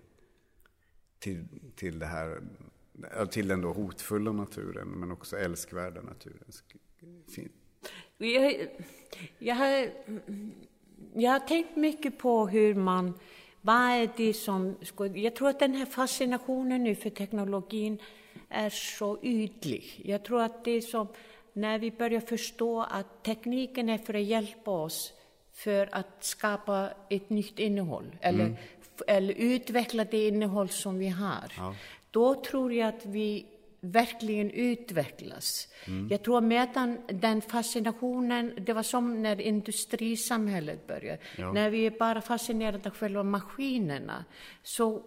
till, 1.19 1.45
till 1.75 1.99
det 1.99 2.05
här, 2.05 2.41
till 3.31 3.47
den 3.47 3.61
då 3.61 3.73
hotfulla 3.73 4.31
naturen, 4.31 4.87
men 4.87 5.11
också 5.11 5.37
älskvärda 5.37 6.01
naturen. 6.01 6.51
Jag, 8.17 8.67
jag, 9.39 9.55
har, 9.55 9.89
jag 11.13 11.31
har 11.31 11.39
tänkt 11.39 11.75
mycket 11.75 12.17
på 12.17 12.47
hur 12.47 12.75
man, 12.75 13.13
vad 13.61 13.75
är 13.75 14.09
det 14.17 14.33
som, 14.33 14.75
jag 15.15 15.35
tror 15.35 15.49
att 15.49 15.59
den 15.59 15.73
här 15.73 15.85
fascinationen 15.85 16.83
nu 16.83 16.95
för 16.95 17.09
teknologin 17.09 18.01
är 18.49 18.69
så 18.69 19.19
ytlig. 19.23 20.01
Jag 20.05 20.25
tror 20.25 20.41
att 20.41 20.63
det 20.63 20.71
är 20.71 20.81
som, 20.81 21.07
när 21.53 21.79
vi 21.79 21.91
börjar 21.91 22.21
förstå 22.21 22.81
att 22.81 23.23
tekniken 23.23 23.89
är 23.89 23.97
för 23.97 24.13
att 24.13 24.23
hjälpa 24.23 24.71
oss 24.71 25.13
för 25.53 25.89
att 25.91 26.23
skapa 26.23 26.89
ett 27.09 27.29
nytt 27.29 27.59
innehåll 27.59 28.15
eller, 28.21 28.45
mm. 28.45 28.55
eller 29.07 29.33
utveckla 29.33 30.05
det 30.05 30.27
innehåll 30.27 30.69
som 30.69 30.99
vi 30.99 31.07
har. 31.07 31.53
Ja. 31.57 31.75
Då 32.11 32.35
tror 32.43 32.73
jag 32.73 32.87
att 32.87 33.05
vi 33.05 33.45
verkligen 33.81 34.51
utvecklas. 34.51 35.67
Mm. 35.87 36.07
Jag 36.11 36.23
tror 36.23 36.41
medan 36.41 36.97
den 37.07 37.41
fascinationen, 37.41 38.53
det 38.57 38.73
var 38.73 38.83
som 38.83 39.21
när 39.21 39.41
industrisamhället 39.41 40.87
började. 40.87 41.17
Ja. 41.37 41.53
När 41.53 41.69
vi 41.69 41.85
är 41.85 41.91
bara 41.91 42.21
fascinerade 42.21 42.89
av 42.89 42.95
själva 42.95 43.23
maskinerna 43.23 44.25
så 44.63 45.03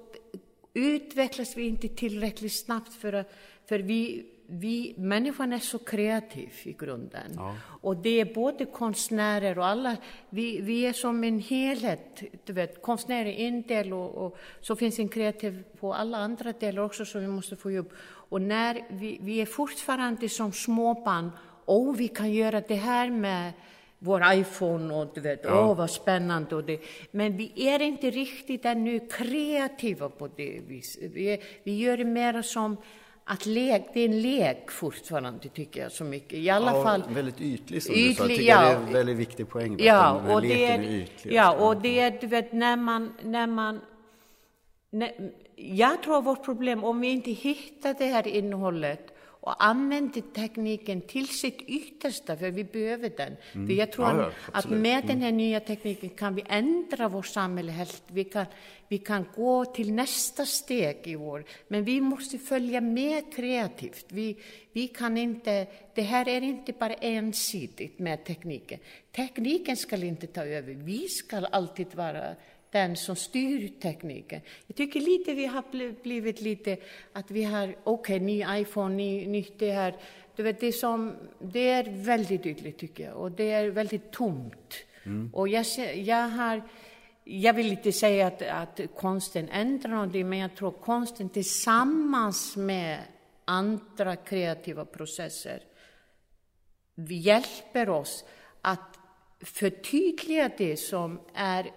utvecklas 0.75 1.57
vi 1.57 1.67
inte 1.67 1.89
tillräckligt 1.89 2.53
snabbt 2.53 2.95
för, 2.95 3.25
för 3.69 3.79
vi 3.79 4.27
vi, 4.47 4.95
människan 4.99 5.53
är 5.53 5.59
så 5.59 5.79
kreativ 5.79 6.53
i 6.63 6.73
grunden. 6.73 7.33
Ja. 7.37 7.55
Och 7.81 7.97
det 7.97 8.21
är 8.21 8.35
både 8.35 8.65
konstnärer 8.65 9.59
och 9.59 9.67
alla, 9.67 9.97
vi, 10.31 10.61
vi 10.61 10.87
är 10.87 10.93
som 10.93 11.25
en 11.25 11.39
helhet. 11.39 12.23
Du 12.45 12.53
vet, 12.53 12.83
konstnärer 12.83 13.27
är 13.27 13.49
en 13.49 13.63
del 13.63 13.93
och, 13.93 14.15
och 14.15 14.37
så 14.61 14.77
finns 14.77 14.99
en 14.99 15.09
kreativ 15.09 15.65
på 15.81 15.95
alla 15.95 16.19
andra 16.19 16.53
delar 16.53 16.83
också 16.83 17.05
som 17.05 17.21
vi 17.21 17.29
måste 17.29 17.57
få 17.57 17.71
upp. 17.71 17.93
Och 18.29 18.43
när 18.43 18.81
vi, 18.91 19.19
vi 19.21 19.41
är 19.41 19.47
fortfarande 19.47 20.29
som 20.29 20.53
småbarn, 20.53 21.31
och 21.65 22.01
vi 22.01 22.09
kan 22.09 22.33
göra 22.33 22.61
det 22.61 22.75
här 22.75 23.11
med 23.11 23.53
vår 23.99 24.23
iPhone 24.33 24.95
och 24.95 25.11
du 25.15 25.21
vet, 25.21 25.41
ja. 25.45 25.69
åh 25.69 25.77
vad 25.77 25.91
spännande. 25.91 26.57
Och 26.57 26.65
det. 26.65 26.81
Men 27.11 27.37
vi 27.37 27.53
är 27.69 27.83
inte 27.83 28.11
riktigt 28.11 28.65
ännu 28.65 29.01
kreativa 29.01 30.09
på 30.09 30.29
det 30.37 30.61
viset. 30.67 31.11
Vi, 31.13 31.43
vi 31.63 31.79
gör 31.79 31.97
det 31.97 32.05
mer 32.05 32.43
som 32.43 32.77
att 33.25 33.47
lek, 33.47 33.87
det 33.95 34.01
är 34.01 34.05
en 34.05 34.23
lek 34.23 34.71
fortfarande 34.71 35.49
tycker 35.49 35.81
jag 35.81 35.93
så 35.93 36.05
mycket. 36.05 36.33
I 36.33 36.51
alla 36.51 36.77
ja, 36.77 36.83
fall. 36.83 37.03
Väldigt 37.09 37.41
ytlig 37.41 37.83
som 37.83 37.95
ytlig, 37.95 38.09
du 38.11 38.15
sa. 38.15 38.23
Jag 38.23 38.31
tycker 38.31 38.51
ja, 38.51 38.61
det 38.61 38.67
är 38.67 38.77
en 38.77 38.93
väldigt 38.93 39.17
viktig 39.17 39.49
poäng. 39.49 39.77
Ja, 39.79 40.35
och 40.35 40.43
det 40.43 40.65
är, 40.65 40.79
är 40.79 40.83
ytlig. 40.83 41.33
Ja, 41.35 41.53
och 41.53 41.77
det 41.77 42.01
är, 42.01 42.19
du 42.21 42.27
vet, 42.27 42.53
när 42.53 42.77
man, 42.77 43.15
när 43.23 43.47
man 43.47 43.81
när, 44.91 45.33
jag 45.57 46.03
tror 46.03 46.23
vårt 46.23 46.45
problem, 46.45 46.85
om 46.85 47.01
vi 47.01 47.09
inte 47.09 47.31
hittar 47.31 47.95
det 47.99 48.07
här 48.07 48.27
innehållet 48.27 49.14
och 49.45 49.65
använder 49.65 50.21
tekniken 50.21 51.01
till 51.01 51.29
sitt 51.29 51.63
yttersta, 51.63 52.37
för 52.37 52.51
vi 52.51 52.65
behöver 52.65 53.13
den. 53.17 53.37
Mm. 53.53 53.67
För 53.67 53.75
jag 53.75 53.93
tror 53.93 54.09
ja, 54.09 54.31
att 54.53 54.71
med 54.71 55.07
den 55.07 55.21
här 55.21 55.29
mm. 55.29 55.37
nya 55.37 55.61
tekniken 55.61 56.11
kan 56.11 56.35
vi 56.35 56.45
ändra 56.49 57.09
vårt 57.09 57.27
samhälle 57.27 57.73
helt. 57.73 58.03
Vi 58.07 58.25
kan, 58.25 58.47
vi 58.89 58.99
kan 58.99 59.27
gå 59.37 59.65
till 59.65 59.93
nästa 59.93 60.47
steg 60.47 61.01
i 61.05 61.15
vår, 61.15 61.45
men 61.69 61.85
vi 61.85 62.01
måste 62.01 62.39
följa 62.39 62.81
med 62.81 63.35
kreativt. 63.35 64.07
Vi, 64.09 64.37
vi 64.73 64.89
kan 64.89 65.19
inte, 65.19 65.67
det 65.95 66.03
här 66.03 66.29
är 66.29 66.41
inte 66.41 66.73
bara 66.73 66.95
ensidigt 66.95 67.99
med 67.99 68.25
tekniken. 68.25 68.81
Tekniken 69.13 69.77
ska 69.77 69.97
inte 69.97 70.27
ta 70.27 70.45
över, 70.45 70.75
vi 70.75 71.09
ska 71.09 71.37
alltid 71.37 71.95
vara 71.95 72.35
den 72.75 72.97
som 72.97 73.17
styr 73.17 73.69
tekniken. 73.81 74.41
Jag 74.67 74.77
tycker 74.77 75.01
lite 75.01 75.35
vi 75.35 75.47
har 75.47 76.03
blivit 76.03 76.41
lite 76.41 76.77
att 77.13 77.31
vi 77.31 77.45
har, 77.45 77.77
okej, 77.85 78.17
okay, 78.17 78.19
ny 78.21 78.45
iPhone, 78.61 78.95
ny, 78.95 79.27
nytt 79.27 79.59
det 79.59 79.73
här. 79.73 79.97
Du 80.37 80.43
vet, 80.43 80.61
det, 80.61 80.73
som, 80.73 81.13
det 81.39 81.69
är 81.69 81.85
väldigt 82.05 82.47
ytligt 82.47 82.79
tycker 82.79 83.05
jag 83.05 83.17
och 83.17 83.31
det 83.31 83.51
är 83.51 83.71
väldigt 83.71 84.11
tomt. 84.11 84.75
Mm. 85.05 85.31
Och 85.35 85.49
jag, 85.49 85.67
jag 85.95 86.29
har, 86.29 86.63
jag 87.25 87.55
vill 87.55 87.71
inte 87.71 87.93
säga 87.93 88.27
att, 88.27 88.43
att 88.43 88.81
konsten 88.97 89.49
ändrar 89.49 89.91
någonting, 89.91 90.29
men 90.29 90.39
jag 90.39 90.57
tror 90.57 90.71
konsten 90.71 91.29
tillsammans 91.29 92.57
med 92.57 92.99
andra 93.45 94.17
kreativa 94.17 94.85
processer 94.85 95.63
hjälper 97.09 97.89
oss 97.89 98.25
att 98.61 98.99
förtydliga 99.41 100.51
det 100.59 100.77
som 100.77 101.21
är 101.35 101.71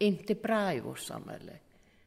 inte 0.00 0.34
bra 0.34 0.74
i 0.74 0.80
vårt 0.80 0.98
samhälle. 0.98 1.52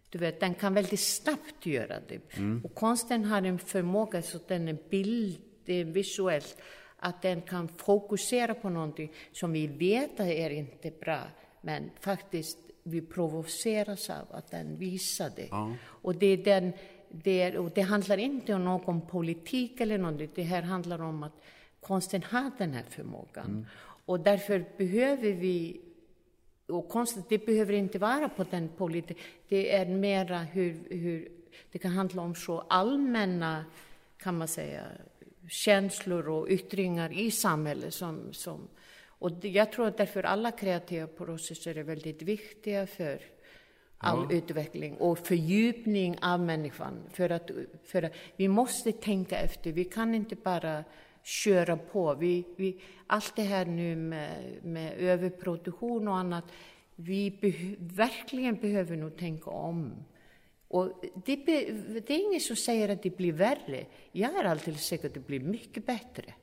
Du 0.10 0.20
vet, 0.20 0.40
den 0.40 0.54
kan 0.54 0.74
väldigt 0.74 1.00
snabbt 1.00 1.66
göra 1.66 2.00
det. 2.08 2.38
Mm. 2.38 2.62
Och 2.64 2.76
konsten 2.76 3.26
har 3.26 3.42
en 3.42 3.60
förmåga, 3.60 4.22
så 4.22 4.40
den 4.48 4.68
är 4.68 4.78
bild, 4.90 5.42
visuellt, 5.66 6.58
att 6.98 7.22
den 7.22 7.42
kan 7.42 7.68
fokusera 7.68 8.54
på 8.54 8.70
någonting 8.70 9.14
som 9.32 9.52
vi 9.52 9.68
vet 9.68 10.20
är 10.20 10.50
inte 10.50 10.92
bra, 10.92 11.20
men 11.62 11.90
faktiskt 12.00 12.58
vi 12.84 13.02
provoceras 13.02 14.10
av 14.10 14.28
att 14.32 14.52
den 14.52 14.78
visar 14.78 15.32
det. 15.36 15.48
Ja. 15.52 15.74
Och 15.84 16.16
det, 16.16 16.28
är 16.28 16.38
den, 16.38 16.74
det, 17.10 17.58
och 17.58 17.72
det 17.72 17.82
handlar 17.82 18.18
inte 18.18 18.54
om 18.54 18.64
någon 18.64 19.02
politik 19.02 19.82
eller 19.82 19.98
någonting, 19.98 20.30
det 20.36 20.44
här 20.44 20.62
handlar 20.62 21.02
om 21.02 21.24
att 21.24 21.44
konsten 21.80 22.24
har 22.24 22.52
den 22.58 22.74
här 22.74 22.86
förmågan. 22.90 23.46
Mm. 23.46 23.66
Och 24.06 24.20
därför 24.20 24.66
behöver 24.78 25.32
vi 25.32 25.82
och 26.68 26.90
konstigt, 26.90 27.26
det 27.30 27.46
behöver 27.46 27.74
inte 27.74 28.00
vara 28.00 28.30
på 28.30 28.46
den 28.50 28.70
politiken. 28.78 29.24
Det 29.48 29.76
är 29.76 29.86
mera 29.86 30.40
hur, 30.40 30.88
hur 30.90 31.32
det 31.72 31.80
kan 31.80 31.92
handla 31.92 32.22
om 32.22 32.36
så 32.36 32.60
allmänna, 32.60 33.66
kan 34.18 34.38
man 34.38 34.48
säga, 34.48 34.84
känslor 35.50 36.30
och 36.30 36.48
yttringar 36.50 37.14
i 37.14 37.32
samhället 37.32 37.94
som, 37.94 38.34
som 38.34 38.68
och 39.24 39.46
jag 39.46 39.72
tror 39.72 39.88
att 39.88 39.98
därför 39.98 40.24
alla 40.24 40.52
kreativa 40.52 41.08
processer 41.08 41.78
är 41.78 41.84
väldigt 41.84 42.22
viktiga 42.22 42.88
för 42.88 43.20
all 43.98 44.28
ja. 44.30 44.36
utveckling 44.36 44.98
och 44.98 45.20
fördjupning 45.20 46.18
av 46.22 46.40
människan. 46.40 46.94
För 47.14 47.30
att, 47.30 47.52
för 47.84 48.04
att 48.04 48.14
vi 48.36 48.48
måste 48.48 48.92
tänka 48.92 49.38
efter, 49.38 49.72
vi 49.72 49.84
kan 49.84 50.16
inte 50.16 50.36
bara 50.36 50.84
köra 51.24 51.78
på. 51.78 52.14
Vi, 52.14 52.46
vi, 52.56 52.82
allt 53.08 53.36
det 53.36 53.42
här 53.42 53.66
nu 53.66 53.96
med, 53.96 54.64
med 54.64 54.98
överproduktion 54.98 56.08
och 56.08 56.18
annat, 56.18 56.44
vi 56.96 57.38
beh, 57.42 57.74
verkligen 57.80 58.56
behöver 58.56 58.96
nog 58.96 59.18
tänka 59.18 59.50
om. 59.50 59.94
Och 60.68 61.04
det, 61.26 61.36
det 61.36 62.10
är 62.10 62.28
ingen 62.28 62.40
som 62.40 62.56
säger 62.56 62.90
att 62.90 63.04
det 63.04 63.18
blir 63.18 63.34
värre. 63.34 63.86
Jag 64.12 64.36
är 64.36 64.44
alldeles 64.44 64.86
säker 64.86 65.08
att 65.08 65.14
det 65.14 65.28
blir 65.28 65.40
mycket 65.40 65.86
bättre. 65.86 66.34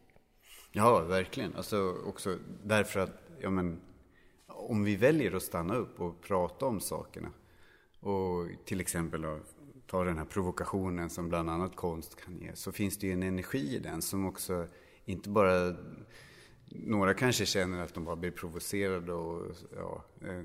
Ja, 0.72 1.00
verkligen. 1.00 1.54
Alltså 1.56 1.96
också 2.06 2.38
därför 2.64 3.00
att, 3.00 3.30
ja 3.40 3.50
men, 3.50 3.80
om 4.46 4.84
vi 4.84 4.96
väljer 4.96 5.36
att 5.36 5.42
stanna 5.42 5.74
upp 5.74 6.00
och 6.00 6.20
prata 6.20 6.66
om 6.66 6.80
sakerna 6.80 7.28
och 8.00 8.48
till 8.64 8.80
exempel 8.80 9.24
ta 9.90 10.04
den 10.04 10.18
här 10.18 10.24
provokationen 10.24 11.10
som 11.10 11.28
bland 11.28 11.50
annat 11.50 11.76
konst 11.76 12.24
kan 12.24 12.38
ge, 12.38 12.54
så 12.54 12.72
finns 12.72 12.98
det 12.98 13.06
ju 13.06 13.12
en 13.12 13.22
energi 13.22 13.76
i 13.76 13.78
den 13.78 14.02
som 14.02 14.26
också 14.26 14.66
inte 15.04 15.28
bara... 15.28 15.76
Några 16.72 17.14
kanske 17.14 17.46
känner 17.46 17.82
att 17.82 17.94
de 17.94 18.04
bara 18.04 18.16
blir 18.16 18.30
provocerade 18.30 19.12
och 19.12 19.56
ja, 19.76 20.04
eh, 20.22 20.42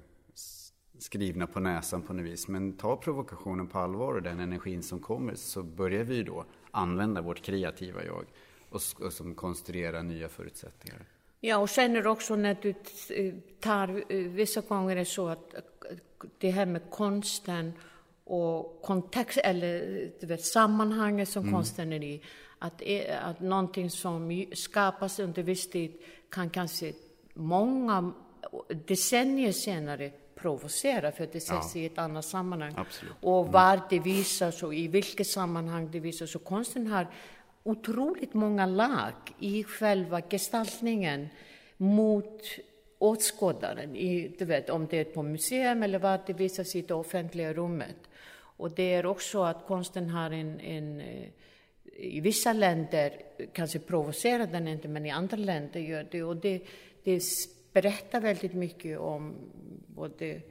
skrivna 1.00 1.48
på 1.48 1.60
näsan 1.60 2.02
på 2.02 2.14
något 2.14 2.26
vis. 2.26 2.48
Men 2.48 2.78
ta 2.78 2.98
provokationen 2.98 3.68
på 3.68 3.80
allvar 3.80 4.14
och 4.14 4.22
den 4.22 4.40
energin 4.40 4.84
som 4.84 5.00
kommer 5.00 5.36
så 5.36 5.64
börjar 5.64 6.04
vi 6.04 6.24
då 6.24 6.46
använda 6.72 7.22
vårt 7.22 7.42
kreativa 7.42 8.06
jag 8.06 8.26
och, 8.70 8.82
och 9.06 9.14
som 9.14 9.36
konstruera 9.36 10.02
nya 10.02 10.30
förutsättningar. 10.30 11.06
Ja, 11.40 11.58
och 11.58 11.70
känner 11.70 12.08
också 12.08 12.36
när 12.36 12.58
du 12.62 12.70
eh, 12.70 13.34
tar, 13.60 14.04
eh, 14.10 14.18
vissa 14.18 14.62
gånger 14.62 14.92
är 14.92 15.00
det 15.00 15.06
så 15.06 15.28
att 15.28 15.56
det 16.38 16.52
här 16.52 16.66
med 16.66 16.82
konsten 16.92 17.74
och 18.26 18.82
kontext, 18.82 19.38
eller 19.38 20.12
du 20.20 20.28
vet, 20.28 20.46
sammanhanget 20.46 21.30
som 21.30 21.44
mm. 21.44 21.54
konsten 21.54 21.94
är 21.94 22.04
i. 22.04 22.22
Att, 22.60 22.82
att 23.22 23.40
någonting 23.40 23.90
som 23.90 24.46
skapas 24.54 25.20
under 25.20 25.44
viss 25.44 25.70
tid 25.70 25.92
kan 26.30 26.50
kanske 26.50 26.94
många 27.34 28.14
decennier 28.86 29.52
senare 29.52 30.12
provocera 30.36 31.12
för 31.12 31.24
att 31.24 31.34
det 31.34 31.40
sätts 31.40 31.76
ja. 31.76 31.82
i 31.82 31.86
ett 31.86 31.98
annat 31.98 32.26
sammanhang. 32.26 32.74
Absolut. 32.78 33.14
Och 33.22 33.42
mm. 33.42 33.52
var 33.52 33.82
det 33.90 34.00
visas 34.00 34.64
och 34.64 34.76
i 34.76 34.88
vilket 34.88 35.28
sammanhang 35.28 35.92
det 35.92 36.00
visas. 36.00 36.32
Så 36.32 36.40
konsten 36.40 36.88
har 36.88 37.08
otroligt 37.64 38.34
många 38.34 38.66
lag 38.66 39.14
i 39.40 39.64
själva 39.64 40.22
gestaltningen 40.22 41.28
mot 41.78 42.42
åskådaren, 43.00 43.96
i, 43.96 44.36
du 44.40 44.46
vet, 44.46 44.70
om 44.70 44.88
det 44.88 44.98
är 44.98 45.04
på 45.04 45.24
museum 45.24 45.84
eller 45.84 46.00
var 46.00 46.20
det 46.28 46.34
visas 46.34 46.76
i 46.76 46.82
det 46.82 46.94
offentliga 46.94 47.54
rummet. 47.54 47.96
Och 48.58 48.72
det 48.72 48.94
är 48.94 49.06
också 49.06 49.44
att 49.44 49.66
konsten 49.68 50.10
har 50.10 50.32
en, 50.32 50.60
en 50.60 51.00
eh, 51.00 51.30
i 51.98 52.20
vissa 52.20 52.54
länder 52.54 53.22
kanske 53.54 53.80
provocerar 53.80 54.48
den 54.48 54.68
inte, 54.68 54.88
men 54.88 55.06
i 55.06 55.10
andra 55.10 55.38
länder 55.38 55.80
gör 55.80 56.08
det. 56.12 56.24
Och 56.24 56.36
det, 56.36 56.64
det 57.04 57.24
berättar 57.74 58.22
väldigt 58.22 58.54
mycket 58.54 59.00
om 59.00 59.36
både 59.88 60.42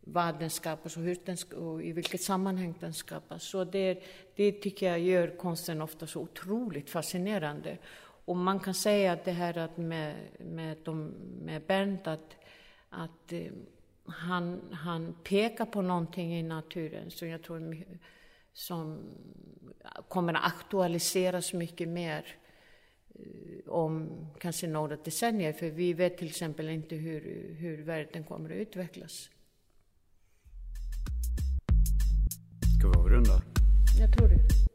vad 0.00 0.38
den 0.38 0.50
skapas 0.50 0.96
och, 0.96 1.02
hur 1.02 1.18
den, 1.24 1.36
och 1.58 1.82
i 1.82 1.92
vilket 1.92 2.22
sammanhang 2.22 2.74
den 2.80 2.94
skapas. 2.94 3.42
Så 3.42 3.64
det, 3.64 4.02
det 4.36 4.52
tycker 4.52 4.90
jag 4.90 5.00
gör 5.00 5.36
konsten 5.36 5.82
ofta 5.82 6.06
så 6.06 6.20
otroligt 6.20 6.90
fascinerande. 6.90 7.78
Och 8.24 8.36
man 8.36 8.60
kan 8.60 8.74
säga 8.74 9.12
att 9.12 9.24
det 9.24 9.32
här 9.32 9.58
att 9.58 9.76
med, 9.76 10.14
med, 10.38 10.76
de, 10.84 11.14
med 11.42 11.62
Bernt, 11.62 12.06
att, 12.06 12.36
att 12.88 13.32
eh, 13.32 13.52
han, 14.06 14.60
han 14.72 15.14
pekar 15.24 15.66
på 15.66 15.82
någonting 15.82 16.38
i 16.38 16.42
naturen 16.42 17.10
som 17.10 17.28
jag 17.28 17.42
tror 17.42 17.84
som 18.52 18.98
kommer 20.08 20.34
att 20.34 20.44
aktualiseras 20.44 21.52
mycket 21.52 21.88
mer 21.88 22.26
eh, 23.14 23.72
om 23.72 24.10
kanske 24.40 24.66
några 24.66 24.96
decennier, 24.96 25.52
för 25.52 25.70
vi 25.70 25.92
vet 25.92 26.18
till 26.18 26.28
exempel 26.28 26.68
inte 26.68 26.96
hur, 26.96 27.54
hur 27.58 27.82
världen 27.82 28.24
kommer 28.24 28.50
att 28.50 28.56
utvecklas. 28.56 29.30
Ska 32.78 32.88
vi 32.88 32.98
avrunda? 32.98 33.42
Jag 34.00 34.12
tror 34.12 34.28
det. 34.28 34.71